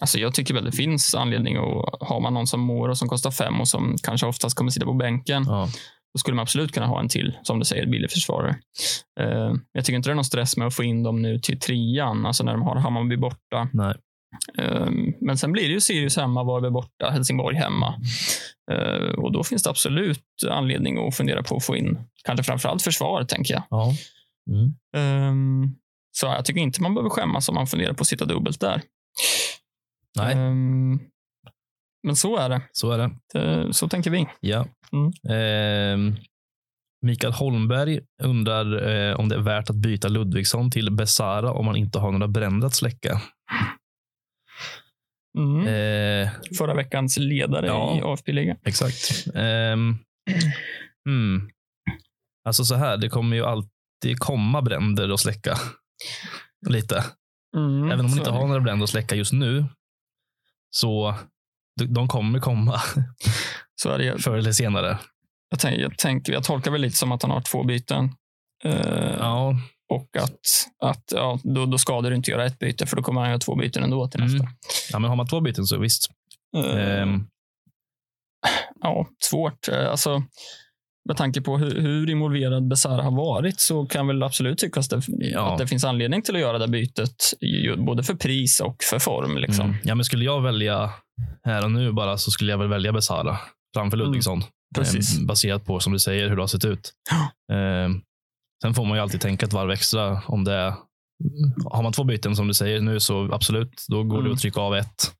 alltså 0.00 0.18
jag 0.18 0.34
tycker 0.34 0.54
väl 0.54 0.64
det 0.64 0.72
finns 0.72 1.14
anledning 1.14 1.56
att 1.56 2.08
har 2.08 2.20
man 2.20 2.34
någon 2.34 2.46
som 2.46 2.60
mår 2.60 2.88
och 2.88 2.98
som 2.98 3.08
kostar 3.08 3.30
fem 3.30 3.60
och 3.60 3.68
som 3.68 3.96
kanske 4.02 4.26
oftast 4.26 4.56
kommer 4.56 4.70
sitta 4.70 4.86
på 4.86 4.94
bänken. 4.94 5.44
Ja. 5.46 5.68
Då 6.14 6.18
skulle 6.18 6.34
man 6.34 6.42
absolut 6.42 6.72
kunna 6.72 6.86
ha 6.86 7.00
en 7.00 7.08
till, 7.08 7.38
som 7.42 7.58
du 7.58 7.64
säger, 7.64 7.86
billig 7.86 8.10
försvarare. 8.10 8.56
Eh, 9.20 9.54
jag 9.72 9.84
tycker 9.84 9.96
inte 9.96 10.08
det 10.08 10.12
är 10.12 10.14
någon 10.14 10.24
stress 10.24 10.56
med 10.56 10.66
att 10.66 10.74
få 10.74 10.84
in 10.84 11.02
dem 11.02 11.22
nu 11.22 11.38
till 11.38 11.60
trean, 11.60 12.26
alltså 12.26 12.44
när 12.44 12.52
de 12.52 12.62
har 12.62 12.76
Hammarby 12.76 13.16
borta. 13.16 13.68
Nej. 13.72 13.94
Eh, 14.58 14.90
men 15.20 15.38
sen 15.38 15.52
blir 15.52 15.62
det 15.62 15.72
ju 15.72 15.80
Sirius 15.80 16.16
hemma, 16.16 16.44
Varberg 16.44 16.70
borta, 16.70 17.10
Helsingborg 17.10 17.56
hemma. 17.56 17.94
Eh, 18.72 19.12
och 19.18 19.32
då 19.32 19.44
finns 19.44 19.62
det 19.62 19.70
absolut 19.70 20.24
anledning 20.50 21.08
att 21.08 21.16
fundera 21.16 21.42
på 21.42 21.56
att 21.56 21.64
få 21.64 21.76
in, 21.76 21.98
kanske 22.24 22.44
framförallt 22.44 22.82
försvar, 22.82 23.24
tänker 23.24 23.54
jag. 23.54 23.62
Ja. 23.70 23.94
Mm. 24.50 24.74
Ehm, 24.96 25.74
så 26.12 26.26
jag 26.26 26.44
tycker 26.44 26.60
inte 26.60 26.82
man 26.82 26.94
behöver 26.94 27.10
skämmas 27.10 27.48
om 27.48 27.54
man 27.54 27.66
funderar 27.66 27.92
på 27.92 28.00
att 28.00 28.06
sitta 28.06 28.24
dubbelt 28.24 28.60
där. 28.60 28.82
Nej, 30.18 30.34
Ehm, 30.34 31.00
men 32.02 32.16
så 32.16 32.36
är 32.36 32.48
det. 32.48 32.62
så 32.72 32.90
är 32.90 32.98
det. 32.98 33.10
det. 33.32 33.72
Så 33.74 33.88
tänker 33.88 34.10
vi. 34.10 34.26
Ja. 34.40 34.66
Mm. 34.92 35.12
Ehm, 35.38 36.16
Mikael 37.06 37.32
Holmberg 37.32 38.00
undrar 38.22 38.88
eh, 38.90 39.14
om 39.16 39.28
det 39.28 39.34
är 39.34 39.40
värt 39.40 39.70
att 39.70 39.76
byta 39.76 40.08
Ludvigsson 40.08 40.70
till 40.70 40.90
Besara 40.90 41.52
om 41.52 41.64
man 41.66 41.76
inte 41.76 41.98
har 41.98 42.12
några 42.12 42.28
bränder 42.28 42.66
att 42.66 42.74
släcka. 42.74 43.20
Mm. 45.38 45.66
Eh, 45.66 46.30
Förra 46.58 46.74
veckans 46.74 47.16
ledare 47.18 47.66
Ja. 47.66 47.98
i 47.98 48.02
AFP-ligan. 48.02 48.56
exakt. 48.64 49.26
Mm. 51.08 51.50
Alltså 52.44 52.64
så 52.64 52.74
här, 52.74 52.96
det 52.96 53.08
kommer 53.08 53.36
ju 53.36 53.44
alltid 53.44 54.18
komma 54.18 54.62
bränder 54.62 55.08
att 55.08 55.20
släcka. 55.20 55.56
Lite. 56.68 57.04
Mm, 57.56 57.84
Även 57.84 58.00
om 58.04 58.10
man 58.10 58.18
inte 58.18 58.30
har 58.30 58.46
några 58.46 58.60
bränder 58.60 58.84
att 58.84 58.90
släcka 58.90 59.14
just 59.14 59.32
nu 59.32 59.64
Så 60.70 61.14
de, 61.80 62.08
kommer 62.08 62.38
komma 62.38 62.80
Så 63.82 63.90
är 63.90 63.98
det. 63.98 64.22
förr 64.22 64.36
eller 64.36 64.52
senare. 64.52 64.98
Jag, 65.50 65.60
tänk, 65.60 65.80
jag, 65.80 65.98
tänker, 65.98 66.32
jag 66.32 66.44
tolkar 66.44 66.70
väl 66.70 66.80
lite 66.80 66.96
som 66.96 67.12
att 67.12 67.22
han 67.22 67.30
har 67.30 67.40
två 67.40 67.64
byten. 67.64 68.04
Eh, 68.64 69.14
Ja, 69.18 69.54
Och 69.92 70.16
att, 70.16 70.40
att 70.84 71.04
ja, 71.14 71.38
då, 71.42 71.66
då 71.66 71.78
ska 71.78 72.00
du 72.00 72.14
inte 72.14 72.30
göra 72.30 72.46
ett 72.46 72.58
byte, 72.58 72.86
för 72.86 72.96
då 72.96 73.02
kommer 73.02 73.20
han 73.20 73.30
göra 73.30 73.38
två 73.38 73.54
byten 73.56 73.82
ändå 73.82 74.08
till 74.08 74.20
Mm. 74.20 74.32
nästa. 74.32 74.48
ja, 74.92 74.98
men 74.98 75.08
har 75.08 75.16
man 75.16 75.26
två 75.28 75.40
byten 75.40 75.64
så 75.64 75.78
visst. 75.78 76.08
Eh, 76.56 77.00
Ehm, 77.02 77.26
ja, 78.80 79.06
svårt. 79.30 79.68
Eh, 79.68 79.90
Alltså, 79.90 80.22
med 81.08 81.16
tanke 81.16 81.40
på 81.40 81.58
hur, 81.58 81.80
hur 81.80 82.10
involverad 82.10 82.68
Besara 82.68 83.02
har 83.02 83.10
varit 83.10 83.60
så 83.60 83.86
kan 83.86 84.06
väl 84.06 84.22
absolut 84.22 84.58
tyckas 84.58 84.88
det, 84.88 85.00
Ja. 85.08 85.52
att 85.52 85.58
det 85.58 85.66
finns 85.66 85.84
anledning 85.84 86.22
till 86.22 86.34
att 86.34 86.40
göra 86.40 86.58
det 86.58 86.68
bytet, 86.68 87.32
både 87.78 88.02
för 88.02 88.14
pris 88.14 88.60
och 88.60 88.76
för 88.90 88.98
form. 88.98 89.36
Liksom. 89.36 89.64
mm. 89.66 89.76
Ja, 89.84 89.94
men 89.94 90.04
skulle 90.04 90.24
jag 90.24 90.42
välja 90.42 90.90
här 91.44 91.64
och 91.64 91.70
nu 91.70 91.92
bara 91.92 92.18
så 92.18 92.30
skulle 92.30 92.50
jag 92.50 92.58
väl 92.58 92.68
välja 92.68 92.92
Besara 92.92 93.38
framför 93.76 93.96
Mm. 93.96 94.06
Ludvigsson. 94.06 94.42
Precis. 94.74 95.18
Ehm, 95.18 95.26
baserat 95.26 95.64
på, 95.64 95.80
som 95.80 95.92
du 95.92 95.98
säger, 95.98 96.28
hur 96.28 96.36
det 96.36 96.42
har 96.42 96.46
sett 96.46 96.64
ut. 96.64 96.92
Ehm, 97.52 98.00
sen 98.62 98.74
får 98.74 98.84
man 98.84 98.96
ju 98.96 99.02
alltid 99.02 99.20
tänka 99.20 99.46
ett 99.46 99.52
varv 99.52 99.70
extra 99.70 100.22
om 100.26 100.44
det 100.44 100.52
är 100.54 100.74
har 101.70 101.82
man 101.82 101.92
två 101.92 102.04
byten 102.04 102.36
som 102.36 102.48
du 102.48 102.54
säger 102.54 102.80
nu 102.80 103.00
så 103.00 103.32
absolut, 103.34 103.84
då 103.88 104.02
går 104.04 104.16
det 104.16 104.20
Mm. 104.20 104.32
att 104.32 104.38
trycka 104.40 104.60
av 104.60 104.74
ett. 104.76 105.12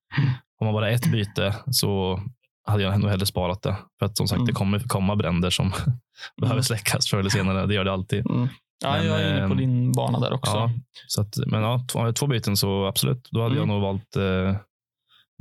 Har 0.59 0.65
man 0.67 0.75
bara 0.75 0.91
ett 0.91 1.13
byte 1.13 1.55
så 1.71 2.21
hade 2.67 2.83
jag 2.83 3.01
nog 3.01 3.11
hellre 3.11 3.27
sparat 3.27 3.63
det. 3.63 3.77
För 3.99 4.07
att 4.07 4.17
som 4.17 4.29
sagt, 4.29 4.37
Mm. 4.37 4.47
det 4.47 4.53
kommer 4.53 4.79
komma 4.79 5.17
bränder 5.17 5.51
som 5.51 5.73
behöver 6.41 6.63
släckas 6.63 7.09
förr 7.11 7.19
eller 7.19 7.31
senare. 7.31 7.67
Det 7.67 7.75
gör 7.75 7.85
det 7.85 7.93
alltid. 7.93 8.27
Mm. 8.31 8.49
Ja, 8.85 8.93
Men, 8.93 9.07
jag 9.07 9.21
är 9.23 9.31
inne 9.31 9.47
på 9.47 9.53
ehm, 9.53 9.57
din 9.59 9.93
bana 9.93 10.21
där 10.21 10.33
också. 10.33 10.53
Ja, 10.57 10.71
så 11.07 11.21
att, 11.21 11.37
men 11.47 11.63
ja, 11.63 11.87
två, 11.93 12.13
två 12.13 12.27
byten 12.27 12.57
så 12.57 12.87
absolut. 12.87 13.29
Då 13.31 13.43
hade 13.43 13.55
Mm. 13.57 13.59
jag 13.59 13.69
nog 13.69 13.83
valt 13.83 14.17
eh, 14.17 14.57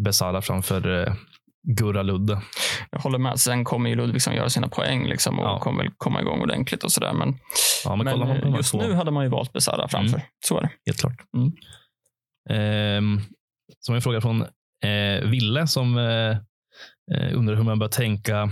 Besara 0.03 0.41
framför 0.41 1.07
eh, 1.07 1.13
Gurra 1.77 2.01
Ludde. 2.03 2.41
Jag 2.91 2.99
håller 2.99 3.17
med. 3.17 3.39
Sen 3.39 3.63
kommer 3.63 3.89
ju 3.89 3.95
Ludvigsson 3.95 4.35
göra 4.35 4.49
sina 4.49 4.67
poäng 4.67 5.07
liksom, 5.07 5.39
och 5.39 5.45
Ja. 5.45 5.59
kommer 5.59 5.83
väl 5.83 5.91
komma 5.97 6.21
igång 6.21 6.41
ordentligt 6.41 6.83
och 6.83 6.91
sådär. 6.91 7.13
Men, 7.13 7.39
Ja, 7.85 7.95
men, 7.95 8.19
men, 8.19 8.29
eh, 8.29 8.55
just 8.55 8.73
nu 8.73 8.93
hade 8.93 9.11
man 9.11 9.23
ju 9.23 9.29
valt 9.29 9.53
Besara 9.53 9.87
framför. 9.87 10.21
Så 10.45 10.57
är 10.57 10.61
det. 10.61 10.69
helt 10.85 10.99
klart. 10.99 11.17
Mm. 11.37 11.51
Ehm, 12.49 13.21
som 13.79 13.95
en 13.95 14.01
fråga 14.01 14.21
från 14.21 14.41
eh, 14.83 15.29
Ville 15.29 15.67
som 15.67 15.97
eh, 15.97 16.37
eh, 17.17 17.37
undrar 17.37 17.55
hur 17.55 17.63
man 17.63 17.79
bör 17.79 17.87
tänka 17.87 18.49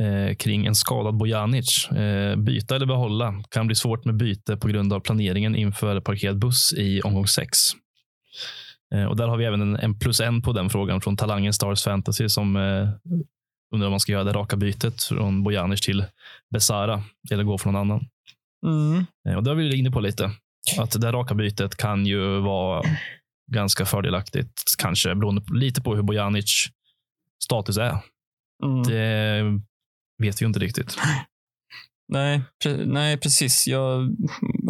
eh, 0.00 0.34
kring 0.36 0.66
en 0.66 0.74
skadad 0.74 1.16
Bojanic. 1.16 1.90
Eh, 1.90 2.36
byta 2.36 2.76
eller 2.76 2.86
behålla? 2.86 3.34
Kan 3.50 3.66
bli 3.66 3.76
svårt 3.76 4.04
med 4.04 4.16
byte 4.16 4.56
på 4.56 4.68
grund 4.68 4.92
av 4.92 5.00
planeringen 5.00 5.56
inför 5.56 6.00
parkerad 6.00 6.38
buss 6.38 6.72
i 6.72 7.00
omgång 7.02 7.26
sex. 7.26 7.58
Eh, 8.94 9.04
och 9.04 9.16
där 9.16 9.28
har 9.28 9.36
vi 9.36 9.44
även 9.44 9.60
en, 9.60 9.76
en 9.76 9.98
plus 9.98 10.20
en 10.20 10.42
på 10.42 10.52
den 10.52 10.70
frågan 10.70 11.00
från 11.00 11.16
Talangen 11.16 11.52
Stars 11.52 11.84
Fantasy 11.84 12.28
som 12.28 12.56
eh, 12.56 12.88
undrar 13.74 13.86
om 13.86 13.90
man 13.92 14.00
ska 14.00 14.12
göra 14.12 14.24
det 14.24 14.32
raka 14.32 14.56
bytet 14.56 15.02
från 15.02 15.42
Bojanic 15.42 15.80
till 15.80 16.04
Besara 16.50 17.02
eller 17.30 17.44
gå 17.44 17.58
för 17.58 17.70
någon 17.72 17.80
annan. 17.80 18.06
Mm. 18.66 19.06
Eh, 19.28 19.36
Och 19.36 19.44
det 19.44 19.50
har 19.50 19.54
vi 19.54 19.78
inne 19.78 19.90
på 19.90 20.00
lite. 20.00 20.30
Att 20.78 21.00
det 21.00 21.12
raka 21.12 21.34
bytet 21.34 21.76
kan 21.76 22.06
ju 22.06 22.40
vara 22.40 22.82
ganska 23.52 23.86
fördelaktigt. 23.86 24.62
Kanske 24.78 25.14
beroende 25.14 25.40
på, 25.40 25.54
lite 25.54 25.82
på 25.82 25.94
hur 25.94 26.02
Bojanic 26.02 26.66
status 27.44 27.76
är. 27.78 27.98
Mm. 28.64 28.82
Det 28.82 29.42
vet 30.22 30.42
vi 30.42 30.46
inte 30.46 30.58
riktigt. 30.58 30.98
Nej, 32.08 32.40
pre- 32.64 32.84
nej, 32.86 33.16
precis. 33.16 33.66
Jag 33.66 33.98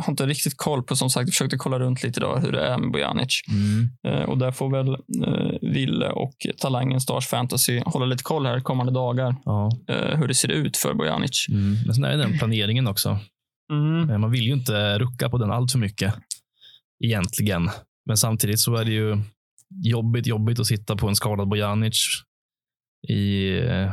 har 0.02 0.10
inte 0.10 0.26
riktigt 0.26 0.56
koll 0.56 0.82
på, 0.82 0.96
som 0.96 1.10
sagt, 1.10 1.26
jag 1.28 1.32
försökte 1.34 1.56
kolla 1.56 1.78
runt 1.78 2.02
lite 2.02 2.20
idag 2.20 2.40
hur 2.40 2.52
det 2.52 2.66
är 2.66 2.78
med 2.78 2.92
Bojanic. 2.92 3.40
Eh, 4.06 4.22
och 4.22 4.38
där 4.38 4.52
får 4.52 4.70
väl 4.70 4.88
eh, 5.26 5.70
Ville 5.72 6.08
och 6.10 6.34
Talangen 6.58 7.00
Stars 7.00 7.26
Fantasy 7.26 7.80
hålla 7.86 8.06
lite 8.06 8.22
koll 8.22 8.46
här 8.46 8.60
kommande 8.60 8.92
dagar, 8.92 9.36
Ja. 9.44 9.70
eh, 9.88 10.18
hur 10.18 10.28
det 10.28 10.34
ser 10.34 10.48
ut 10.48 10.76
för 10.76 10.94
Bojanic. 10.94 11.46
Mm. 11.48 11.76
Men 11.86 11.94
sen 11.94 12.04
är 12.04 12.10
det 12.10 12.16
den 12.16 12.38
planeringen 12.38 12.86
också. 12.86 13.18
Mm. 13.72 14.10
Eh, 14.10 14.18
Man 14.18 14.30
vill 14.30 14.42
ju 14.46 14.52
inte 14.52 14.98
rucka 14.98 15.28
på 15.28 15.38
den 15.38 15.50
allt 15.50 15.72
för 15.72 15.78
mycket 15.78 16.14
egentligen. 17.04 17.70
Men 18.06 18.16
samtidigt 18.16 18.60
så 18.60 18.76
är 18.76 18.84
det 18.84 18.92
ju 18.92 19.16
jobbigt, 19.84 20.26
jobbigt 20.26 20.58
att 20.60 20.66
sitta 20.66 20.96
på 20.96 21.08
en 21.08 21.16
skadad 21.16 21.48
Bojanic 21.48 22.06
i, 23.08 23.48
eh, 23.58 23.92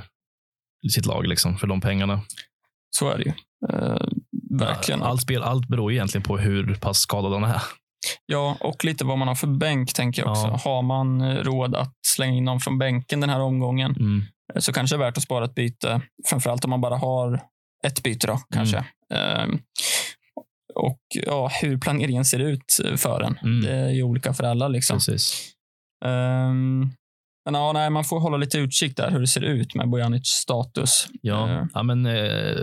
i 0.87 0.89
sitt 0.89 1.05
lag 1.05 1.27
liksom, 1.27 1.57
för 1.57 1.67
de 1.67 1.81
pengarna. 1.81 2.21
Så 2.97 3.09
är 3.09 3.17
det 3.17 3.23
ju. 3.23 3.33
Eh, 3.69 4.01
verkligen. 4.59 5.03
Allt, 5.03 5.21
spel, 5.21 5.43
allt 5.43 5.67
beror 5.67 5.91
egentligen 5.91 6.23
på 6.23 6.37
hur 6.37 6.75
pass 6.75 6.97
skadad 6.99 7.33
han 7.33 7.43
är. 7.43 7.61
Ja, 8.25 8.57
och 8.59 8.85
lite 8.85 9.05
vad 9.05 9.17
man 9.17 9.27
har 9.27 9.35
för 9.35 9.47
bänk, 9.47 9.93
tänker 9.93 10.21
jag 10.21 10.31
också. 10.31 10.47
Ja. 10.47 10.59
Har 10.63 10.81
man 10.81 11.21
eh, 11.21 11.35
råd 11.35 11.75
att 11.75 11.93
slänga 12.07 12.37
in 12.37 12.43
någon 12.45 12.59
från 12.59 12.77
bänken 12.77 13.19
den 13.19 13.29
här 13.29 13.39
omgången 13.39 13.91
Mm. 13.95 14.23
eh, 14.53 14.59
så 14.59 14.73
kanske 14.73 14.95
det 14.95 15.03
är 15.03 15.05
värt 15.05 15.17
att 15.17 15.23
spara 15.23 15.45
ett 15.45 15.55
byte. 15.55 16.01
Framförallt 16.29 16.63
om 16.65 16.69
man 16.69 16.81
bara 16.81 16.97
har 16.97 17.41
ett 17.83 18.03
byte 18.03 18.27
då, 18.27 18.39
kanske. 18.53 18.85
Ehm, 19.13 19.59
och 20.75 20.99
ja, 21.25 21.49
hur 21.61 21.77
planeringen 21.77 22.25
ser 22.25 22.39
ut 22.39 22.79
för 22.97 23.21
en. 23.21 23.37
Mm. 23.43 23.61
Det 23.61 23.71
är 23.71 23.89
ju 23.89 24.03
olika 24.03 24.33
för 24.33 24.43
alla. 24.43 24.67
Liksom. 24.67 24.97
Precis. 24.97 25.51
Men 27.45 27.53
ja, 27.53 27.71
nej, 27.73 27.89
man 27.89 28.03
får 28.03 28.19
hålla 28.19 28.37
lite 28.37 28.57
utkik 28.57 28.97
där 28.97 29.11
hur 29.11 29.19
det 29.19 29.27
ser 29.27 29.41
ut 29.41 29.75
med 29.75 29.89
Bojanic 29.89 30.27
status. 30.27 31.07
Ja, 31.21 31.49
Eh, 31.49 31.65
ja 31.73 31.83
men 31.83 32.05
eh, 32.05 32.55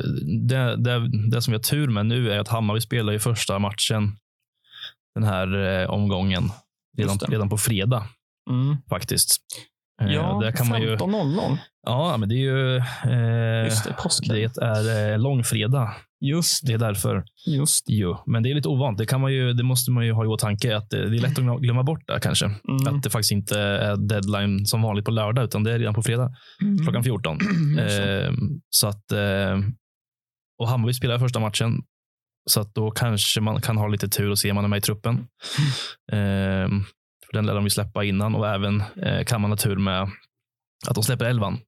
det, 0.49 0.76
det, 0.76 1.29
det 1.31 1.43
som 1.43 1.53
vi 1.53 1.57
har 1.57 1.62
tur 1.62 1.89
med 1.89 2.07
nu 2.07 2.33
är 2.33 2.39
att 2.39 2.49
Hammarby 2.49 2.81
spelar 2.81 3.12
ju 3.12 3.18
första 3.18 3.59
matchen 3.59 4.16
den 5.14 5.24
här 5.24 5.81
eh, 5.81 5.91
omgången 5.91 6.51
redan, 6.99 7.18
redan 7.18 7.49
på 7.49 7.59
fredag 7.59 8.07
mm. 8.51 8.76
faktiskt. 8.91 9.37
Ja, 10.03 10.39
där 10.43 10.53
kan 10.53 10.68
man 10.68 10.83
ju, 10.83 10.97
15.00. 10.97 11.59
ja, 11.87 12.16
men 12.16 12.29
det 12.29 12.35
är 12.35 12.39
ju 12.39 12.76
eh, 12.76 12.83
det, 14.29 14.49
det 14.49 14.62
är 14.62 15.12
eh, 15.12 15.18
långfredag. 15.18 15.91
Just, 16.21 16.66
Det 16.66 16.73
är 16.73 16.79
därför. 16.79 17.25
just. 17.47 17.85
Jo, 17.89 18.16
men 18.27 18.43
det 18.43 18.51
är 18.51 18.55
lite 18.55 18.69
ovant. 18.69 18.99
Det, 18.99 19.07
kan 19.07 19.21
man 19.21 19.33
ju, 19.33 19.53
det 19.53 19.62
måste 19.62 19.91
man 19.91 20.07
ju 20.07 20.12
ha 20.12 20.25
i 20.25 20.27
åtanke 20.27 20.77
att 20.77 20.91
det, 20.91 21.11
det 21.11 21.16
är 21.16 21.21
lätt 21.21 21.39
att 21.39 21.61
glömma 21.61 21.83
bort 21.83 22.07
det 22.07 22.21
kanske. 22.23 22.47
Mm. 22.47 22.97
Att 22.97 23.03
det 23.03 23.11
faktiskt 23.11 23.33
inte 23.33 23.61
är 23.61 23.97
deadline 23.97 24.66
som 24.66 24.83
vanligt 24.83 25.05
på 25.05 25.11
lördag, 25.11 25.45
utan 25.45 25.64
det 25.64 25.73
är 25.73 25.79
redan 25.79 25.95
på 25.95 26.03
fredag 26.03 26.31
Mm. 26.62 26.79
klockan 26.79 27.05
14. 27.05 27.39
Just 27.79 27.97
det. 27.97 28.27
Eh, 28.27 28.33
så 28.71 28.89
att, 28.89 29.12
eh, 29.12 29.59
och 30.59 30.69
Hammarby 30.69 30.93
spelar 30.93 31.19
första 31.19 31.41
matchen. 31.41 31.83
Så 32.51 32.61
att 32.61 32.75
då 32.75 32.91
kanske 32.91 33.41
man 33.41 33.61
kan 33.61 33.77
ha 33.77 33.89
lite 33.89 34.09
tur 34.09 34.31
och 34.31 34.39
se 34.39 34.51
om 34.51 34.55
man 34.55 34.64
är 34.64 34.69
med 34.69 34.79
i 34.79 34.81
truppen. 34.81 35.14
Eh, 36.12 36.69
för 37.27 37.33
den 37.33 37.47
lär 37.47 37.55
de 37.55 37.64
ju 37.64 37.71
släppa 37.71 38.05
innan 38.05 38.35
och 38.35 38.49
även 38.49 38.83
eh, 39.03 39.25
kan 39.25 39.41
man 39.41 39.51
ha 39.51 39.57
tur 39.57 39.77
med 39.77 40.03
att 40.89 40.95
de 40.95 41.05
släpper 41.05 41.25
elvan 41.25 41.59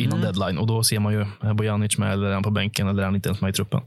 innan 0.00 0.18
Mm. 0.18 0.32
deadline 0.32 0.58
och 0.58 0.66
då 0.66 0.82
ser 0.84 0.98
man 0.98 1.12
ju 1.12 1.20
är 1.40 1.54
Bojanic 1.54 1.98
med 1.98 2.12
eller 2.12 2.26
är 2.26 2.34
han 2.34 2.42
på 2.42 2.50
bänken 2.50 2.88
eller 2.88 3.02
är 3.02 3.06
han 3.06 3.14
inte 3.14 3.28
ens 3.28 3.40
med 3.40 3.48
i 3.50 3.52
truppen. 3.52 3.80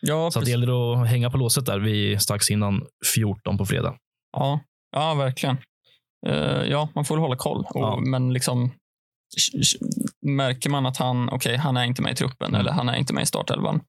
Ja, 0.00 0.30
Så 0.30 0.40
det 0.40 0.50
gäller 0.50 1.02
att 1.02 1.08
hänga 1.08 1.30
på 1.30 1.36
låset 1.38 1.66
där 1.66 1.78
vid 1.78 2.22
strax 2.22 2.50
innan 2.50 2.82
14 3.14 3.58
på 3.58 3.66
fredag. 3.66 3.94
Ja, 4.36 4.60
ja 4.96 5.14
verkligen. 5.14 5.56
Eh, 6.26 6.62
ja, 6.70 6.88
man 6.94 7.04
får 7.04 7.16
hålla 7.18 7.36
koll. 7.36 7.58
Och, 7.68 7.80
Ja. 7.80 8.00
Men 8.06 8.32
liksom 8.32 8.70
märker 10.26 10.70
man 10.70 10.86
att 10.86 10.96
han, 10.96 11.28
okej, 11.28 11.56
han 11.56 11.76
är 11.76 11.84
inte 11.84 12.02
med 12.02 12.12
i 12.12 12.14
truppen 12.14 12.48
Mm. 12.48 12.60
eller 12.60 12.72
han 12.72 12.88
är 12.88 12.96
inte 12.96 13.14
med 13.14 13.22
i 13.22 13.26
startelvan 13.26 13.80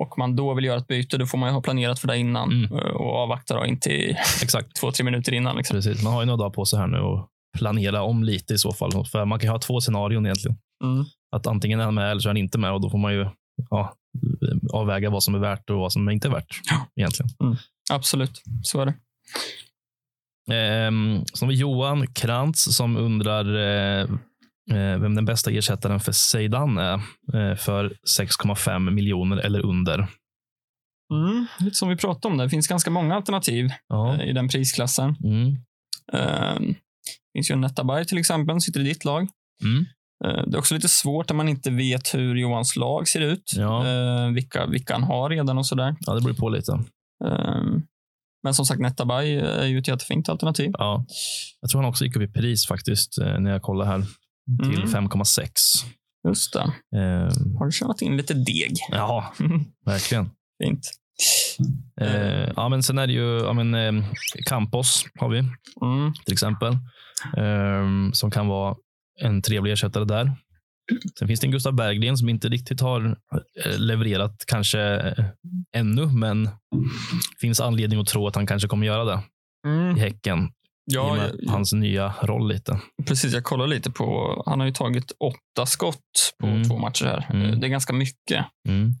och 0.00 0.18
man 0.18 0.36
då 0.36 0.54
vill 0.54 0.64
göra 0.64 0.78
ett 0.78 0.86
byte, 0.86 1.16
då 1.18 1.26
får 1.26 1.38
man 1.38 1.48
ju 1.48 1.52
ha 1.54 1.62
planerat 1.62 1.98
för 1.98 2.08
det 2.08 2.18
innan 2.18 2.52
Mm. 2.52 2.72
eh, 2.78 2.78
och 2.90 3.14
avvakta 3.16 3.54
då 3.54 3.66
in 3.66 3.80
till 3.80 4.10
Exakt. 4.42 4.76
två, 4.80 4.92
tre 4.92 5.04
minuter 5.04 5.34
innan. 5.34 5.56
Liksom. 5.56 5.74
Precis. 5.74 6.02
Man 6.04 6.12
har 6.12 6.20
ju 6.22 6.26
några 6.26 6.36
dagar 6.36 6.50
på 6.50 6.64
sig 6.64 6.78
här 6.78 6.86
nu 6.86 6.98
och 6.98 7.28
planera 7.58 8.02
om 8.02 8.24
lite 8.24 8.54
i 8.54 8.58
så 8.58 8.72
fall. 8.72 9.04
För 9.06 9.24
man 9.24 9.38
kan 9.38 9.46
ju 9.46 9.52
ha 9.52 9.58
två 9.58 9.80
scenarion 9.80 10.26
egentligen. 10.26 10.56
Mm. 10.84 11.04
Att 11.36 11.46
antingen 11.46 11.80
är 11.80 11.84
han 11.84 11.94
med 11.94 12.10
eller 12.10 12.20
så 12.20 12.28
är 12.28 12.30
han 12.30 12.36
inte 12.36 12.58
med 12.58 12.72
och 12.72 12.80
då 12.80 12.90
får 12.90 12.98
man 12.98 13.12
ju 13.12 13.26
ja, 13.70 13.94
avväga 14.72 15.10
vad 15.10 15.22
som 15.22 15.34
är 15.34 15.38
värt 15.38 15.70
och 15.70 15.78
vad 15.78 15.92
som 15.92 16.10
inte 16.10 16.28
är 16.28 16.32
värt. 16.32 16.60
Ja. 16.70 16.86
Egentligen. 16.96 17.30
Absolut, 17.92 18.42
så 18.62 18.80
är 18.80 18.86
det. 18.86 18.94
Ehm, 20.54 21.24
så 21.32 21.44
har 21.44 21.50
vi 21.50 21.58
Johan 21.58 22.06
Krantz 22.06 22.76
som 22.76 22.96
undrar 22.96 23.56
eh, 23.56 24.00
eh, 24.70 24.98
vem 24.98 25.14
den 25.14 25.24
bästa 25.24 25.50
ersättaren 25.50 26.00
för 26.00 26.12
Zeidan 26.12 26.78
är 26.78 26.94
eh, 27.34 27.54
för 27.56 27.96
6,5 28.18 28.90
miljoner 28.90 29.36
eller 29.36 29.60
under. 29.60 29.98
Mm. 31.14 31.46
Lite 31.60 31.76
som 31.76 31.88
vi 31.88 31.96
pratade 31.96 32.32
om, 32.32 32.38
det 32.38 32.50
finns 32.50 32.68
ganska 32.68 32.90
många 32.90 33.14
alternativ 33.14 33.68
Ja. 33.88 34.14
eh, 34.14 34.28
i 34.28 34.32
den 34.32 34.48
prisklassen. 34.48 35.16
Mm. 35.24 35.56
Eh, 36.12 36.60
Det 36.60 37.38
finns 37.38 37.50
ju 37.50 37.52
en 37.52 37.60
Netabay 37.60 38.04
till 38.04 38.18
exempel, 38.18 38.60
sitter 38.60 38.80
i 38.80 38.84
ditt 38.84 39.04
lag. 39.04 39.28
Mm. 39.64 39.84
Eh, 40.24 40.42
Det 40.46 40.56
är 40.56 40.58
också 40.58 40.74
lite 40.74 40.88
svårt 40.88 41.28
när 41.28 41.36
man 41.36 41.48
inte 41.48 41.70
vet 41.70 42.14
hur 42.14 42.36
Johans 42.36 42.76
lag 42.76 43.08
ser 43.08 43.20
ut. 43.20 43.52
Ja. 43.56 43.86
Eh, 43.86 44.28
vilka, 44.32 44.66
vilka 44.66 44.92
han 44.94 45.02
har 45.02 45.30
redan 45.30 45.58
och 45.58 45.66
sådär. 45.66 45.96
ja, 46.00 46.14
det 46.14 46.20
beror 46.20 46.34
på 46.34 46.48
lite. 46.48 46.72
Eh, 47.24 47.62
Men 48.44 48.54
som 48.54 48.64
sagt, 48.66 48.80
Netabay 48.80 49.34
är 49.36 49.66
ju 49.66 49.78
ett 49.78 49.88
jättefint 49.88 50.28
alternativ. 50.28 50.70
Ja. 50.78 51.04
Jag 51.60 51.70
tror 51.70 51.80
han 51.82 51.90
också 51.90 52.04
gick 52.04 52.16
upp 52.16 52.22
i 52.22 52.28
pris 52.32 52.66
faktiskt 52.66 53.18
eh, 53.18 53.38
när 53.40 53.50
jag 53.50 53.62
kollade 53.62 53.90
här 53.90 54.02
till 54.72 54.82
Mm. 54.82 55.08
5,6. 55.08 55.50
Just 56.28 56.52
det. 56.52 56.60
Ehm, 56.98 57.56
Har 57.58 57.66
du 57.66 57.72
tjänat 57.72 58.02
in 58.02 58.16
lite 58.16 58.34
deg? 58.34 58.72
ja, 58.90 59.32
verkligen. 59.86 60.30
Fint. 60.64 60.80
Eh, 62.00 62.50
ja, 62.56 62.68
men 62.68 62.82
sen 62.82 62.98
är 62.98 63.06
det 63.06 63.12
ju 63.12 63.38
ja, 63.38 63.52
men, 63.52 63.74
eh, 63.74 64.04
Campos 64.46 65.04
har 65.20 65.28
vi 65.28 65.38
Mm. 65.38 66.12
till 66.24 66.32
exempel. 66.32 66.72
Eh, 67.36 68.10
som 68.12 68.30
kan 68.30 68.48
vara 68.48 68.74
en 69.20 69.42
trevlig 69.42 69.72
ersättare 69.72 70.04
där. 70.04 70.32
Sen 71.18 71.28
finns 71.28 71.40
det 71.40 71.46
en 71.46 71.50
Gustav 71.50 71.72
Berggren 71.74 72.16
som 72.16 72.28
inte 72.28 72.48
riktigt 72.48 72.80
har 72.80 73.16
eh, 73.64 73.78
levererat 73.78 74.44
kanske 74.46 74.80
eh, 74.80 75.24
ännu, 75.76 76.06
men 76.06 76.50
finns 77.40 77.60
anledning 77.60 78.00
att 78.00 78.06
tro 78.06 78.26
att 78.26 78.34
han 78.34 78.46
kanske 78.46 78.68
kommer 78.68 78.86
göra 78.86 79.04
det 79.04 79.20
Mm. 79.66 79.96
i 79.96 80.00
Häcken. 80.00 80.38
i 80.44 80.44
och 80.44 80.50
Ja, 80.94 81.14
med 81.14 81.30
jag- 81.38 81.50
hans 81.52 81.72
nya 81.72 82.14
roll 82.22 82.48
lite. 82.48 82.80
precis. 83.06 83.34
Jag 83.34 83.44
kollar 83.44 83.66
lite 83.66 83.90
på... 83.90 84.42
Han 84.46 84.60
har 84.60 84.66
ju 84.66 84.72
tagit 84.72 85.12
åtta 85.20 85.66
skott 85.66 86.34
på 86.40 86.46
Mm. 86.46 86.64
två 86.68 86.78
matcher 86.78 87.04
här. 87.04 87.26
Mm. 87.30 87.50
Eh, 87.50 87.58
Det 87.58 87.66
är 87.66 87.68
ganska 87.68 87.92
mycket. 87.92 88.44
Mm. 88.68 88.94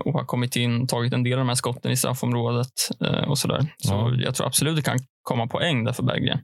Och 0.00 0.12
har 0.12 0.24
kommit 0.24 0.56
in, 0.56 0.86
tagit 0.86 1.12
en 1.12 1.22
del 1.22 1.32
av 1.32 1.38
de 1.38 1.48
här 1.48 1.54
skotten 1.54 1.92
i 1.92 1.96
straffområdet 1.96 2.72
och 3.26 3.38
sådär. 3.38 3.66
Så 3.78 3.92
Ja. 3.92 4.14
jag 4.14 4.34
tror 4.34 4.46
absolut 4.46 4.76
det 4.76 4.82
kan 4.82 4.98
komma 5.22 5.46
poäng 5.46 5.84
där 5.84 5.92
för 5.92 6.02
Berggren. 6.02 6.38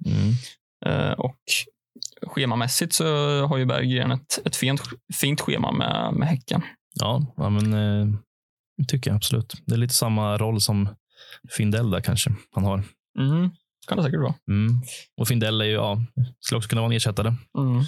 Eh, 0.87 1.11
och 1.13 1.37
schemamässigt 2.27 2.93
så 2.93 3.05
har 3.47 3.57
ju 3.59 3.65
Berggren 3.67 4.11
ett, 4.11 4.47
ett 4.47 4.57
fint, 4.57 4.81
fint 5.15 5.41
schema 5.41 5.73
med, 5.73 6.15
med 6.15 6.29
Häcken. 6.29 6.63
Ja, 6.95 7.35
ja, 7.37 7.51
men 7.51 7.73
eh, 7.73 8.19
tycker 8.89 9.11
jag 9.11 9.17
absolut. 9.17 9.55
Det 9.67 9.75
är 9.75 9.79
lite 9.79 9.95
samma 9.95 10.37
roll 10.39 10.61
som 10.61 10.89
Findell 11.57 11.91
där 11.91 12.01
kanske 12.01 12.31
han 12.55 12.65
har. 12.65 12.83
Mm. 13.19 13.51
Kan 13.89 13.97
det 13.97 14.03
säkert 14.05 14.21
vara. 14.21 14.35
Mm. 14.51 14.81
Och 15.21 15.29
Findell 15.29 15.61
är 15.61 15.65
ju, 15.65 15.73
ja, 15.73 15.99
skulle 16.41 16.57
också 16.57 16.69
kunna 16.69 16.81
vara 16.83 16.91
en 16.93 16.97
ersättare. 16.97 17.35
Mm. 17.59 17.79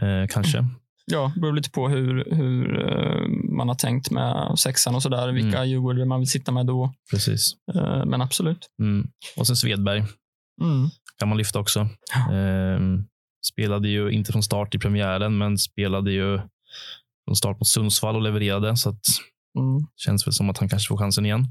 Eh, 0.00 0.28
kanske. 0.28 0.66
Ja, 1.12 1.32
det 1.34 1.40
beror 1.40 1.52
lite 1.52 1.70
på 1.70 1.88
hur, 1.88 2.24
hur 2.34 2.88
eh, 2.88 3.28
man 3.56 3.68
har 3.68 3.74
tänkt 3.74 4.10
med 4.10 4.58
sexan 4.58 4.94
och 4.94 5.02
sådär. 5.02 5.32
Vilka 5.32 5.58
Mm. 5.58 5.68
Djurgårdare 5.68 6.04
man 6.04 6.18
vill 6.20 6.28
sitta 6.30 6.52
med 6.52 6.66
då. 6.66 6.94
Precis. 7.10 7.52
Eh, 7.74 8.04
men 8.04 8.22
absolut. 8.22 8.70
Mm. 8.80 9.08
Och 9.36 9.46
sen 9.46 9.56
Svedberg 9.56 10.04
Mm. 10.62 10.88
kan 11.18 11.28
man 11.28 11.38
lyfta 11.38 11.58
också. 11.58 11.88
Ja. 12.14 12.34
Eh, 12.34 12.80
spelade 13.52 13.88
ju 13.88 14.10
inte 14.10 14.32
från 14.32 14.42
start 14.42 14.74
i 14.74 14.78
premiären, 14.78 15.38
men 15.38 15.58
spelade 15.58 16.12
ju 16.12 16.40
från 17.24 17.36
start 17.36 17.56
mot 17.60 17.68
Sundsvall 17.68 18.16
och 18.16 18.22
levererade. 18.22 18.76
Så 18.76 18.88
att 18.88 19.00
Mm. 19.58 19.86
känns 19.96 20.26
väl 20.26 20.32
som 20.32 20.50
att 20.50 20.58
han 20.58 20.68
kanske 20.68 20.88
får 20.88 20.96
chansen 20.98 21.26
igen. 21.26 21.44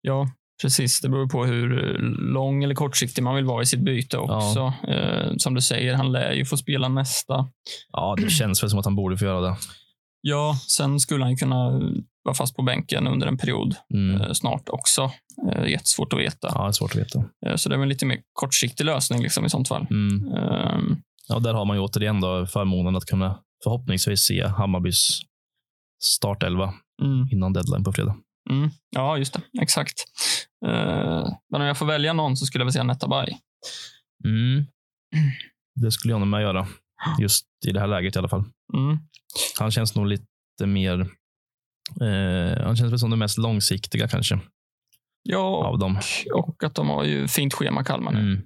Ja, 0.00 0.28
precis. 0.62 1.00
Det 1.00 1.08
beror 1.08 1.28
på 1.28 1.44
hur 1.44 1.98
lång 2.32 2.64
eller 2.64 2.74
kortsiktig 2.74 3.22
man 3.22 3.34
vill 3.34 3.44
vara 3.44 3.62
i 3.62 3.66
sitt 3.66 3.80
byte 3.80 4.18
också. 4.18 4.72
Eh, 4.88 5.32
som 5.36 5.54
du 5.54 5.60
säger, 5.60 5.94
han 5.94 6.12
lär 6.12 6.32
ju 6.32 6.44
få 6.44 6.56
spela 6.56 6.88
nästa. 6.88 7.48
Ja, 7.92 8.16
det 8.18 8.30
känns 8.30 8.62
väl 8.62 8.70
som 8.70 8.78
att 8.78 8.84
han 8.84 8.96
borde 8.96 9.16
få 9.18 9.24
göra 9.24 9.40
det. 9.40 9.56
Ja, 10.24 10.56
sen 10.68 11.00
skulle 11.00 11.24
han 11.24 11.36
kunna 11.36 11.70
vara 12.24 12.34
fast 12.34 12.56
på 12.56 12.62
bänken 12.62 13.06
under 13.06 13.26
en 13.26 13.38
period 13.38 13.74
Mm. 13.94 14.20
eh, 14.20 14.32
snart 14.32 14.68
också. 14.68 15.10
Eh, 15.52 15.66
jättesvårt 15.66 16.12
att 16.12 16.18
veta. 16.18 16.48
Ja, 16.54 16.62
det 16.62 16.68
är 16.68 16.72
svårt 16.72 16.90
att 16.90 16.96
veta. 17.00 17.24
Eh, 17.46 17.56
så 17.56 17.68
det 17.68 17.74
är 17.74 17.78
väl 17.78 17.82
en 17.82 17.88
lite 17.88 18.06
mer 18.06 18.18
kortsiktig 18.32 18.84
lösning 18.84 19.22
liksom, 19.22 19.44
i 19.44 19.50
sånt 19.50 19.68
fall. 19.68 19.86
Mm. 19.90 20.32
Ehm, 20.34 20.96
Ja, 21.28 21.38
där 21.38 21.54
har 21.54 21.64
man 21.64 21.76
ju 21.76 21.82
återigen 21.82 22.20
då 22.20 22.46
förmånen 22.46 22.96
att 22.96 23.04
kunna 23.04 23.38
förhoppningsvis 23.64 24.20
se 24.20 24.46
Hammarbys 24.46 25.20
startelva 26.04 26.74
mm. 27.02 27.28
innan 27.32 27.52
deadline 27.52 27.84
på 27.84 27.92
fredag. 27.92 28.16
Mm. 28.50 28.70
Ja, 28.90 29.18
just 29.18 29.32
det. 29.34 29.40
Exakt. 29.62 29.94
Eh, 30.66 31.28
men 31.50 31.60
om 31.60 31.66
jag 31.66 31.78
får 31.78 31.86
välja 31.86 32.12
någon 32.12 32.36
så 32.36 32.46
skulle 32.46 32.62
jag 32.62 32.66
väl 32.66 32.72
säga 32.72 32.84
Netabay. 32.84 33.36
Mm. 34.24 34.64
Det 35.80 35.92
skulle 35.92 36.12
jag 36.12 36.20
nog 36.20 36.28
med 36.28 36.42
göra. 36.42 36.66
Just 37.18 37.46
i 37.66 37.72
det 37.72 37.80
här 37.80 37.86
läget 37.86 38.16
i 38.16 38.18
alla 38.18 38.28
fall. 38.28 38.44
Mm. 38.74 38.98
Han 39.58 39.70
känns 39.70 39.94
nog 39.94 40.06
lite 40.06 40.26
mer... 40.66 41.00
Eh, 42.00 42.64
han 42.64 42.76
känns 42.76 42.92
väl 42.92 42.98
som 42.98 43.10
den 43.10 43.18
mest 43.18 43.38
långsiktiga 43.38 44.08
kanske 44.08 44.40
Ja, 45.24 45.64
av 45.66 45.78
dem. 45.78 45.98
och 46.34 46.64
att 46.64 46.74
de 46.74 46.88
har 46.88 47.04
ju 47.04 47.28
fint 47.28 47.54
schema, 47.54 47.84
Kalmar, 47.84 48.12
nu, 48.12 48.20
Mm. 48.20 48.42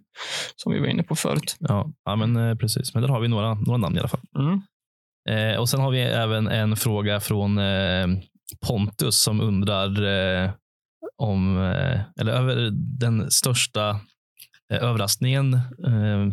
som 0.56 0.72
vi 0.72 0.78
var 0.80 0.86
inne 0.86 1.02
på 1.02 1.16
förut. 1.16 1.56
Ja, 1.58 1.90
ja, 2.04 2.16
men 2.16 2.36
eh, 2.36 2.54
precis. 2.56 2.94
Men 2.94 3.02
där 3.02 3.08
har 3.10 3.20
vi 3.20 3.28
några, 3.28 3.54
några 3.54 3.76
namn 3.76 3.96
i 3.96 3.98
alla 3.98 4.08
fall. 4.08 4.20
Mm. 4.38 4.60
Eh, 5.28 5.58
och 5.60 5.68
sen 5.68 5.80
har 5.80 5.90
vi 5.90 6.00
även 6.00 6.48
en 6.48 6.76
fråga 6.76 7.20
från 7.20 7.58
eh, 7.58 8.06
Pontus 8.66 9.22
som 9.22 9.40
undrar 9.40 10.02
eh, 10.44 10.50
om, 11.16 11.58
eh, 11.58 12.00
eller 12.20 12.32
över 12.32 12.70
den 12.72 13.30
största 13.30 14.00
överraskningen 14.68 15.60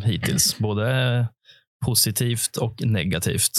hittills, 0.04 0.58
både 0.58 1.26
positivt 1.86 2.56
och 2.56 2.82
negativt. 2.86 3.52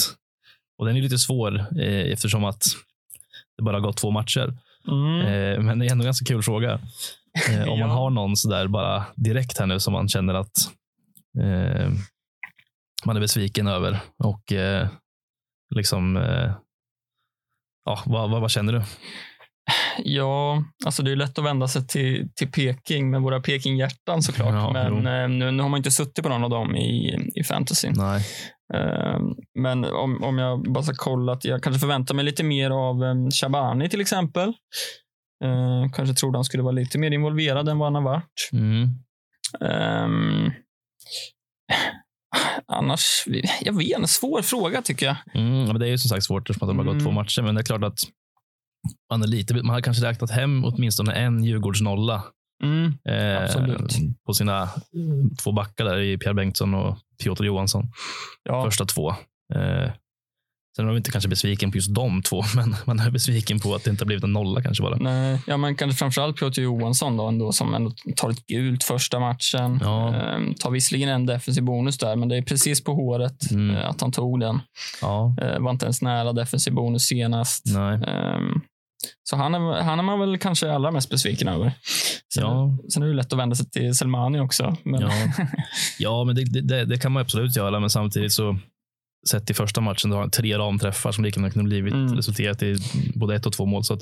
Och 0.78 0.86
den 0.86 0.96
är 0.96 1.02
lite 1.02 1.18
svår 1.18 1.58
eh, 1.80 2.12
eftersom 2.12 2.44
att 2.44 2.64
det 3.56 3.62
bara 3.62 3.76
har 3.76 3.80
gått 3.80 3.96
två 3.96 4.10
matcher. 4.10 4.58
Mm. 4.88 5.20
Eh, 5.20 5.60
men 5.60 5.78
det 5.78 5.86
är 5.86 5.90
ändå 5.90 6.02
en 6.02 6.06
ganska 6.06 6.24
kul 6.24 6.42
fråga. 6.42 6.80
Eh, 7.50 7.68
om 7.68 7.78
man 7.80 7.90
har 7.90 8.10
någon 8.10 8.36
sådär 8.36 8.68
bara 8.68 9.04
direkt 9.16 9.58
här 9.58 9.66
nu 9.66 9.80
som 9.80 9.92
man 9.92 10.08
känner 10.08 10.34
att 10.34 10.56
eh, 11.38 11.90
man 13.04 13.16
är 13.16 13.20
besviken 13.20 13.66
över 13.66 14.00
och 14.18 14.52
eh, 14.52 14.88
liksom 15.74 16.16
eh, 16.16 16.52
ja, 17.84 18.02
vad, 18.06 18.30
vad, 18.30 18.40
vad 18.40 18.50
känner 18.50 18.72
du? 18.72 18.82
Ja, 19.98 20.64
alltså 20.86 21.02
det 21.02 21.12
är 21.12 21.16
lätt 21.16 21.38
att 21.38 21.44
vända 21.44 21.68
sig 21.68 21.86
till, 21.86 22.28
till 22.34 22.50
Peking 22.50 23.10
med 23.10 23.22
våra 23.22 23.40
Peking-hjärtan 23.40 24.22
såklart. 24.22 24.54
Ja, 24.54 24.72
men 24.72 25.06
eh, 25.06 25.28
nu, 25.28 25.50
nu 25.50 25.62
har 25.62 25.68
man 25.70 25.78
inte 25.78 25.90
suttit 25.90 26.22
på 26.22 26.28
någon 26.28 26.44
av 26.44 26.50
dem 26.50 26.76
i, 26.76 27.18
i 27.34 27.44
fantasy. 27.44 27.90
Nej. 27.90 28.22
Eh, 28.74 29.18
men 29.58 29.84
om, 29.84 30.22
om 30.24 30.38
jag 30.38 30.72
bara 30.72 30.84
ska 30.84 30.94
kolla 30.96 31.32
att 31.32 31.44
jag 31.44 31.62
kanske 31.62 31.80
förväntar 31.80 32.14
mig 32.14 32.24
lite 32.24 32.44
mer 32.44 32.70
av 32.70 33.02
um, 33.02 33.30
Shabani 33.30 33.88
till 33.88 34.00
exempel. 34.00 34.48
Eh, 35.44 35.92
kanske 35.94 36.14
trodde 36.14 36.38
han 36.38 36.44
skulle 36.44 36.62
vara 36.62 36.72
lite 36.72 36.98
mer 36.98 37.10
involverad 37.10 37.68
än 37.68 37.78
vad 37.78 37.86
han 37.86 37.94
har 37.94 38.12
varit. 38.12 38.50
Mm. 38.52 38.88
Ehm, 39.60 40.50
annars, 42.72 43.24
jag 43.60 43.76
vet 43.78 43.96
inte, 43.98 44.08
svår 44.08 44.42
fråga 44.42 44.82
tycker 44.82 45.06
jag. 45.06 45.16
Mm, 45.34 45.64
men 45.64 45.78
det 45.80 45.86
är 45.86 45.90
ju 45.90 45.98
som 45.98 46.08
sagt 46.08 46.24
svårt 46.24 46.50
eftersom 46.50 46.68
att 46.68 46.74
det 46.74 46.76
bara 46.76 46.84
gått 46.86 46.92
Mm. 47.02 47.04
två 47.04 47.10
matcher, 47.10 47.42
men 47.42 47.54
det 47.54 47.60
är 47.60 47.64
klart 47.64 47.84
att 47.84 47.98
man, 49.10 49.22
är 49.22 49.26
lite, 49.26 49.54
man 49.54 49.68
har 49.74 49.80
kanske 49.80 50.04
räknat 50.06 50.30
hem 50.30 50.64
åtminstone 50.64 51.12
en 51.12 51.44
Djurgårdsnolla 51.44 52.22
Mm, 52.62 52.84
eh, 53.08 53.50
på 54.26 54.34
sina 54.34 54.62
eh, 54.62 54.68
två 55.42 55.52
backar 55.52 55.84
där 55.84 55.98
i 56.00 56.18
Pierre 56.18 56.34
Bengtsson 56.34 56.74
och 56.74 56.98
Piotr 57.22 57.44
Johansson. 57.44 57.84
ja, 58.42 58.64
första 58.64 58.84
två. 58.84 59.10
Eh, 59.54 59.90
sen 60.76 60.84
är 60.84 60.84
man 60.84 60.96
inte 60.96 61.10
kanske 61.10 61.28
besviken 61.28 61.70
på 61.70 61.76
just 61.78 61.94
de 61.94 62.22
två, 62.22 62.42
men 62.56 62.76
man 62.84 63.00
är 63.00 63.10
besviken 63.10 63.60
på 63.60 63.74
att 63.74 63.84
det 63.84 63.90
inte 63.90 64.04
har 64.04 64.06
blivit 64.06 64.24
en 64.24 64.32
nolla 64.32 64.62
kanske 64.62 64.82
bara. 64.82 64.96
nej, 64.96 65.42
ja, 65.46 65.56
men 65.56 65.74
kanske 65.76 65.98
framförallt 65.98 66.36
Piotr 66.38 66.60
Johansson 66.60 67.16
då, 67.16 67.26
ändå, 67.28 67.52
som 67.52 67.74
ändå 67.74 67.92
tar 68.16 68.30
ett 68.30 68.46
gult 68.46 68.84
första 68.84 69.20
matchen. 69.20 69.78
Ja. 69.82 70.14
Ehm, 70.14 70.54
tar 70.54 70.70
visserligen 70.70 71.08
en 71.08 71.26
defensiv 71.26 71.64
bonus 71.64 71.98
där, 71.98 72.16
men 72.16 72.28
det 72.28 72.36
är 72.36 72.42
precis 72.42 72.84
på 72.84 72.94
håret 72.94 73.50
Mm. 73.50 73.76
eh, 73.76 73.88
att 73.88 74.00
han 74.00 74.12
tog 74.12 74.40
den. 74.40 74.60
Ja, 75.02 75.36
Eh, 75.42 75.58
var 75.60 75.70
inte 75.70 75.86
ens 75.86 76.02
nära 76.02 76.32
defensiv 76.32 76.72
bonus 76.74 77.02
senast. 77.02 77.64
nej. 77.66 77.98
Så 79.22 79.36
han 79.36 79.54
är, 79.54 79.82
han 79.82 79.98
är 79.98 80.02
man 80.02 80.20
väl 80.20 80.38
kanske 80.38 80.72
allra 80.72 80.90
mest 80.90 81.10
besviken 81.10 81.48
över. 81.48 81.72
Sen, 82.34 82.42
Ja. 82.44 82.78
sen 82.92 83.02
är 83.02 83.06
det 83.06 83.14
lätt 83.14 83.32
att 83.32 83.38
vända 83.38 83.56
sig 83.56 83.70
till 83.70 83.94
Selmani 83.94 84.40
också. 84.40 84.76
Men, 84.84 85.00
Ja. 85.00 85.10
Ja, 85.98 86.24
men 86.24 86.34
det, 86.34 86.44
det, 86.60 86.84
det 86.84 86.98
kan 86.98 87.12
man 87.12 87.20
absolut 87.20 87.56
göra, 87.56 87.80
men 87.80 87.90
samtidigt 87.90 88.32
så 88.32 88.58
sett 89.30 89.50
i 89.50 89.54
första 89.54 89.80
matchen, 89.80 90.10
då 90.10 90.16
har 90.16 90.20
han 90.20 90.30
tre 90.30 90.58
ramträffar 90.58 91.12
som 91.12 91.24
lika 91.24 91.40
gärna 91.40 91.50
kunde 91.50 91.68
blivit 91.68 91.94
Mm. 91.94 92.16
resulterat 92.16 92.62
i 92.62 92.76
både 93.14 93.34
ett 93.36 93.46
och 93.46 93.52
två 93.52 93.66
mål. 93.66 93.84
Så 93.84 93.94
att 93.94 94.00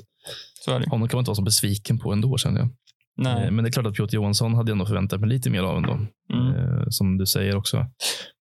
så 0.65 0.71
är 0.71 0.79
det. 0.79 0.89
honom 0.89 1.07
kan 1.07 1.17
man 1.17 1.21
inte 1.21 1.29
vara 1.29 1.35
så 1.35 1.41
besviken 1.41 1.99
på 1.99 2.11
ändå, 2.13 2.37
känner 2.37 2.59
jag. 2.59 2.69
Nej. 3.17 3.45
Eh, 3.45 3.51
Men 3.51 3.63
det 3.63 3.69
är 3.69 3.71
klart 3.71 3.85
att 3.85 3.95
Piotr 3.95 4.15
Johansson 4.15 4.53
hade 4.53 4.71
jag 4.71 4.77
nog 4.77 4.87
förväntat 4.87 5.19
mig 5.19 5.29
lite 5.29 5.49
mer 5.49 5.61
av 5.63 5.77
ändå. 5.77 5.93
Mm, 6.33 6.55
Eh, 6.55 6.85
Som 6.89 7.17
du 7.17 7.25
säger 7.25 7.55
också. 7.55 7.85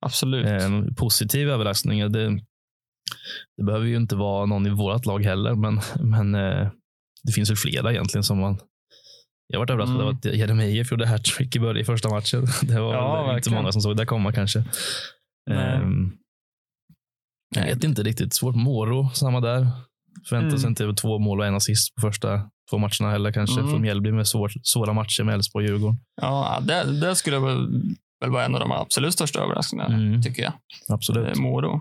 absolut. 0.07 0.47
Eh, 0.47 0.65
En 0.65 0.95
positiv 0.95 1.51
överraskning. 1.51 2.13
Det, 2.13 2.39
det 3.57 3.65
behöver 3.65 3.87
ju 3.87 3.97
inte 3.97 4.17
vara 4.17 4.47
någon 4.47 4.67
i 4.67 4.71
vårt 4.71 5.07
lag 5.07 5.25
heller, 5.25 5.55
men, 5.55 5.81
men 6.01 6.35
eh, 6.35 6.69
det 7.23 7.33
finns 7.33 7.51
ju 7.51 7.57
flera 7.57 7.93
egentligen 7.93 8.23
som 8.23 8.39
man 8.39 8.59
jag 9.49 9.59
varit 9.59 9.71
överraskad 9.71 9.97
Mm. 9.97 10.07
av 10.09 10.15
att 10.15 10.25
Jeremejeff 10.25 10.91
gjorde 10.91 11.07
hattrick 11.07 11.57
i, 11.57 11.61
början- 11.61 11.81
i 11.81 11.85
första 11.85 12.09
matchen. 12.11 12.47
Det 12.63 12.81
var 12.81 12.95
Ja, 12.95 13.37
inte 13.37 13.51
många 13.51 13.73
som 13.73 13.83
såg 13.83 13.97
det 13.97 14.07
komma 14.07 14.33
kanske. 14.33 14.65
Nej. 15.51 15.75
Ehm, 15.77 16.13
jag 17.57 17.65
vet 17.65 17.85
inte 17.85 18.03
riktigt. 18.03 18.35
Svårt. 18.35 18.55
Moro, 18.57 19.11
samma 19.15 19.41
där. 19.41 19.67
Förväntar 20.29 20.57
sig 20.57 20.67
Mm. 20.69 20.71
inte 20.91 21.01
två 21.03 21.19
mål 21.19 21.41
och 21.41 21.47
en 21.47 21.55
assist 21.55 21.95
på 21.95 22.01
första 22.01 22.51
två 22.71 22.79
matcherna 22.79 23.11
heller 23.11 23.33
kanske. 23.33 23.61
Mm. 23.61 23.71
Från 23.73 23.83
Mjällby 23.83 24.13
med 24.13 24.29
svår, 24.29 24.53
svåra 24.63 24.93
matcher 24.93 25.23
med 25.25 25.35
Elfsborg 25.35 25.65
och 25.65 25.71
Djurgården. 25.71 25.99
Ja, 26.23 26.61
det, 26.67 27.01
det 27.01 27.15
skulle 27.15 27.39
väl, 27.39 27.69
väl 28.21 28.31
vara 28.31 28.45
en 28.45 28.55
av 28.55 28.61
de 28.61 28.73
absolut 28.73 29.13
största 29.13 29.41
överraskningarna, 29.41 29.95
Mm. 29.95 30.23
tycker 30.23 30.43
jag. 30.43 30.53
Absolut. 30.89 31.37
Eh, 31.37 31.43
Moro. 31.43 31.81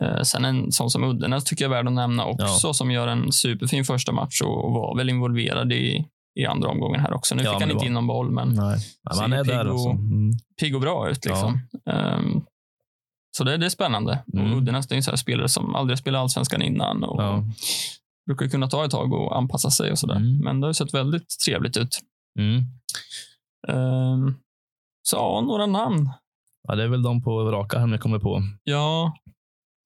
Eh, 0.00 0.22
sen 0.22 0.44
en 0.44 0.72
sån 0.72 0.90
som 0.90 1.04
Uddenäs 1.04 1.44
tycker 1.44 1.64
jag 1.64 1.72
är 1.72 1.76
värd 1.76 1.86
att 1.86 1.92
nämna 1.92 2.24
också, 2.24 2.74
som 2.74 2.90
gör 2.90 3.08
en 3.08 3.32
superfin 3.32 3.84
första 3.84 4.12
match 4.12 4.40
och, 4.40 4.72
var 4.72 4.96
väl 4.96 5.08
involverad 5.10 5.72
i, 5.72 6.04
i 6.40 6.46
andra 6.46 6.68
omgången 6.68 7.00
här 7.00 7.12
också. 7.12 7.34
Nu 7.34 7.42
Ja, 7.42 7.50
fick 7.52 7.60
han 7.60 7.70
inte 7.70 7.80
var- 7.82 7.86
in 7.86 7.92
någon 7.92 8.06
boll, 8.06 8.30
men 8.30 8.48
Nej. 8.48 8.78
Ja, 9.02 9.10
men 9.10 9.18
han 9.18 9.32
är 9.32 9.44
pigg 9.44 9.54
och- 9.54 9.60
alltså. 9.72 9.88
Mm. 9.88 10.30
pigg 10.60 10.74
och 10.74 10.80
bra 10.80 11.10
ut. 11.10 11.24
Liksom. 11.24 11.58
Ehm, 11.90 12.42
så 13.36 13.44
det, 13.44 13.56
det 13.56 13.66
är 13.66 13.70
spännande. 13.70 14.18
Mm. 14.34 14.52
Och 14.52 14.58
Uddenäs 14.58 14.90
är 14.90 14.96
en 14.96 15.02
sån 15.02 15.12
här 15.12 15.16
spelare 15.16 15.48
som 15.48 15.74
aldrig 15.74 15.98
spelat 15.98 16.20
allsvenskan 16.20 16.62
innan. 16.62 17.04
Och, 17.04 17.22
Ja. 17.22 17.44
brukar 18.26 18.46
kunna 18.48 18.68
ta 18.68 18.84
ett 18.84 18.90
tag 18.90 19.12
och 19.12 19.36
anpassa 19.36 19.70
sig 19.70 19.90
och 19.90 19.98
sådär. 19.98 20.16
Mm. 20.16 20.38
Men 20.38 20.60
det 20.60 20.66
har 20.66 20.72
sett 20.72 20.94
väldigt 20.94 21.26
trevligt 21.46 21.76
ut. 21.76 21.98
Mm. 22.38 22.62
Så 25.08 25.16
ja, 25.16 25.40
några 25.46 25.66
namn. 25.66 26.10
Ja, 26.68 26.74
det 26.74 26.82
är 26.82 26.88
väl 26.88 27.02
de 27.02 27.22
på 27.22 27.50
raka 27.52 27.78
här 27.78 27.88
jag 27.88 28.00
kommer 28.00 28.18
på 28.18 28.42
Ja, 28.64 29.12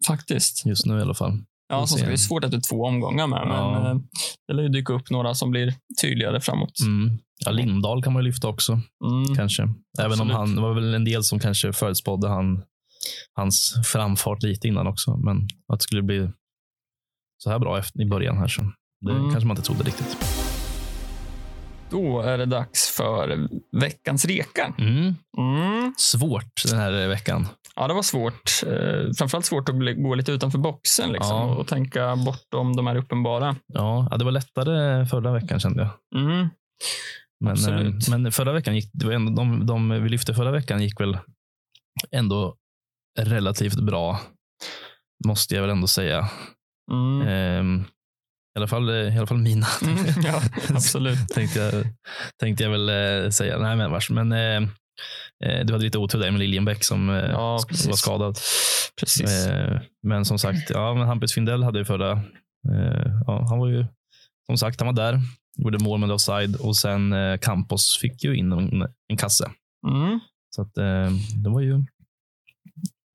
faktiskt. 0.07 0.67
just 0.67 0.87
nu 0.87 0.99
i 0.99 1.03
alla 1.03 1.15
fall. 1.15 1.33
Ja, 1.69 1.87
som 1.87 1.99
ska 1.99 2.07
bli 2.07 2.19
svårt 2.19 2.45
efter 2.45 2.61
två 2.71 2.85
omgångar 2.85 3.27
med, 3.27 3.43
Ja. 3.47 3.71
men 3.83 3.97
eh, 3.97 4.03
det 4.49 4.55
lär 4.55 4.63
ju 4.63 4.69
dyka 4.69 4.93
upp 4.93 5.11
några 5.11 5.35
som 5.35 5.51
blir 5.51 5.75
tydligare 6.03 6.41
framåt. 6.41 6.81
Mm. 6.81 7.19
Ja, 7.45 7.51
Lindahl 7.51 8.03
kan 8.03 8.13
man 8.13 8.23
ju 8.23 8.27
lyfta 8.29 8.49
också, 8.49 8.73
Mm. 8.73 9.37
kanske. 9.37 9.63
Även 9.63 10.07
om 10.07 10.13
Absolut. 10.13 10.33
han, 10.37 10.55
det 10.55 10.61
var 10.63 10.75
väl 10.75 10.95
en 10.95 11.05
del 11.05 11.25
som 11.25 11.39
kanske 11.39 11.73
förutspådde 11.73 12.29
han, 12.29 12.63
hans 13.35 13.75
framfart 13.87 14.43
lite 14.43 14.69
innan 14.69 14.87
också. 14.87 15.17
Men 15.17 15.37
att 15.73 15.79
det 15.79 15.83
skulle 15.83 16.03
bli 16.03 16.31
så 17.43 17.51
här 17.51 17.59
bra 17.59 17.79
efter, 17.79 18.01
i 18.03 18.07
början 18.07 18.37
här. 18.39 18.49
Så 18.49 18.63
det 19.07 19.11
Mm. 19.13 19.31
kanske 19.31 19.47
man 19.47 19.57
inte 19.57 19.67
trodde 19.67 19.85
riktigt. 19.85 20.17
Då 21.91 22.21
är 22.21 22.39
det 22.39 22.47
dags 22.47 22.91
för 22.97 23.49
veckans 23.81 24.25
rekar. 24.25 24.73
Mm. 24.79 25.15
Mm. 25.39 25.95
Svårt 25.97 26.63
den 26.71 26.79
här 26.79 27.09
veckan. 27.09 27.47
Ja, 27.77 27.89
det 27.89 27.95
var 27.95 28.03
svårt. 28.03 28.51
Eh, 28.67 29.13
framförallt 29.19 29.47
svårt 29.47 29.69
att 29.69 29.75
gå 29.97 30.15
lite 30.15 30.33
utanför 30.33 30.59
boxen 30.59 31.13
liksom, 31.13 31.37
Ja. 31.37 31.55
och 31.57 31.67
tänka 31.69 32.17
bortom 32.17 32.77
de 32.77 32.87
här 32.87 32.97
uppenbara. 32.97 33.57
Ja, 33.67 34.09
det 34.19 34.25
var 34.25 34.33
lättare 34.33 35.07
förra 35.07 35.33
veckan 35.33 35.61
kände 35.61 35.83
jag. 36.13 36.23
Mm. 36.23 36.49
Men, 37.41 37.53
Absolut. 37.53 38.09
eh, 38.09 38.19
men 38.19 38.33
förra 38.33 38.53
veckan 38.53 38.75
gick 38.75 38.91
det 38.93 39.07
var 39.07 39.13
ändå, 39.13 39.33
de, 39.33 39.67
de 39.67 40.03
vi 40.03 40.09
lyfte 40.09 40.35
förra 40.35 40.51
veckan 40.51 40.83
gick 40.83 41.01
väl 41.01 41.19
ändå 42.11 42.57
relativt 43.19 43.81
bra. 43.81 44.21
Måste 45.27 45.55
jag 45.55 45.63
väl 45.63 45.71
ändå 45.71 45.87
säga. 45.87 46.29
Mm. 46.93 47.29
Ehm, 47.29 47.85
I 48.57 48.59
alla 48.59 48.67
fall, 48.67 48.91
i 48.91 49.19
alla 49.19 49.27
fall 49.27 49.39
mina. 49.39 49.67
Mm. 49.83 49.97
Ja, 50.25 50.43
absolut. 50.69 51.29
tänkte, 51.29 51.59
jag, 51.59 51.85
tänkte 52.41 52.65
jag 52.65 52.71
väl 52.71 52.89
eh, 53.25 53.31
säga. 53.31 53.59
Nej, 53.59 53.77
men 53.77 53.91
vars. 53.91 54.11
Men 54.11 54.33
eh, 54.33 54.57
eh, 55.45 55.67
du 55.67 55.73
hade 55.73 55.85
lite 55.85 55.99
otur 55.99 56.19
där 56.19 56.31
med 56.31 56.41
Liljenbäck 56.41 56.85
som 56.85 57.11
eh, 57.11 57.17
Ja, 57.17 57.53
var 57.87 57.97
skadad. 57.97 58.39
Precis. 59.01 59.47
Eh, 59.47 59.81
men 60.03 60.25
som 60.25 60.39
sagt, 60.39 60.71
ja, 60.71 60.95
men 60.95 61.07
Hampus 61.07 61.33
Findell 61.35 61.63
hade 61.63 61.79
ju 61.79 61.85
förra. 61.85 62.13
Eh, 62.73 63.13
ja, 63.27 63.47
han 63.49 63.59
var 63.59 63.69
ju 63.69 63.87
som 64.47 64.59
sagt, 64.59 64.81
han 64.81 64.87
var 64.87 64.95
där. 65.05 65.21
Gjorde 65.59 65.79
mål 65.85 66.01
med 66.01 66.11
offside 66.13 66.57
och 66.57 66.77
sen 66.77 67.13
eh, 67.13 67.39
Campos 67.39 67.99
fick 68.01 68.25
ju 68.25 68.37
in 68.37 68.53
en, 68.53 68.87
en 69.09 69.17
kasse. 69.17 69.51
Mm. 69.89 70.21
Så 70.57 70.63
att, 70.63 70.79
eh, 70.79 71.11
det 71.43 71.51
var 71.51 71.61
ju 71.61 71.85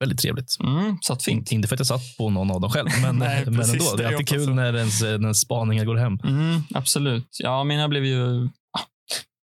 väldigt 0.04 0.20
trevligt. 0.20 0.58
Mm. 0.64 0.98
Satt 1.02 1.24
fint. 1.24 1.52
Inte 1.52 1.68
för 1.68 1.76
att 1.76 1.80
jag 1.80 1.88
satt 1.88 2.18
på 2.18 2.30
någon 2.30 2.52
av 2.52 2.62
dem 2.62 2.70
själv, 2.72 2.90
men, 3.02 3.16
Nej, 3.20 3.44
men 3.46 3.56
precis, 3.56 3.74
ändå. 3.74 3.96
Det 3.98 4.04
är 4.04 4.10
det 4.10 4.16
alltid 4.18 4.28
kul 4.28 4.54
när 4.56 4.76
ens, 4.76 5.02
när 5.02 5.34
spaningar 5.34 5.86
går 5.86 5.96
hem. 5.96 6.20
Mm, 6.24 6.62
absolut. 6.74 7.28
Ja, 7.40 7.64
mina 7.64 7.88
blev 7.88 8.06
ju... 8.06 8.46
Ah, 8.46 8.82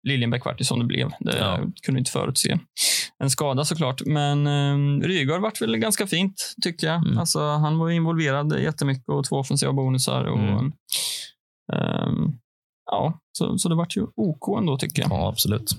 Liljenbäck 0.08 0.44
vart 0.44 0.60
ju 0.60 0.64
som 0.64 0.78
det 0.78 0.84
blev. 0.84 1.10
Det 1.20 1.38
Ja. 1.38 1.58
kunde 1.82 1.98
inte 1.98 2.10
förutse. 2.10 2.58
En 3.18 3.30
skada 3.30 3.64
såklart, 3.64 4.02
men 4.06 4.46
eh, 4.46 5.06
Rygaard 5.06 5.40
vart 5.42 5.62
väl 5.62 5.76
ganska 5.76 6.06
fint 6.06 6.54
tyckte 6.62 6.86
jag. 6.86 7.06
Mm. 7.06 7.18
Alltså, 7.18 7.40
han 7.40 7.78
var 7.78 7.90
involverad 7.90 8.60
jättemycket 8.60 9.08
och 9.08 9.24
två 9.24 9.36
offensiva 9.36 9.72
bonusar. 9.72 10.24
Och, 10.24 10.38
Mm. 10.38 10.72
ehm, 11.72 12.32
ja, 12.90 13.18
så, 13.38 13.58
så 13.58 13.68
det 13.68 13.74
vart 13.74 13.96
ju 13.96 14.06
OK 14.16 14.58
ändå 14.58 14.78
tycker 14.78 15.02
jag. 15.02 15.10
Ja, 15.10 15.28
absolut. 15.28 15.76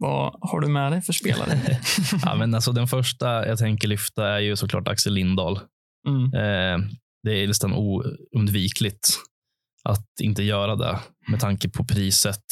Vad 0.00 0.38
har 0.40 0.60
du 0.60 0.68
med 0.68 0.92
dig 0.92 1.02
för 1.02 1.12
spelare? 1.12 1.60
Ja, 2.24 2.34
men 2.34 2.54
alltså, 2.54 2.72
den 2.72 2.86
första 2.88 3.46
jag 3.48 3.58
tänker 3.58 3.88
lyfta 3.88 4.28
är 4.28 4.38
ju 4.38 4.56
såklart 4.56 4.88
Axel 4.88 5.12
Lindahl. 5.12 5.60
mm. 6.08 6.24
Eh, 6.24 6.88
det 7.22 7.32
är 7.32 7.48
nästan 7.48 7.72
oundvikligt 7.72 9.08
att 9.84 10.06
inte 10.20 10.42
göra 10.42 10.76
det 10.76 10.98
med 11.28 11.40
tanke 11.40 11.68
på 11.68 11.84
priset. 11.84 12.44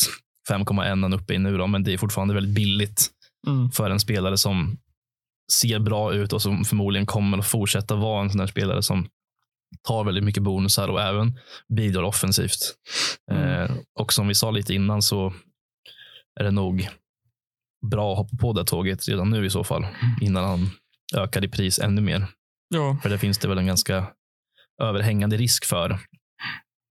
5,1 0.51 0.89
han 1.03 1.15
uppe 1.15 1.35
i 1.35 1.39
nu, 1.39 1.57
då, 1.59 1.67
men 1.67 1.85
det 1.85 1.93
är 1.93 1.99
fortfarande 1.99 2.35
väldigt 2.35 2.55
billigt 2.55 3.11
Mm. 3.47 3.71
för 3.71 3.91
en 3.91 4.01
spelare 4.01 4.39
som 4.39 4.79
ser 5.53 5.79
bra 5.79 6.13
ut 6.15 6.33
och 6.33 6.43
som 6.43 6.65
förmodligen 6.65 7.07
kommer 7.07 7.39
att 7.39 7.47
fortsätta 7.47 7.95
vara 7.97 8.23
en 8.23 8.31
sån 8.31 8.41
här 8.41 8.47
spelare 8.47 8.83
som 8.83 9.09
tar 9.89 10.05
väldigt 10.05 10.25
mycket 10.25 10.43
bonusar 10.43 10.89
och 10.89 11.01
även 11.03 11.39
bidrar 11.77 12.03
offensivt. 12.03 12.59
Mm. 13.31 13.43
Eh, 13.63 13.71
och 13.99 14.13
som 14.13 14.29
vi 14.29 14.35
sa 14.35 14.51
lite 14.51 14.75
innan 14.75 15.03
så 15.03 15.33
är 16.41 16.45
det 16.45 16.51
nog 16.51 16.89
bra 17.87 18.13
att 18.13 18.19
hoppa 18.19 18.37
på 18.37 18.53
det 18.53 18.65
tåget 18.65 19.09
redan 19.09 19.31
nu 19.31 19.47
i 19.47 19.51
så 19.51 19.65
fall, 19.65 19.87
innan 20.21 20.45
han 20.45 20.71
ökar 21.17 21.45
i 21.45 21.49
pris 21.49 21.79
ännu 21.79 22.01
mer. 22.01 22.27
Ja. 22.69 22.97
För 23.03 23.09
det 23.09 23.19
finns 23.19 23.39
det 23.39 23.49
väl 23.49 23.59
en 23.59 23.67
ganska 23.67 24.07
överhängande 24.83 25.37
risk 25.37 25.65
för 25.65 25.99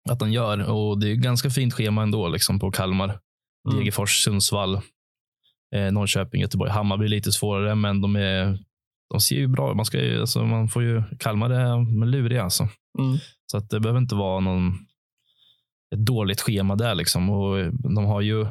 att 0.10 0.22
han 0.22 0.32
gör. 0.32 0.72
Och 0.72 1.00
det 1.00 1.12
är 1.12 1.16
ganska 1.16 1.50
fint 1.50 1.74
schema 1.74 2.04
ändå 2.04 2.28
liksom 2.28 2.60
på 2.60 2.72
Kalmar. 2.72 3.20
Mm. 3.70 3.80
Degerfors, 3.80 4.24
Sundsvall, 4.24 4.76
eh, 5.76 5.92
Norrköping, 5.92 6.42
Göteborg. 6.42 6.72
Hammarby 6.72 7.06
är 7.06 7.10
lite 7.10 7.32
svårare, 7.32 7.76
men 7.76 8.02
de, 8.02 8.16
är, 8.16 8.60
de 9.10 9.20
ser 9.20 9.36
ju 9.36 9.48
bra 9.48 9.74
Man, 9.74 9.86
ska 9.86 10.02
ju, 10.02 10.22
alltså, 10.22 10.44
man 10.46 10.70
får 10.70 10.84
ju, 10.84 11.04
Kalmar 11.20 11.50
är 11.50 12.06
luriga. 12.06 12.44
Alltså. 12.44 12.64
Mm. 13.00 13.18
Så 13.46 13.58
att 13.58 13.70
det 13.70 13.80
behöver 13.80 14.00
inte 14.00 14.16
vara 14.16 14.40
någon, 14.40 14.74
ett 15.96 16.06
dåligt 16.06 16.42
schema 16.42 16.76
där. 16.76 16.96
Liksom. 16.96 17.30
Och 17.30 17.74
de 17.74 18.06
har 18.06 18.22
ju, 18.22 18.46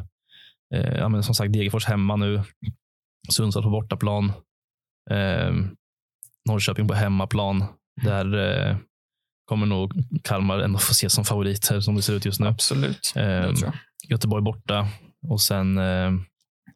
eh, 0.75 0.95
ja, 0.99 1.09
men 1.09 1.23
som 1.23 1.35
sagt, 1.35 1.53
Degerfors 1.53 1.85
hemma 1.85 2.16
nu. 2.16 2.43
Sundsvall 3.29 3.62
på 3.64 3.70
bortaplan. 3.70 4.33
Eh, 5.11 5.53
Norrköping 6.49 6.89
på 6.89 6.95
hemmaplan. 6.95 7.64
Där 8.03 8.35
eh, 8.68 8.77
kommer 9.45 9.66
nog 9.66 9.93
Kalmar 10.25 10.59
ändå 10.59 10.79
få 10.79 10.91
ses 10.91 11.12
som 11.12 11.25
favoriter 11.25 11.81
som 11.81 11.95
det 11.95 12.03
ser 12.03 12.14
ut 12.14 12.25
just 12.25 12.41
nu. 12.41 12.47
Absolut. 12.47 13.12
Eh. 13.16 13.51
Göteborg 14.09 14.43
borta 14.43 14.89
och 15.29 15.41
sen 15.41 15.79
eh, 15.79 16.12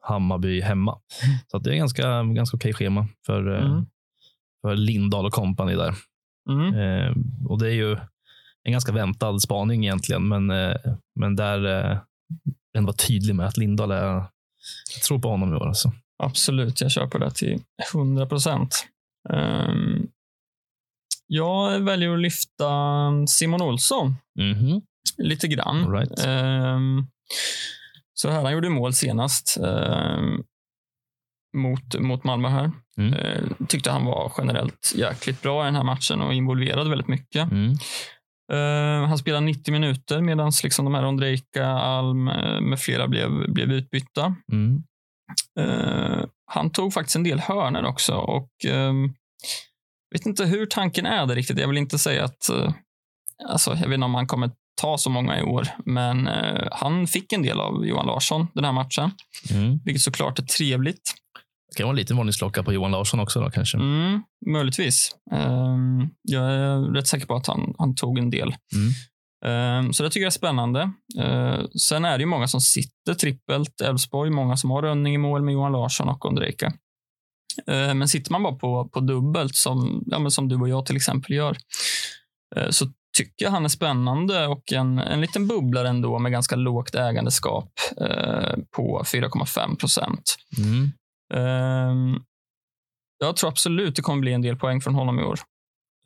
Hammarby 0.01 0.61
hemma. 0.61 0.99
Så 1.47 1.59
det 1.59 1.71
är 1.71 1.75
ganska, 1.77 2.23
ganska 2.23 2.57
okej 2.57 2.73
schema 2.75 3.09
för, 3.27 3.55
eh, 3.55 3.67
Mm. 3.67 3.87
för 4.63 4.77
Lindahl 4.77 5.27
och 5.27 5.33
kompani 5.33 5.75
där. 5.75 5.95
Mm. 6.51 6.75
Eh, 6.75 7.15
och 7.49 7.59
det 7.59 7.67
är 7.69 7.75
ju 7.75 7.97
en 8.65 8.73
ganska 8.73 8.93
väntad 8.93 9.39
spaning 9.39 9.85
egentligen, 9.85 10.29
men, 10.29 10.51
eh, 10.51 10.77
men 11.21 11.37
där 11.37 11.65
eh, 11.91 11.99
ändå 12.77 12.87
vara 12.87 12.97
tydlig 12.97 13.35
med 13.35 13.47
att 13.47 13.57
Lindahl 13.57 13.91
är, 13.91 14.05
jag 14.95 15.03
tror 15.07 15.19
på 15.19 15.29
honom 15.29 15.53
i 15.53 15.57
år. 15.57 15.69
Alltså. 15.69 15.93
Absolut, 16.23 16.81
jag 16.81 16.91
kör 16.91 17.07
på 17.07 17.19
det 17.19 17.31
till 17.31 17.63
100 17.95 18.27
procent. 18.27 18.87
Um, 19.29 20.09
jag 21.27 21.81
väljer 21.81 22.11
att 22.15 22.21
lyfta 22.21 22.67
Simon 23.29 23.63
Olsson 23.63 24.15
Mhm. 24.39 24.83
lite 25.17 25.49
grann. 25.49 25.93
Right. 25.93 26.25
Ehm, 26.27 27.07
så 28.15 28.31
här, 28.31 28.43
han 28.43 28.53
gjorde 28.53 28.69
mål 28.69 28.93
senast 28.95 29.57
ehm, 29.57 30.43
mot, 31.57 31.99
mot 32.01 32.25
Malmö 32.25 32.49
här. 32.49 32.73
Mm. 32.99 33.15
Ehm, 33.15 33.67
tyckte 33.69 33.91
han 33.91 34.05
var 34.05 34.33
generellt 34.39 34.93
jäkligt 34.95 35.43
bra 35.43 35.63
i 35.63 35.65
den 35.65 35.75
här 35.77 35.83
matchen 35.85 36.21
och 36.21 36.35
involverad 36.35 36.89
väldigt 36.89 37.09
mycket. 37.09 37.51
Mm. 37.51 37.75
Ehm, 38.53 39.05
han 39.05 39.19
spelade 39.19 39.47
90 39.47 39.73
minuter 39.73 40.21
medan 40.21 40.53
liksom 40.63 40.85
de 40.85 40.95
här 40.95 41.05
Ondrejka, 41.05 41.67
Alm 41.67 42.29
eh, 42.29 42.61
med 42.61 42.81
flera 42.81 43.09
blev, 43.09 43.53
blev 43.53 43.73
utbytta. 43.73 44.35
Mm. 44.53 44.83
Eh, 45.61 46.25
han 46.53 46.71
tog 46.71 46.93
faktiskt 46.93 47.17
en 47.17 47.23
del 47.25 47.41
hörner 47.41 47.85
också 47.85 48.15
och 48.15 48.51
um, 48.73 49.15
vet 50.15 50.27
inte 50.27 50.45
hur 50.45 50.67
tanken 50.67 51.07
är 51.07 51.27
där 51.27 51.35
riktigt. 51.35 51.59
Jag 51.59 51.69
vill 51.69 51.77
inte 51.77 51.99
säga 51.99 52.25
att, 52.25 52.49
eh, 52.49 52.73
alltså 53.49 53.71
jag 53.71 53.89
vet 53.89 53.95
inte 53.95 54.05
om 54.05 54.15
han 54.15 54.27
kommer 54.27 54.51
ta 54.81 54.99
så 54.99 55.11
många 55.11 55.39
i 55.39 55.43
år, 55.43 55.69
men 55.85 56.29
eh, 56.29 56.69
han 56.73 57.07
fick 57.07 57.33
en 57.33 57.43
del 57.43 57.61
av 57.61 57.87
Johan 57.87 58.07
Larsson 58.07 58.47
den 58.55 58.65
här 58.65 58.73
matchen, 58.73 59.11
Mm. 59.51 59.81
vilket 59.85 60.03
såklart 60.03 60.39
är 60.39 60.43
trevligt. 60.43 61.15
Det 61.69 61.77
kan 61.77 61.87
vara 61.87 61.97
lite 61.97 62.15
varningsklocka 62.15 62.63
på 62.63 62.73
Johan 62.73 62.91
Larsson 62.91 63.21
också 63.21 63.41
då 63.41 63.51
kanske. 63.51 63.79
Mm, 63.79 64.23
möjligtvis. 64.47 65.11
Ehm, 65.33 66.09
jag 66.23 66.53
är 66.53 66.95
rätt 66.95 67.07
säker 67.09 67.27
på 67.27 67.35
att 67.35 67.47
han, 67.47 67.75
han 67.79 67.95
tog 67.95 68.19
en 68.19 68.31
del. 68.31 68.55
Mm. 68.75 68.93
Ehm, 69.47 69.93
så 69.93 70.03
det 70.03 70.11
tycker 70.11 70.21
jag 70.21 70.31
är 70.31 70.31
spännande. 70.31 70.93
Ehm, 71.19 71.69
sen 71.79 72.05
är 72.05 72.19
det 72.19 72.23
ju 72.23 72.27
många 72.27 72.49
som 72.49 72.61
sitter 72.61 73.15
trippelt. 73.15 73.81
Elfsborg, 73.81 74.31
många 74.31 74.57
som 74.57 74.71
har 74.71 74.83
Rönning 74.83 75.15
i 75.15 75.19
mål 75.19 75.43
med 75.43 75.55
Johan 75.55 75.73
Larsson 75.73 76.09
och 76.09 76.27
Ondrejka. 76.27 76.73
Ehm, 77.67 77.99
men 77.99 78.09
sitter 78.09 78.33
man 78.33 78.43
bara 78.43 78.55
på, 78.55 78.89
på 78.89 79.01
dubbelt, 79.01 79.57
som, 79.57 80.05
ja, 80.07 80.31
som 80.31 80.49
du 80.49 80.57
och 80.57 80.69
jag 80.69 80.87
till 80.87 80.97
exempel 80.97 81.35
gör, 81.35 81.57
eh, 82.57 82.71
så 82.71 82.87
tycker 83.17 83.45
jag 83.45 83.51
han 83.51 83.65
är 83.65 83.69
spännande 83.69 84.47
och 84.47 84.73
en, 84.73 84.99
en 84.99 85.21
liten 85.21 85.47
bubblare 85.47 85.89
ändå 85.89 86.19
med 86.19 86.33
ganska 86.33 86.57
lågt 86.57 86.95
ägandeskap 86.95 87.73
eh, 88.01 88.55
på 88.77 89.03
4,5 89.05 89.77
procent. 89.77 90.37
Mm. 90.59 90.93
Ehm, 91.35 92.15
jag 93.19 93.37
tror 93.37 93.51
absolut 93.51 93.97
det 93.97 94.03
kommer 94.03 94.21
bli 94.21 94.33
en 94.33 94.43
del 94.43 94.57
poäng 94.57 94.81
från 94.81 94.95
honom 94.95 95.21
i 95.21 95.23
år. 95.23 95.39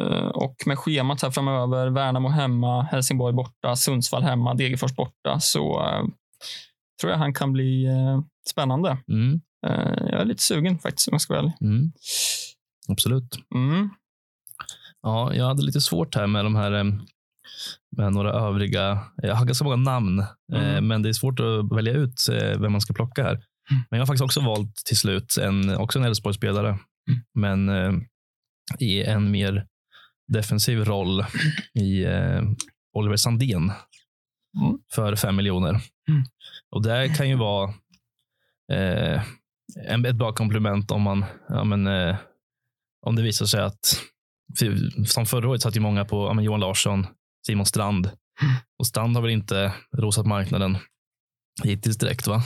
Eh, 0.02 0.26
och 0.28 0.54
med 0.66 0.78
schemat 0.78 1.22
här 1.22 1.30
framöver, 1.30 1.86
Värnamo 1.90 2.28
hemma, 2.28 2.82
Helsingborg 2.82 3.34
borta, 3.34 3.76
Sundsvall 3.76 4.22
hemma, 4.22 4.54
Degerfors 4.54 4.94
borta, 4.96 5.40
så 5.40 5.86
eh, 5.86 6.04
tror 7.00 7.12
jag 7.12 7.18
han 7.18 7.34
kan 7.34 7.52
bli 7.52 7.84
eh, 7.84 8.20
spännande. 8.50 8.98
Mm. 9.08 9.40
Eh, 9.66 10.04
jag 10.10 10.20
är 10.20 10.24
lite 10.24 10.42
sugen 10.42 10.78
faktiskt, 10.78 11.08
om 11.08 11.12
jag 11.14 11.20
ska 11.20 11.32
vara 11.34 11.40
ärlig. 11.42 11.54
Mm. 11.60 11.92
Absolut. 12.88 13.36
Mm. 13.54 13.90
Ja, 15.02 15.34
jag 15.34 15.46
hade 15.46 15.62
lite 15.62 15.80
svårt 15.80 16.14
här 16.14 16.26
med 16.26 16.44
de 16.44 16.56
här. 16.56 16.70
med 17.96 18.12
några 18.12 18.32
övriga. 18.32 18.98
Jag 19.16 19.34
har 19.34 19.44
ganska 19.44 19.64
många 19.64 19.76
namn, 19.76 20.18
eh, 20.52 20.70
Mm. 20.70 20.86
men 20.88 21.02
det 21.02 21.08
är 21.08 21.12
svårt 21.12 21.40
att 21.40 21.76
välja 21.76 21.92
ut 21.92 22.20
vem 22.58 22.72
man 22.72 22.80
ska 22.80 22.94
plocka 22.94 23.22
här. 23.22 23.40
Men 23.70 23.86
jag 23.90 23.98
har 23.98 24.06
faktiskt 24.06 24.24
också 24.24 24.40
valt 24.40 24.76
till 24.76 24.96
slut 24.96 25.36
en, 25.36 25.76
också 25.76 25.98
en 25.98 26.04
Elfsborgsspelare, 26.04 26.78
men 27.34 27.68
eh, 27.68 27.92
i 28.78 29.02
en 29.02 29.30
mer 29.30 29.66
defensiv 30.32 30.84
roll 30.84 31.24
i 31.74 32.04
eh, 32.04 32.42
Oliver 32.92 33.16
Sandén 33.16 33.72
Mm. 34.62 34.78
för 34.94 35.16
fem 35.16 35.36
miljoner. 35.36 35.70
Mm. 35.70 36.22
Och 36.70 36.82
det 36.82 37.08
kan 37.16 37.28
ju 37.28 37.36
vara 37.36 37.74
eh, 38.72 39.22
en, 39.86 40.04
ett 40.04 40.16
bra 40.16 40.32
komplement 40.32 40.90
om 40.90 41.02
man 41.02 41.24
ja, 41.48 41.64
men, 41.64 41.86
eh, 41.86 42.16
om 43.06 43.16
det 43.16 43.22
visar 43.22 43.46
sig 43.46 43.60
att 43.60 44.00
som 45.06 45.26
förra 45.26 45.48
året 45.48 45.62
satt 45.62 45.76
ju 45.76 45.80
många 45.80 46.04
på 46.04 46.26
ja, 46.26 46.32
men 46.34 46.44
Johan 46.44 46.60
Larsson, 46.60 47.06
Simon 47.46 47.66
Strand. 47.66 48.10
Och 48.78 48.86
Strand 48.86 49.16
har 49.16 49.22
väl 49.22 49.30
inte 49.30 49.72
rosat 49.96 50.26
marknaden 50.26 50.78
hittills 51.64 51.98
direkt, 51.98 52.26
va? 52.26 52.42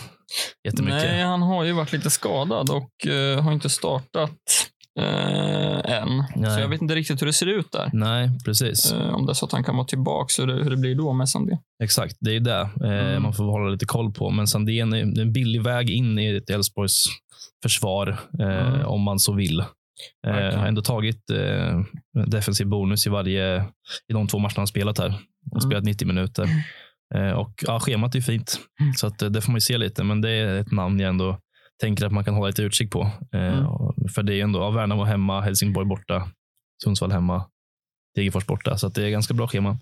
Jättemycket. 0.64 1.02
Nej, 1.02 1.22
han 1.22 1.42
har 1.42 1.64
ju 1.64 1.72
varit 1.72 1.92
lite 1.92 2.10
skadad 2.10 2.70
och 2.70 3.06
eh, 3.06 3.42
har 3.42 3.52
inte 3.52 3.70
startat 3.70 4.30
eh, 5.00 5.92
än. 5.94 6.24
Nej. 6.36 6.54
Så 6.54 6.60
jag 6.60 6.68
vet 6.68 6.82
inte 6.82 6.94
riktigt 6.94 7.22
hur 7.22 7.26
det 7.26 7.32
ser 7.32 7.46
ut 7.46 7.72
där. 7.72 7.90
Nej, 7.92 8.30
precis. 8.44 8.92
Eh, 8.92 9.14
om 9.14 9.26
det 9.26 9.32
är 9.32 9.34
så 9.34 9.46
att 9.46 9.52
han 9.52 9.64
kan 9.64 9.76
vara 9.76 9.86
tillbaka, 9.86 10.42
hur 10.42 10.46
det, 10.46 10.62
hur 10.64 10.70
det 10.70 10.76
blir 10.76 10.94
då 10.94 11.12
med 11.12 11.28
Sandé. 11.28 11.58
Exakt, 11.82 12.16
det 12.20 12.30
är 12.30 12.34
ju 12.34 12.40
det 12.40 12.68
Mm. 12.84 13.22
man 13.22 13.32
får 13.34 13.44
hålla 13.44 13.68
lite 13.70 13.86
koll 13.86 14.12
på. 14.12 14.30
Men 14.30 14.46
Sandén 14.46 14.92
är 14.92 15.20
en 15.20 15.32
billig 15.32 15.62
väg 15.62 15.90
in 15.90 16.18
i 16.18 16.36
ett 16.36 16.50
Elfsborgs 16.50 17.04
försvar, 17.62 18.20
Mm. 18.38 18.86
om 18.86 19.00
man 19.02 19.18
så 19.18 19.32
vill. 19.32 19.60
Eh, 19.60 19.66
Verkligen. 20.32 20.58
har 20.60 20.66
ändå 20.66 20.82
tagit 20.82 21.30
eh, 21.30 21.80
defensiv 22.26 22.66
bonus 22.66 23.06
i 23.06 23.10
varje 23.10 23.56
i 24.08 24.12
de 24.12 24.28
två 24.28 24.38
matcherna 24.38 24.54
han 24.56 24.66
spelat 24.66 24.98
här. 24.98 25.14
Och 25.50 25.56
Mm. 25.62 25.70
spelat 25.70 25.84
90 25.84 26.06
minuter. 26.08 26.48
Eh, 27.14 27.30
och 27.30 27.52
ja, 27.66 27.80
Schemat 27.80 28.14
är 28.14 28.20
fint, 28.20 28.60
Mm. 28.80 28.94
så 28.94 29.06
att, 29.06 29.22
eh, 29.22 29.28
det 29.30 29.40
får 29.40 29.52
man 29.52 29.56
ju 29.56 29.60
se 29.60 29.78
lite. 29.78 30.04
Men 30.04 30.20
det 30.20 30.30
är 30.30 30.60
ett 30.60 30.72
namn 30.72 31.00
jag 31.00 31.08
ändå 31.08 31.38
tänker 31.80 32.06
att 32.06 32.12
man 32.12 32.24
kan 32.24 32.34
hålla 32.34 32.46
lite 32.46 32.62
utkik 32.62 32.90
på. 32.90 33.00
Eh, 33.34 33.58
Mm. 33.58 33.66
För 34.14 34.22
det 34.22 34.32
är 34.32 34.36
ju 34.36 34.40
ändå 34.40 34.58
ja, 34.60 34.70
Värnamo 34.70 35.04
hemma, 35.04 35.40
Helsingborg 35.40 35.86
borta, 35.86 36.28
Sundsvall 36.84 37.12
hemma, 37.12 37.44
Degerfors 38.16 38.46
borta. 38.46 38.78
Så 38.78 38.86
att 38.86 38.94
det 38.94 39.04
är 39.06 39.10
ganska 39.10 39.34
bra 39.34 39.48
schema. 39.48 39.78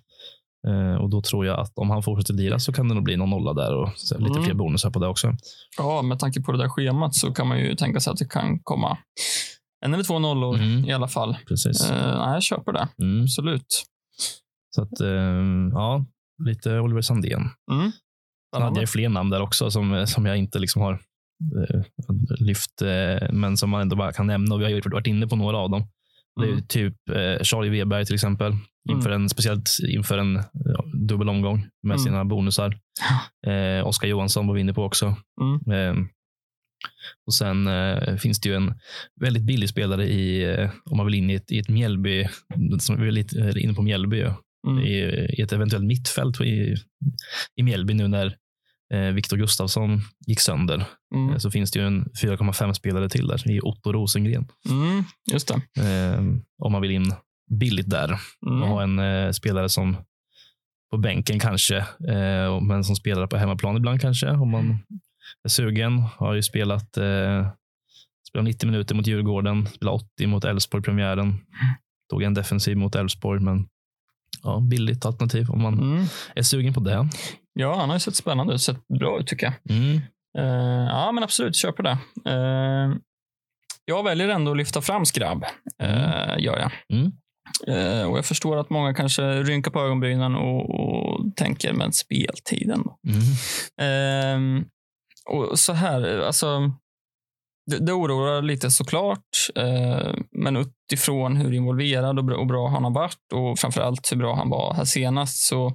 Och 1.00 1.10
då 1.10 1.22
tror 1.22 1.46
jag 1.46 1.60
att 1.60 1.72
om 1.78 1.90
han 1.90 2.02
fortsätter 2.02 2.34
lira 2.34 2.58
så 2.58 2.72
kan 2.72 2.88
det 2.88 2.94
nog 2.94 3.04
bli 3.04 3.16
någon 3.16 3.30
nolla 3.30 3.52
där 3.52 3.74
och 3.74 3.88
lite 4.18 4.30
Mm. 4.32 4.44
fler 4.44 4.54
bonusar 4.54 4.90
på 4.90 4.98
det 4.98 5.06
också. 5.08 5.32
Ja, 5.78 6.02
med 6.02 6.18
tanke 6.18 6.40
på 6.42 6.52
det 6.52 6.58
där 6.58 6.68
schemat 6.68 7.14
så 7.14 7.32
kan 7.34 7.46
man 7.48 7.58
ju 7.58 7.74
tänka 7.74 8.00
sig 8.00 8.10
att 8.10 8.18
det 8.18 8.28
kan 8.30 8.58
komma 8.62 8.98
en 9.84 9.94
eller 9.94 10.04
två 10.04 10.18
nollor 10.18 10.56
Mm. 10.56 10.84
i 10.84 10.92
alla 10.92 11.08
fall. 11.08 11.36
Precis. 11.48 11.90
Nej, 11.90 12.00
jag 12.34 12.42
köper 12.42 12.72
det. 12.72 12.88
Mm. 13.02 13.22
Absolut. 13.22 13.84
Så 14.74 14.82
att, 14.82 15.00
eh, 15.00 15.08
ja, 15.72 16.04
lite 16.44 16.78
Oliver 16.80 17.00
Sandén. 17.02 17.40
Mm. 17.72 17.90
Sen 18.54 18.62
hade 18.62 18.80
jag 18.80 18.88
fler 18.90 19.08
namn 19.08 19.30
där 19.30 19.40
också 19.42 19.70
som, 19.70 20.06
som 20.06 20.26
jag 20.26 20.36
inte 20.36 20.58
liksom 20.58 20.82
har 20.82 20.92
eh, 20.92 21.80
lyft, 22.40 22.82
eh, 22.82 23.32
men 23.32 23.56
som 23.56 23.70
man 23.70 23.80
ändå 23.80 23.96
bara 23.96 24.12
kan 24.12 24.26
nämna. 24.26 24.54
Och 24.54 24.60
vi 24.60 24.64
har 24.64 24.90
varit 24.90 25.06
inne 25.06 25.26
på 25.26 25.36
några 25.36 25.56
av 25.56 25.70
dem. 25.70 25.86
Det 26.40 26.46
är 26.46 26.52
Mm. 26.52 26.66
typ 26.66 27.08
eh, 27.08 27.42
Charlie 27.42 27.68
Weberg 27.70 28.04
till 28.06 28.14
exempel. 28.14 28.52
Inför 28.90 29.10
en, 29.10 29.28
speciellt 29.28 29.68
inför 29.88 30.18
en 30.18 30.34
ja, 30.52 30.84
dubbel 30.94 31.28
omgång 31.28 31.58
med 31.82 31.94
Mm. 31.94 31.98
sina 31.98 32.24
bonusar. 32.24 32.78
Eh, 33.46 33.86
Oskar 33.86 34.08
Johansson 34.08 34.46
var 34.46 34.54
vi 34.54 34.60
inne 34.60 34.74
på 34.74 34.84
också. 34.84 35.16
Mm. 35.40 35.72
Eh, 35.98 36.04
och 37.26 37.34
Sen 37.34 37.66
eh, 37.66 38.16
finns 38.16 38.40
det 38.40 38.48
ju 38.48 38.54
en 38.54 38.74
väldigt 39.20 39.42
billig 39.42 39.68
spelare 39.68 40.04
i, 40.08 40.54
eh, 40.54 40.70
om 40.90 40.96
man 40.96 41.06
vill 41.06 41.14
in 41.14 41.30
i 41.30 41.34
ett, 41.34 41.52
i 41.52 41.58
ett 41.58 41.68
Mjällby, 41.68 42.28
som 42.80 43.00
vi 43.00 43.06
är 43.08 43.12
lite 43.12 43.40
eh, 43.40 43.64
inne 43.64 43.74
på 43.74 43.82
Mjällby. 43.82 44.24
Mm. 44.68 44.84
i, 44.84 44.92
i 45.38 45.42
ett 45.42 45.52
eventuellt 45.52 45.84
mittfält 45.84 46.40
i, 46.40 46.74
i 47.56 47.62
Mjällby 47.62 47.94
nu 47.94 48.08
när 48.08 48.36
eh, 48.94 49.00
Viktor 49.12 49.36
Gustafsson 49.36 50.00
gick 50.26 50.40
sönder. 50.40 50.84
Mm. 51.14 51.30
Eh, 51.32 51.38
Så 51.38 51.50
finns 51.50 51.70
det 51.70 51.78
ju 51.78 51.86
en 51.86 52.04
4,5 52.22 52.72
spelare 52.72 53.08
till 53.08 53.26
där 53.26 53.50
i 53.50 53.60
Otto 53.60 53.92
Rosengren. 53.92 54.48
Mm. 54.70 55.04
Just 55.32 55.48
det. 55.48 55.82
Eh, 55.82 56.20
om 56.58 56.72
man 56.72 56.82
vill 56.82 56.90
in 56.90 57.14
billigt 57.60 57.90
där 57.90 58.12
och 58.12 58.52
Mm. 58.52 58.68
ha 58.68 58.82
en 58.82 58.98
eh, 58.98 59.30
spelare 59.30 59.68
som 59.68 59.96
på 60.90 60.98
bänken 60.98 61.38
kanske, 61.38 61.76
eh, 62.08 62.60
men 62.60 62.84
som 62.84 62.96
spelar 62.96 63.26
på 63.26 63.36
hemmaplan 63.36 63.76
ibland 63.76 64.00
kanske. 64.00 64.30
Om 64.30 64.50
man 64.50 64.78
är 65.44 65.48
sugen. 65.48 65.98
Har 65.98 66.34
ju 66.34 66.42
spelat 66.42 66.96
eh, 66.96 67.48
spelat 68.28 68.44
90 68.44 68.66
minuter 68.70 68.94
mot 68.94 69.06
Djurgården, 69.06 69.66
spelat 69.66 69.94
80 69.94 70.26
mot 70.26 70.44
Elfsborg 70.44 70.80
i 70.80 70.84
premiären. 70.84 71.38
Tog 72.10 72.22
en 72.22 72.34
defensiv 72.34 72.76
mot 72.76 72.94
Elfsborg, 72.94 73.40
men 73.40 73.66
ja, 74.42 74.60
billigt 74.60 75.06
alternativ 75.06 75.50
om 75.50 75.62
man 75.62 75.74
Mm. 75.78 76.04
är 76.34 76.42
sugen 76.42 76.74
på 76.74 76.80
det. 76.80 77.08
Ja, 77.52 77.76
han 77.76 77.88
har 77.88 77.96
ju 77.96 78.00
sett 78.00 78.16
spännande 78.16 78.54
ut. 78.54 78.60
Sett 78.62 78.88
bra 78.88 79.20
ut 79.20 79.26
tycker 79.26 79.46
jag. 79.46 79.76
Mm. 79.76 80.00
Eh, 80.38 80.86
ja, 80.88 81.12
men 81.12 81.24
absolut, 81.24 81.56
köper 81.56 81.82
det. 81.82 81.98
Uh, 82.30 82.96
jag 83.84 84.02
väljer 84.04 84.28
ändå 84.28 84.50
att 84.50 84.56
lyfta 84.56 84.80
fram 84.80 85.04
Skrabb. 85.06 85.44
Uh, 85.82 86.34
gör 86.38 86.58
jag. 86.58 86.72
Mm. 86.92 87.12
Eh, 87.66 88.10
och 88.10 88.18
jag 88.18 88.24
förstår 88.26 88.56
att 88.56 88.70
många 88.70 88.94
kanske 88.94 89.42
rynkar 89.42 89.70
på 89.70 89.80
ögonbrynen 89.80 90.34
och, 90.36 90.70
och 90.70 91.36
tänker, 91.36 91.72
men 91.72 91.92
speltiden 91.92 92.82
då? 92.84 92.98
Mm. 93.08 93.22
Ehm, 93.80 94.64
och 95.30 95.58
så 95.58 95.72
här, 95.72 96.18
alltså. 96.26 96.72
Det, 97.70 97.78
det 97.86 97.92
oroar 97.92 98.42
lite 98.42 98.70
såklart, 98.70 99.28
eh, 99.54 100.14
men 100.32 100.56
utifrån 100.56 101.36
hur 101.36 101.52
involverad 101.52 102.18
och 102.18 102.24
bra, 102.24 102.36
och 102.36 102.46
bra 102.46 102.68
han 102.68 102.84
har 102.84 102.90
varit 102.90 103.32
och 103.34 103.58
framförallt 103.58 104.12
hur 104.12 104.16
bra 104.16 104.34
han 104.34 104.50
var 104.50 104.74
här 104.74 104.84
senast 104.84 105.48
så 105.48 105.72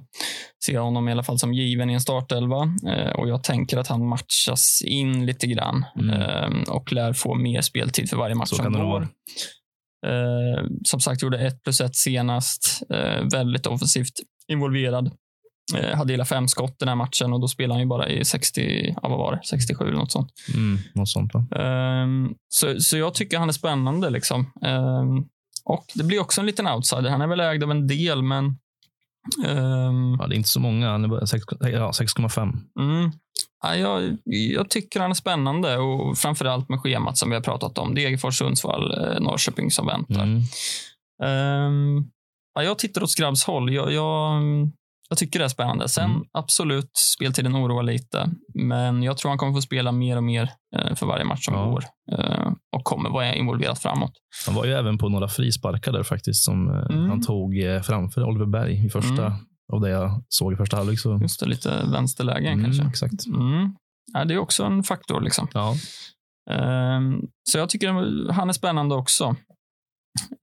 ser 0.64 0.72
jag 0.72 0.82
honom 0.82 1.08
i 1.08 1.12
alla 1.12 1.22
fall 1.22 1.38
som 1.38 1.54
given 1.54 1.90
i 1.90 1.92
en 1.94 2.00
startelva 2.00 2.72
eh, 2.86 3.10
och 3.10 3.28
jag 3.28 3.44
tänker 3.44 3.78
att 3.78 3.88
han 3.88 4.06
matchas 4.06 4.82
in 4.84 5.26
lite 5.26 5.46
grann 5.46 5.84
Mm. 6.00 6.20
eh, 6.20 6.62
och 6.68 6.92
lär 6.92 7.12
få 7.12 7.34
mer 7.34 7.60
speltid 7.60 8.10
för 8.10 8.16
varje 8.16 8.34
match 8.34 8.48
som 8.48 8.72
går. 8.72 9.08
som 10.84 11.00
sagt, 11.00 11.22
gjorde 11.22 11.46
ett 11.46 11.62
plus 11.62 11.80
ett 11.80 11.96
senast. 11.96 12.82
Väldigt 13.32 13.66
offensivt 13.66 14.12
involverad. 14.48 15.10
Eh, 15.76 15.96
hade 15.96 16.12
hela 16.12 16.24
fem 16.24 16.48
skott 16.48 16.78
den 16.78 16.88
här 16.88 16.96
matchen 16.96 17.32
och 17.32 17.40
då 17.40 17.48
spelade 17.48 17.74
han 17.74 17.80
ju 17.80 17.86
bara 17.86 18.08
i 18.08 18.24
60, 18.24 18.94
ja, 19.02 19.08
vad 19.08 19.18
var 19.18 19.32
det, 19.32 19.40
67 19.44 19.84
eller 19.88 19.96
något 19.98 20.12
sånt. 20.12 20.32
Mm. 20.54 20.78
Något 20.94 21.08
sånt? 21.08 21.32
Ehm, 21.56 22.34
så, 22.48 22.80
så 22.80 22.96
jag 22.96 23.14
tycker 23.14 23.38
han 23.38 23.48
är 23.48 23.52
spännande. 23.52 24.10
liksom. 24.10 24.52
Ehm, 24.64 25.24
och 25.64 25.84
det 25.94 26.04
blir 26.04 26.20
också 26.20 26.40
en 26.40 26.46
liten 26.46 26.66
outsider. 26.68 27.10
Han 27.10 27.20
är 27.20 27.26
väl 27.26 27.40
ägd 27.40 27.64
av 27.64 27.70
en 27.70 27.86
del, 27.86 28.22
men 28.22 28.44
ehm, 29.46 30.16
Ja, 30.20 30.26
det 30.26 30.34
är 30.34 30.36
inte 30.36 30.48
så 30.48 30.60
många. 30.60 30.90
Han 30.90 31.04
är 31.04 31.08
bara 31.08 31.26
sex- 31.26 31.44
ja, 31.60 31.90
6,5. 31.90 32.52
mm, 32.80 33.10
ja, 33.62 33.76
jag, 33.76 34.16
jag 34.24 34.70
tycker 34.70 35.00
han 35.00 35.10
är 35.10 35.14
spännande 35.14 35.76
och 35.76 36.18
framförallt 36.18 36.68
med 36.68 36.80
schemat 36.80 37.18
som 37.18 37.28
vi 37.30 37.34
har 37.36 37.42
pratat 37.42 37.78
om. 37.78 37.94
Degerfors, 37.94 38.38
Sundsvall, 38.38 38.92
eh, 38.98 39.20
Norrköping 39.20 39.70
som 39.70 39.86
väntar. 39.86 40.22
Mm. 40.22 40.42
Ja, 42.54 42.62
jag 42.62 42.78
tittar 42.78 43.02
åt 43.02 43.10
Skrabbs 43.10 43.44
håll. 43.44 43.72
Jag, 43.74 43.92
jag, 43.92 44.42
jag 45.08 45.18
tycker 45.18 45.38
det 45.38 45.44
är 45.44 45.48
spännande. 45.48 45.88
Sen 45.88 46.10
Mm. 46.10 46.22
absolut, 46.32 46.90
speltiden 47.16 47.56
oroar 47.56 47.82
lite. 47.82 48.30
Men 48.54 49.02
jag 49.02 49.18
tror 49.18 49.28
han 49.28 49.38
kommer 49.38 49.52
få 49.52 49.60
spela 49.60 49.92
mer 49.92 50.16
och 50.16 50.24
mer 50.24 50.50
eh, 50.76 50.94
för 50.94 51.06
varje 51.06 51.24
match 51.24 51.44
som 51.44 51.54
Ja. 51.54 51.64
går. 51.64 51.84
Eh, 52.12 52.52
och 52.76 52.84
kommer 52.84 53.10
vara 53.10 53.34
involverad 53.34 53.78
framåt. 53.78 54.12
Han 54.46 54.54
var 54.54 54.64
ju 54.64 54.72
även 54.72 54.98
på 54.98 55.08
några 55.08 55.28
frisparkar 55.28 55.92
där 55.92 56.02
faktiskt 56.02 56.44
som 56.44 56.68
eh, 56.68 56.96
Mm. 56.96 57.10
han 57.10 57.22
tog 57.22 57.54
framför 57.82 58.24
Oliver 58.24 58.46
Berg 58.46 58.86
i 58.86 58.90
första 58.90 59.26
Mm. 59.26 59.38
av 59.72 59.80
det 59.80 59.90
jag 59.90 60.22
såg 60.28 60.52
i 60.52 60.56
första 60.56 60.76
halvlek. 60.76 61.00
Så. 61.00 61.18
Just 61.22 61.40
det, 61.40 61.46
lite 61.46 61.84
vänsterlägen 61.92 62.52
Mm, 62.52 62.64
kanske. 62.64 62.84
Exakt. 62.88 63.26
Mm. 63.26 63.74
Ja, 64.12 64.24
det 64.24 64.34
är 64.34 64.38
också 64.38 64.64
en 64.64 64.82
faktor. 64.82 65.20
liksom. 65.20 65.48
Ja. 65.54 65.74
Ehm, 66.50 67.20
så 67.50 67.58
jag 67.58 67.68
tycker 67.68 67.88
han 68.32 68.48
är 68.48 68.52
spännande 68.52 68.94
också. 68.94 69.36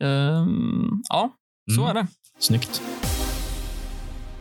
Ehm, 0.04 1.02
ja, 1.10 1.30
så 1.76 1.82
Mm. 1.82 1.90
är 1.98 2.02
det. 2.02 2.08
Snyggt. 2.40 2.82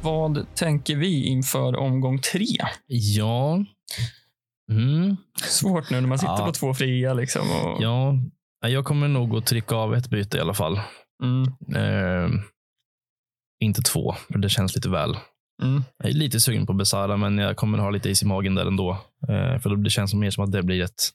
Vad 0.05 0.55
tänker 0.55 0.97
vi 0.97 1.25
inför 1.27 1.77
omgång 1.77 2.19
tre? 2.19 2.47
Ja. 2.87 3.65
Mm. 4.71 5.17
Svårt 5.43 5.91
nu 5.91 6.01
när 6.01 6.09
man 6.09 6.19
sitter 6.19 6.33
Ja. 6.39 6.47
på 6.47 6.53
två 6.53 6.75
fria. 6.75 7.15
Liksom, 7.15 7.43
och, 7.51 7.83
ja. 7.83 8.15
Jag 8.67 8.85
kommer 8.85 9.09
nog 9.09 9.37
att 9.37 9.47
trycka 9.47 9.75
av 9.77 9.95
ett 9.95 10.11
byte 10.11 10.37
i 10.39 10.41
alla 10.41 10.55
fall. 10.55 10.81
Mm, 11.23 11.45
Eh, 11.77 12.31
inte 13.61 13.83
två, 13.83 14.13
för 14.33 14.39
det 14.39 14.49
känns 14.49 14.75
lite 14.75 14.89
väl. 14.89 15.17
mm, 15.63 15.83
Jag 15.99 16.09
är 16.11 16.15
lite 16.15 16.41
sugen 16.41 16.67
på 16.67 16.73
Besara, 16.73 17.17
men 17.17 17.39
jag 17.39 17.57
kommer 17.57 17.79
ha 17.79 17.91
lite 17.91 18.11
is 18.11 18.23
i 18.23 18.27
magen 18.27 18.55
där 18.55 18.67
ändå. 18.67 18.91
Eh, 19.29 19.59
för 19.59 19.77
det 19.77 19.91
känns 19.91 20.15
mer 20.15 20.31
som 20.31 20.45
att 20.45 20.53
det 20.53 20.63
blir 20.63 20.83
ett 20.83 21.11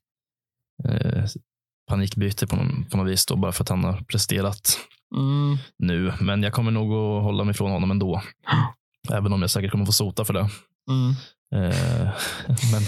eh, 0.89 1.23
panikbyte 1.89 2.47
på, 2.47 2.55
någon, 2.55 2.85
på 2.91 2.97
något 2.97 3.07
vis, 3.11 3.25
då, 3.25 3.35
bara 3.35 3.51
för 3.51 3.63
att 3.63 3.69
han 3.69 3.83
har 3.83 4.01
presterat 4.07 4.79
mm. 5.15 5.57
nu. 5.79 6.13
Men 6.21 6.43
jag 6.43 6.53
kommer 6.53 6.71
nog 6.71 6.93
att 6.93 7.23
hålla 7.23 7.43
mig 7.43 7.51
ifrån 7.51 7.71
honom 7.71 7.91
ändå. 7.91 8.21
Även 9.13 9.33
om 9.33 9.41
jag 9.41 9.49
säkert 9.49 9.71
kommer 9.71 9.85
få 9.85 9.91
sota 9.91 10.25
för 10.25 10.33
det. 10.33 10.49
Mm. 10.89 11.09
Eh, 11.55 11.75
men 12.71 12.81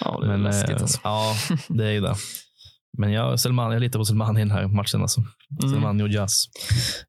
Ja, 0.00 0.18
det 0.20 0.26
är 0.26 0.30
men 0.30 0.42
läskigt 0.42 0.76
eh, 0.76 0.82
alltså. 0.82 1.00
ja, 1.04 1.34
det 1.68 1.84
är 1.86 1.90
ju 1.90 2.00
det. 2.00 2.14
Men 2.98 3.12
jag, 3.12 3.40
Selmani, 3.40 3.74
jag 3.74 3.80
litar 3.80 3.98
på 3.98 4.04
Selmani 4.04 4.40
i 4.40 4.42
den 4.44 4.50
här 4.50 4.66
matchen. 4.66 5.02
Alltså. 5.02 5.20
Mm. 5.62 5.72
Selmani 5.74 6.02
och 6.02 6.08
Jazz. 6.08 6.44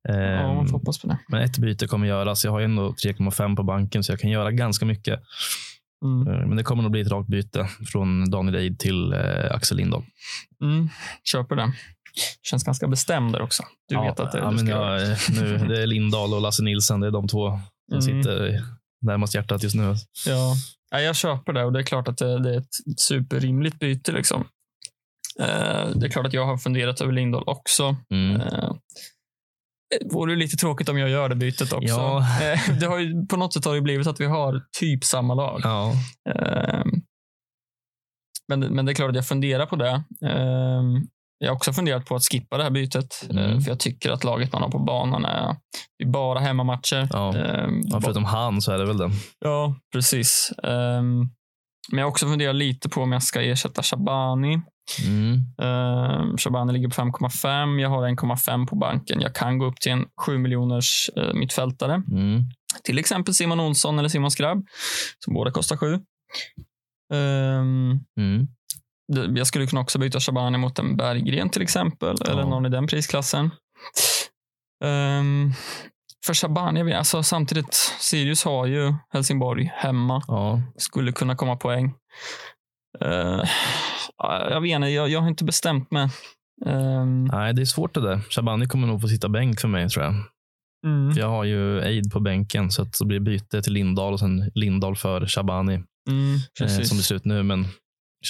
Ja, 0.03 0.13
Ehm, 0.13 0.55
man 0.55 0.67
får 0.67 0.77
hoppas 0.79 0.99
på 1.01 1.07
det. 1.07 1.17
men 1.27 1.41
ett 1.41 1.57
byte 1.57 1.87
kommer 1.87 2.07
göras. 2.07 2.45
Jag 2.45 2.51
har 2.51 2.59
ju 2.59 2.65
ändå 2.65 2.89
3,5 2.91 3.55
på 3.55 3.63
banken, 3.63 4.03
så 4.03 4.11
jag 4.11 4.19
kan 4.19 4.29
göra 4.29 4.51
ganska 4.51 4.85
mycket. 4.85 5.19
Mm. 6.05 6.27
Eh, 6.27 6.47
Men 6.47 6.57
det 6.57 6.63
kommer 6.63 6.83
nog 6.83 6.91
bli 6.91 7.01
ett 7.01 7.11
rakt 7.11 7.29
byte 7.29 7.67
från 7.91 8.29
Daniel 8.31 8.55
Eid 8.55 8.79
till 8.79 9.13
eh, 9.13 9.51
Axel 9.55 9.77
Lindahl. 9.77 10.03
Mm. 10.61 10.89
Köper 11.23 11.55
det. 11.55 11.73
Känns 12.43 12.63
ganska 12.63 12.87
bestämd 12.87 13.33
där 13.33 13.41
också. 13.41 13.63
Du 13.89 13.95
vet 14.01 14.19
att 14.19 14.31
det, 14.31 14.37
ja, 14.37 14.51
du 14.51 14.57
ska 14.57 14.67
jag, 14.69 14.99
göra. 15.01 15.11
eh, 15.11 15.17
nu, 15.41 15.57
Det 15.67 15.81
är 15.83 15.87
Lindahl 15.87 16.33
och 16.33 16.41
Lasse 16.41 16.63
Nilsson. 16.63 16.99
Det 16.99 17.07
är 17.07 17.11
de 17.11 17.27
två 17.27 17.59
som 17.91 17.99
Mm. 18.09 18.23
sitter 18.23 18.61
närmast 19.01 19.35
hjärtat 19.35 19.63
just 19.63 19.75
nu. 19.75 19.95
Ja. 20.25 20.55
ja, 20.91 21.01
jag 21.01 21.15
köper 21.15 21.53
det 21.53 21.63
och 21.65 21.73
det 21.73 21.79
är 21.79 21.83
klart 21.83 22.07
att 22.07 22.17
det, 22.17 22.39
det 22.43 22.53
är 22.55 22.57
ett 22.57 22.99
superrimligt 22.99 23.79
byte. 23.79 24.11
Liksom. 24.11 24.41
Eh, 25.39 25.89
det 25.95 26.07
är 26.07 26.09
klart 26.09 26.25
att 26.25 26.33
jag 26.33 26.45
har 26.45 26.57
funderat 26.57 27.01
över 27.01 27.13
Lindahl 27.13 27.43
också. 27.47 27.95
Mm. 28.13 28.41
Eh, 28.41 28.71
det 29.99 30.13
vore 30.13 30.31
ju 30.31 30.37
lite 30.37 30.57
tråkigt 30.57 30.89
om 30.89 30.97
jag 30.97 31.09
gör 31.09 31.29
det 31.29 31.35
bytet 31.35 31.73
också. 31.73 31.87
Ja. 31.87 32.41
Eh, 32.41 32.77
det 32.79 32.85
har 32.85 32.99
ju, 32.99 33.25
på 33.25 33.37
något 33.37 33.53
sätt 33.53 33.65
har 33.65 33.75
det 33.75 33.81
blivit 33.81 34.07
att 34.07 34.19
vi 34.19 34.25
har 34.25 34.61
typ 34.79 35.03
samma 35.03 35.33
lag. 35.33 35.61
Ja, 35.63 35.93
Eh, 36.35 36.83
men, 38.47 38.59
men 38.59 38.85
det 38.85 38.91
är 38.91 38.93
klart 38.93 39.09
att 39.09 39.15
jag 39.15 39.27
funderar 39.27 39.65
på 39.65 39.75
det. 39.75 40.03
Jag 41.43 41.49
har 41.51 41.55
också 41.55 41.73
funderat 41.73 42.05
på 42.05 42.15
att 42.15 42.23
skippa 42.23 42.57
det 42.57 42.63
här 42.63 42.71
bytet. 42.71 43.27
eh, 43.29 43.37
Mm. 43.37 43.61
För 43.61 43.71
jag 43.71 43.79
tycker 43.79 44.11
att 44.11 44.23
laget 44.23 44.53
man 44.53 44.61
har 44.61 44.69
på 44.69 44.79
banan 44.79 45.25
är, 45.25 45.55
är 46.03 46.05
bara 46.05 46.39
hemmamatcher. 46.39 47.07
Ja. 47.11 47.37
Eh, 47.37 47.69
ja, 47.83 48.01
förutom 48.01 48.25
han 48.25 48.61
så 48.61 48.71
är 48.71 48.77
det 48.77 48.85
väl 48.85 48.97
det. 48.97 49.11
Ja, 49.39 49.75
precis. 49.93 50.51
Ehm, 50.63 51.19
men 51.91 51.99
jag 51.99 52.05
har 52.05 52.09
också 52.11 52.27
funderat 52.27 52.55
lite 52.55 52.89
på 52.89 53.01
om 53.01 53.11
jag 53.11 53.23
ska 53.23 53.41
ersätta 53.41 53.83
Shabani. 53.83 54.61
Mm. 55.07 55.33
Uh, 55.61 56.37
Shabani 56.37 56.73
ligger 56.73 56.87
på 56.89 56.93
5,5. 57.01 57.79
Jag 57.81 57.89
har 57.89 58.07
1,5 58.07 58.67
på 58.67 58.75
banken. 58.75 59.21
Jag 59.21 59.35
kan 59.35 59.57
gå 59.57 59.65
upp 59.65 59.79
till 59.79 59.91
en 59.91 60.05
7 60.25 60.37
miljoners 60.37 61.09
uh, 61.17 61.33
mittfältare. 61.33 61.93
Mm. 62.11 62.41
Till 62.83 62.99
exempel 62.99 63.33
Simon 63.33 63.59
Olsson 63.59 63.99
eller 63.99 64.09
Simon 64.09 64.31
Skrabb, 64.31 64.65
som 65.25 65.33
båda 65.33 65.51
kostar 65.51 65.77
7. 65.77 65.99
Ehm, 67.13 67.99
Mm. 68.19 68.47
Det- 69.07 69.39
jag 69.39 69.47
skulle 69.47 69.67
kunna 69.67 69.81
också 69.81 69.99
byta 69.99 70.19
Shabani 70.19 70.57
mot 70.57 70.79
en 70.79 70.97
Berggren 70.97 71.49
till 71.49 71.61
exempel, 71.61 72.15
eller 72.29 72.41
Ja. 72.41 72.49
någon 72.49 72.65
i 72.65 72.69
den 72.69 72.87
prisklassen. 72.87 73.49
Ehm, 74.83 75.51
för 76.25 76.33
Shabani, 76.33 76.93
alltså 76.93 77.23
samtidigt, 77.23 77.73
Sirius 77.99 78.43
har 78.45 78.65
ju 78.65 78.93
Helsingborg 79.13 79.71
hemma. 79.75 80.21
Ja. 80.27 80.61
skulle 80.77 81.11
kunna 81.11 81.35
komma 81.35 81.55
poäng. 81.55 81.93
Uh, 83.05 83.43
jag 84.49 84.61
vet 84.61 84.71
inte, 84.71 84.87
jag, 84.87 85.09
jag 85.09 85.21
har 85.21 85.27
inte 85.27 85.43
bestämt 85.43 85.91
mig. 85.91 86.09
Ehm, 86.65 87.25
Nej, 87.25 87.53
det 87.53 87.61
är 87.61 87.65
svårt 87.65 87.93
det 87.93 88.01
där. 88.01 88.21
Shabani 88.29 88.65
kommer 88.67 88.87
nog 88.87 89.01
få 89.01 89.07
sitta 89.07 89.29
bänk 89.29 89.59
för 89.59 89.67
mig, 89.67 89.89
tror 89.89 90.05
jag. 90.05 90.13
mm, 90.85 91.11
Jag 91.17 91.29
har 91.29 91.43
ju 91.43 91.81
Eid 91.81 92.11
på 92.11 92.19
bänken, 92.19 92.71
så 92.71 92.81
att 92.81 92.95
så 92.95 93.05
blir 93.05 93.19
det 93.19 93.25
byte 93.25 93.61
till 93.61 93.73
Lindahl 93.73 94.13
och 94.13 94.19
sen 94.19 94.51
Lindahl 94.55 94.95
för 94.95 95.25
Shabani. 95.27 95.73
mm, 96.09 96.35
Eh, 96.61 96.67
som 96.83 96.97
det 96.97 97.03
ser 97.03 97.15
ut 97.15 97.25
nu. 97.25 97.43
Men 97.43 97.67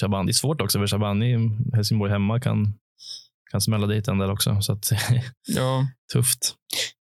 Shabani, 0.00 0.26
det 0.26 0.30
är 0.30 0.32
svårt 0.32 0.60
också, 0.60 0.78
för 0.78 0.86
Shabani, 0.86 1.36
Helsingborg 1.74 2.12
hemma, 2.12 2.40
kan, 2.40 2.74
kan 3.50 3.60
smälla 3.60 3.86
dit 3.86 4.08
en 4.08 4.18
del 4.18 4.30
också. 4.30 4.60
Så 4.60 4.72
att, 4.72 4.90
ja, 5.48 5.86
tufft. 6.12 6.54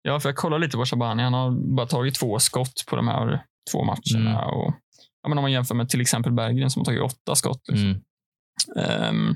ja, 0.02 0.20
för 0.20 0.30
jag 0.30 0.36
kollar 0.36 0.60
lite 0.60 0.78
på 0.78 0.86
Shabani. 0.86 1.24
Han 1.24 1.34
har 1.34 1.76
bara 1.76 1.88
tagit 1.88 2.16
två 2.16 2.40
skott 2.40 2.84
på 2.88 2.96
de 2.96 3.08
här 3.08 3.44
två 3.72 3.84
matcherna. 3.84 4.42
Mm. 4.42 4.54
Och, 4.54 4.74
ja, 5.24 5.30
men 5.30 5.38
om 5.38 5.42
man 5.42 5.52
jämför 5.52 5.76
med 5.76 5.90
till 5.90 6.02
exempel 6.02 6.32
Berggren 6.32 6.70
som 6.70 6.80
har 6.80 6.86
tagit 6.86 7.02
åtta 7.02 7.36
skott. 7.36 7.62
Liksom. 7.68 7.88
Mm. 7.88 8.02
Ehm, 8.76 9.36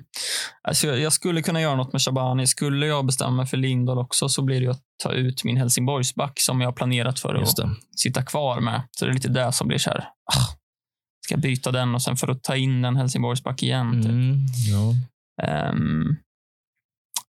alltså 0.62 0.88
jag, 0.88 0.99
jag 0.99 1.14
skulle 1.14 1.41
kunna 1.41 1.62
göra 1.62 1.76
något 1.76 1.93
med 1.93 2.02
Shabani. 2.02 2.47
Skulle 2.47 2.86
jag 2.86 3.06
bestämma 3.06 3.32
mig 3.32 3.45
för 3.45 3.58
Lindahl 3.58 3.97
också 3.97 4.30
så 4.30 4.41
blir 4.41 4.62
det 4.62 4.68
att 4.68 4.82
ta 5.04 5.12
ut 5.12 5.43
min 5.43 5.58
Helsingborgsback 5.58 6.39
som 6.39 6.62
jag 6.62 6.68
har 6.68 6.74
planerat 6.74 7.20
för 7.20 7.36
att 7.36 7.56
sitta 7.97 8.24
kvar 8.24 8.60
med. 8.60 8.82
Så 8.91 9.06
det 9.06 9.12
är 9.12 9.14
lite 9.14 9.30
det 9.30 9.52
som 9.52 9.68
blir 9.68 9.78
så 9.78 9.89
här. 9.89 9.99
Ah, 9.99 10.56
ska 11.32 11.38
byta 11.38 11.71
den 11.71 11.95
och 11.95 12.01
sen 12.01 12.17
för 12.17 12.27
att 12.27 12.43
ta 12.43 12.55
in 12.55 12.86
en 12.86 12.95
Helsingborgsback 12.95 13.63
igen? 13.63 14.01
Typ. 14.01 14.11
Mm. 14.11 14.38
Ja. 14.71 14.93
Ehm, 15.47 16.15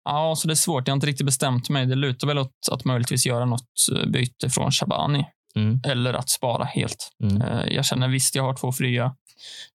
ja, 0.05 0.34
så 0.36 0.48
det 0.48 0.53
är 0.55 0.57
svårt. 0.57 0.88
Jag 0.88 0.92
har 0.92 0.96
inte 0.96 1.07
riktigt 1.07 1.26
bestämt 1.26 1.68
mig. 1.68 1.86
Det 1.86 1.94
lutar 1.94 2.26
väl 2.26 2.38
åt 2.38 2.68
att 2.72 2.84
möjligtvis 2.84 3.26
göra 3.26 3.44
något 3.44 3.68
eh, 3.96 4.09
byte 4.11 4.50
från 4.50 4.70
Shabani 4.72 5.24
Mm. 5.57 5.80
eller 5.84 6.14
att 6.14 6.28
spara 6.30 6.64
helt. 6.64 7.11
Mm. 7.24 7.42
Eh, 7.42 7.66
jag 7.74 7.84
känner 7.84 8.09
visst, 8.09 8.34
jag 8.34 8.42
har 8.42 8.55
två 8.55 8.72
fria, 8.72 9.14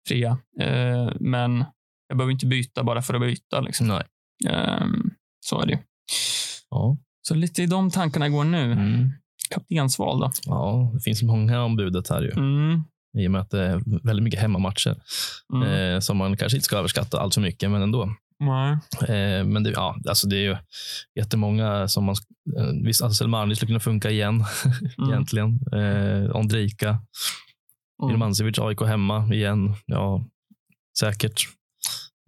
fria 0.08 0.38
eh, 0.60 1.10
men 1.20 1.64
jag 2.08 2.18
behöver 2.18 2.32
inte 2.32 2.46
byta 2.46 2.84
bara 2.84 3.02
för 3.02 3.14
att 3.14 3.20
byta. 3.20 3.60
Liksom. 3.60 3.88
Nej. 3.88 4.02
Ehm, 4.48 5.10
så 5.46 5.60
är 5.60 5.66
det 5.66 5.72
ju. 5.72 5.78
Ja. 6.70 6.96
Så 7.28 7.34
lite 7.34 7.62
i 7.62 7.66
de 7.66 7.90
tankarna 7.90 8.28
går 8.28 8.44
nu. 8.44 8.72
Mm. 8.72 9.10
Kaptensval 9.50 10.20
då. 10.20 10.30
ja, 10.46 10.90
det 10.94 11.00
finns 11.00 11.22
många 11.22 11.62
om 11.62 11.76
budet 11.76 12.08
här 12.08 12.22
ju. 12.22 12.30
Mm. 12.30 12.84
I 13.18 13.26
och 13.26 13.30
med 13.30 13.40
att 13.40 13.50
det 13.50 13.62
är 13.62 13.82
väldigt 14.06 14.22
mycket 14.24 14.40
hemmamatcher 14.40 14.96
Mm. 15.54 15.68
eh, 15.94 16.00
som 16.00 16.16
man 16.16 16.36
kanske 16.36 16.56
inte 16.56 16.64
ska 16.64 16.76
överskatta 16.76 17.20
allt 17.20 17.34
för 17.34 17.40
mycket, 17.40 17.70
men 17.70 17.82
ändå. 17.82 18.02
Eh, 19.08 19.44
men 19.44 19.62
det, 19.62 19.70
ja, 19.70 19.96
alltså 20.08 20.28
det 20.28 20.36
är 20.36 20.40
ju 20.42 20.56
jättemånga 21.18 21.88
som 21.88 22.04
man... 22.04 22.14
Eh, 22.58 22.66
visst, 22.84 23.02
alltså 23.02 23.16
Selmani 23.16 23.56
skulle 23.56 23.68
kunna 23.68 23.80
funka 23.80 24.10
igen, 24.10 24.44
Mm. 24.98 25.10
egentligen. 25.10 25.58
Eh, 25.72 26.36
Ondrejka, 26.36 26.98
Mm. 28.02 28.22
AIK 28.60 28.80
hemma 28.80 29.34
igen. 29.34 29.74
Ja, 29.86 30.24
säkert. 31.00 31.42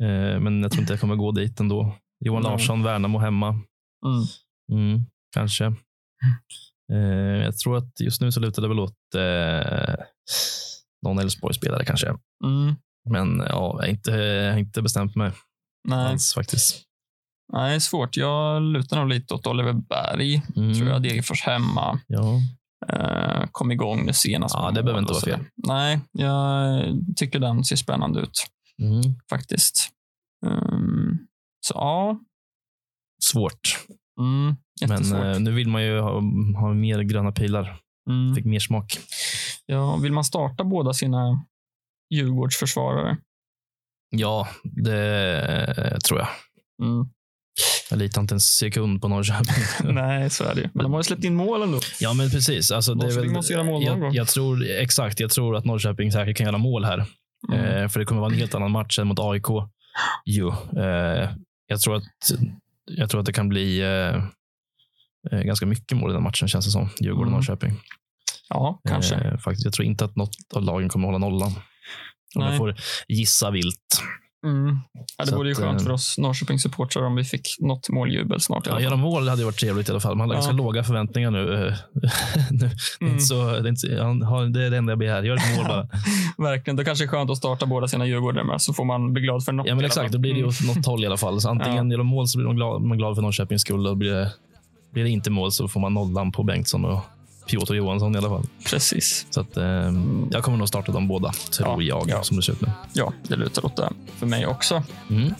Eh, 0.03 0.41
men 0.41 0.63
jag 0.63 0.71
tror 0.73 0.81
inte 0.81 0.93
jag 0.93 1.01
kommer 1.01 1.17
gå 1.17 1.33
dit 1.33 1.61
ändå. 1.61 1.95
Johan 2.25 2.43
Nej. 2.43 2.51
Larsson, 2.53 2.83
Värnamo 2.83 3.19
hemma. 3.19 3.49
Mm. 3.49 4.25
Mm, 4.73 5.05
kanske. 5.35 5.65
Eh, 6.93 6.99
jag 7.45 7.59
tror 7.59 7.77
att 7.77 8.01
just 8.01 8.21
nu 8.21 8.33
så 8.33 8.41
lutar 8.41 8.63
det 8.63 8.69
väl 8.69 8.81
åt 8.81 9.15
eh, 9.17 10.05
någon 11.05 11.19
Elfsborg-spelare 11.19 11.85
kanske. 11.85 12.09
Mm. 12.45 12.75
Men 13.11 13.39
ja, 13.39 13.47
jag 13.49 13.73
har 13.81 13.87
inte, 13.87 14.11
jag 14.11 14.53
har 14.53 14.59
inte 14.59 14.83
bestämt 14.83 15.17
mig 15.17 15.33
Nej. 15.89 16.07
alls 16.07 16.35
faktiskt. 16.35 16.83
Nej, 17.53 17.81
svårt. 17.81 18.17
Jag 18.17 18.63
lutar 18.63 18.97
nog 18.97 19.09
lite 19.09 19.35
åt 19.35 19.47
Oliver 19.47 19.73
Berg. 19.73 20.43
Mm. 20.57 20.75
Tror 20.75 20.89
jag. 20.89 21.03
Degerfors 21.03 21.43
hemma. 21.43 22.01
Ja. 22.07 22.41
Eh, 22.93 23.45
kom 23.53 23.73
igång 23.73 24.07
nu 24.07 24.13
senast. 24.13 24.55
Ja, 24.55 24.71
det 24.71 24.83
behöver 24.83 25.01
inte 25.01 25.13
vara 25.13 25.21
sådär. 25.21 25.45
Nej, 25.67 26.01
jag 26.13 26.83
tycker 27.17 27.39
den 27.39 27.65
ser 27.65 27.77
spännande 27.77 28.21
ut 28.21 28.47
Mm. 28.83 29.03
faktiskt. 29.31 29.89
Um, 30.47 31.19
så 31.67 31.73
ja. 31.75 32.19
Svårt. 33.25 33.79
Mm, 34.21 34.57
Men 34.89 35.13
eh, 35.33 35.41
nu 35.41 35.51
vill 35.53 35.69
man 35.69 35.83
ju 35.85 36.01
ha, 36.01 36.13
ha 36.61 36.75
mer 36.75 37.01
gröna 37.03 37.33
pilar. 37.33 37.77
mm. 38.11 38.35
Fick 38.35 38.45
mer 38.45 38.59
smak. 38.61 38.99
Ja, 39.73 39.97
vill 39.97 40.13
man 40.13 40.25
starta 40.25 40.65
båda 40.65 40.93
sina 40.93 41.45
Djurgårdsförsvarare? 42.11 43.17
Ja, 44.11 44.49
det 44.63 46.01
tror 46.01 46.19
jag. 46.19 46.29
Mm. 46.83 47.09
Jag 47.91 47.99
litar 47.99 48.21
inte 48.21 48.35
en 48.35 48.41
sekund 48.41 49.03
på 49.03 49.09
Norrköping. 49.09 49.65
Nej, 49.95 50.31
så 50.31 50.45
är 50.45 50.55
det 50.55 50.61
ju. 50.61 50.69
Men 50.75 50.83
de 50.83 50.93
har 50.93 51.01
ju 51.01 51.05
släppt 51.05 51.25
in 51.25 51.35
mål 51.35 51.63
ändå. 51.63 51.81
ja, 52.01 52.15
men 52.15 52.31
precis. 52.31 52.71
Alltså, 52.71 52.95
det 52.95 53.15
väl, 53.15 53.31
måste 53.31 53.53
göra 53.53 53.65
mål 53.65 53.85
någon 53.85 54.01
gång. 54.01 54.15
jag, 54.15 54.15
jag 54.15 54.29
tror, 54.29 54.71
exakt, 54.71 55.21
jag 55.21 55.31
tror 55.31 55.57
att 55.57 55.65
Norrköping 55.65 56.13
säkert 56.13 56.37
kan 56.37 56.47
göra 56.47 56.59
mål 56.59 56.85
här. 56.85 57.05
Mm. 57.53 57.65
Eh, 57.65 57.89
för 57.89 58.01
det 58.01 58.07
kommer 58.07 58.21
vara 58.21 58.33
en 58.33 58.39
helt 58.39 58.55
annan 58.55 58.71
match 58.71 58.99
än 58.99 59.07
mot 59.07 59.19
AIK. 59.21 59.47
Jo, 60.25 60.55
eh, 60.77 61.31
jag, 61.67 61.81
tror 61.81 61.97
att, 61.97 62.05
jag 62.85 63.11
tror 63.11 63.21
att 63.21 63.27
det 63.27 63.33
kan 63.33 63.49
bli 63.49 63.81
eh, 63.81 64.25
eh, 65.31 65.43
ganska 65.43 65.67
mycket 65.67 65.97
mål 65.99 66.11
i 66.11 66.15
den 66.15 66.23
matchen, 66.23 66.49
känns 66.49 66.65
det 66.65 66.71
som. 66.71 66.89
Djurgården-Norrköping. 67.01 67.73
Ja, 68.49 68.81
kanske. 68.89 69.15
Eh, 69.15 69.37
faktiskt, 69.39 69.65
jag 69.65 69.73
tror 69.75 69.87
inte 69.87 70.05
att 70.05 70.17
något 70.17 70.37
av 70.55 70.63
lagen 70.63 70.89
kommer 70.89 71.07
hålla 71.07 71.19
nollan. 71.19 71.49
Om 72.37 72.41
Nej. 72.43 72.49
jag 72.49 72.57
får 72.57 72.75
gissa 73.09 73.51
vilt. 73.51 74.03
Mm. 74.47 74.79
Ja, 75.19 75.25
det 75.25 75.31
Så 75.31 75.37
vore 75.37 75.49
ju 75.49 75.53
att, 75.53 75.59
skönt 75.59 75.81
eh, 75.81 75.85
för 75.85 75.93
oss 75.93 76.19
Norrköpingssupportrar 76.19 77.03
om 77.03 77.17
vi 77.17 77.25
fick 77.25 77.49
något 77.61 77.89
måljubel 77.89 78.41
snart. 78.41 78.67
Ja, 78.67 78.81
göra 78.81 78.97
mål 78.97 79.29
hade 79.29 79.45
varit 79.45 79.57
trevligt 79.59 79.89
i 79.89 79.93
alla 79.93 80.01
fall. 80.01 80.17
Man 80.17 80.29
har 80.29 80.35
Ja. 80.35 80.39
ganska 80.41 80.53
låga 80.57 80.85
förväntningar 80.85 81.31
nu. 81.31 81.45
nu. 81.45 81.75
Det, 82.51 82.67
är 82.67 83.09
Mm. 83.09 83.21
så, 83.21 83.35
det, 83.51 83.59
är 83.59 83.69
inte, 83.69 83.87
jag 83.87 84.05
har- 84.25 84.47
det 84.47 84.65
är 84.67 84.71
det 84.71 84.77
enda 84.77 84.91
jag 84.93 84.99
begär. 84.99 85.23
Gör 85.23 85.37
ett 85.37 85.57
mål 85.57 85.67
bara. 85.69 85.89
Verkligen. 86.51 86.77
Det 86.77 86.85
kanske 86.85 87.05
är 87.05 87.09
skönt 87.09 87.31
att 87.31 87.37
starta 87.39 87.67
båda 87.67 87.89
sina 87.89 88.07
Djurgårdar 88.07 88.45
med, 88.45 88.61
så 88.63 88.73
får 88.75 88.85
man 88.85 89.13
bli 89.13 89.23
glad 89.23 89.45
för 89.45 89.53
något. 89.53 89.67
Ja, 89.67 89.75
men 89.75 89.85
exakt. 89.85 90.13
Då 90.13 90.19
blir 90.19 90.31
det 90.33 90.39
ju 90.39 90.45
Mm. 90.45 90.71
åt 90.71 90.77
något 90.77 90.87
håll 90.87 91.05
i 91.05 91.07
alla 91.07 91.17
fall. 91.17 91.41
Så 91.41 91.49
antingen 91.51 91.91
gör 91.91 91.99
de 91.99 92.07
mål 92.07 92.29
så 92.29 92.39
blir 92.39 92.47
de 92.47 92.57
glad, 92.57 92.83
man 92.83 92.99
glad 92.99 93.15
för 93.15 93.23
Norrköpings 93.23 93.63
skull. 93.63 93.87
Och 93.87 93.97
blir, 93.97 94.13
det, 94.13 94.33
blir 94.93 95.05
det 95.05 95.11
inte 95.11 95.31
mål 95.31 95.53
så 95.53 95.69
får 95.69 95.81
man 95.81 95.95
nollan 95.95 96.33
på 96.33 96.43
Bengtsson 96.43 96.85
och 96.85 97.01
Piotr 97.49 97.75
Johansson 97.75 98.15
i 98.15 98.19
alla 98.19 98.29
fall. 98.29 98.47
Precis. 98.67 99.27
Så 99.31 99.41
att, 99.41 99.57
eh, 99.57 99.93
jag 100.31 100.43
kommer 100.43 100.59
nog 100.59 100.69
starta 100.69 100.93
dem 100.93 101.09
båda, 101.09 101.33
tror 101.51 101.83
Ja, 101.83 101.99
jag, 101.99 102.09
ja. 102.11 102.23
som 102.23 102.37
det 102.37 102.43
ser 102.43 102.53
ut 102.53 102.61
nu. 102.61 102.71
Ja, 102.93 103.13
det 103.29 103.37
lutar 103.37 103.67
åt 103.67 103.77
det 103.77 103.91
för 104.19 104.27
mig 104.27 104.47
också. 104.47 104.83
Mm. 105.11 105.35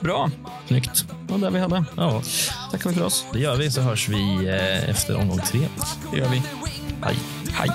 Bra. 0.00 0.30
Snyggt. 0.66 1.04
Det 1.26 1.32
var 1.32 1.38
det 1.38 1.50
vi 1.50 1.60
hade. 1.60 1.84
Ja, 1.96 2.22
Tackar 2.70 2.90
vi 2.90 2.96
för 2.96 3.04
oss. 3.04 3.24
det 3.32 3.38
gör 3.38 3.56
vi. 3.56 3.70
Så 3.70 3.80
hörs 3.80 4.08
vi 4.08 4.46
eh, 4.48 4.90
efter 4.90 5.16
omgång 5.16 5.38
tre. 5.40 5.60
Det 6.12 6.18
gör 6.18 6.28
vi. 6.28 6.42
Hej. 7.02 7.16
Hej. 7.52 7.70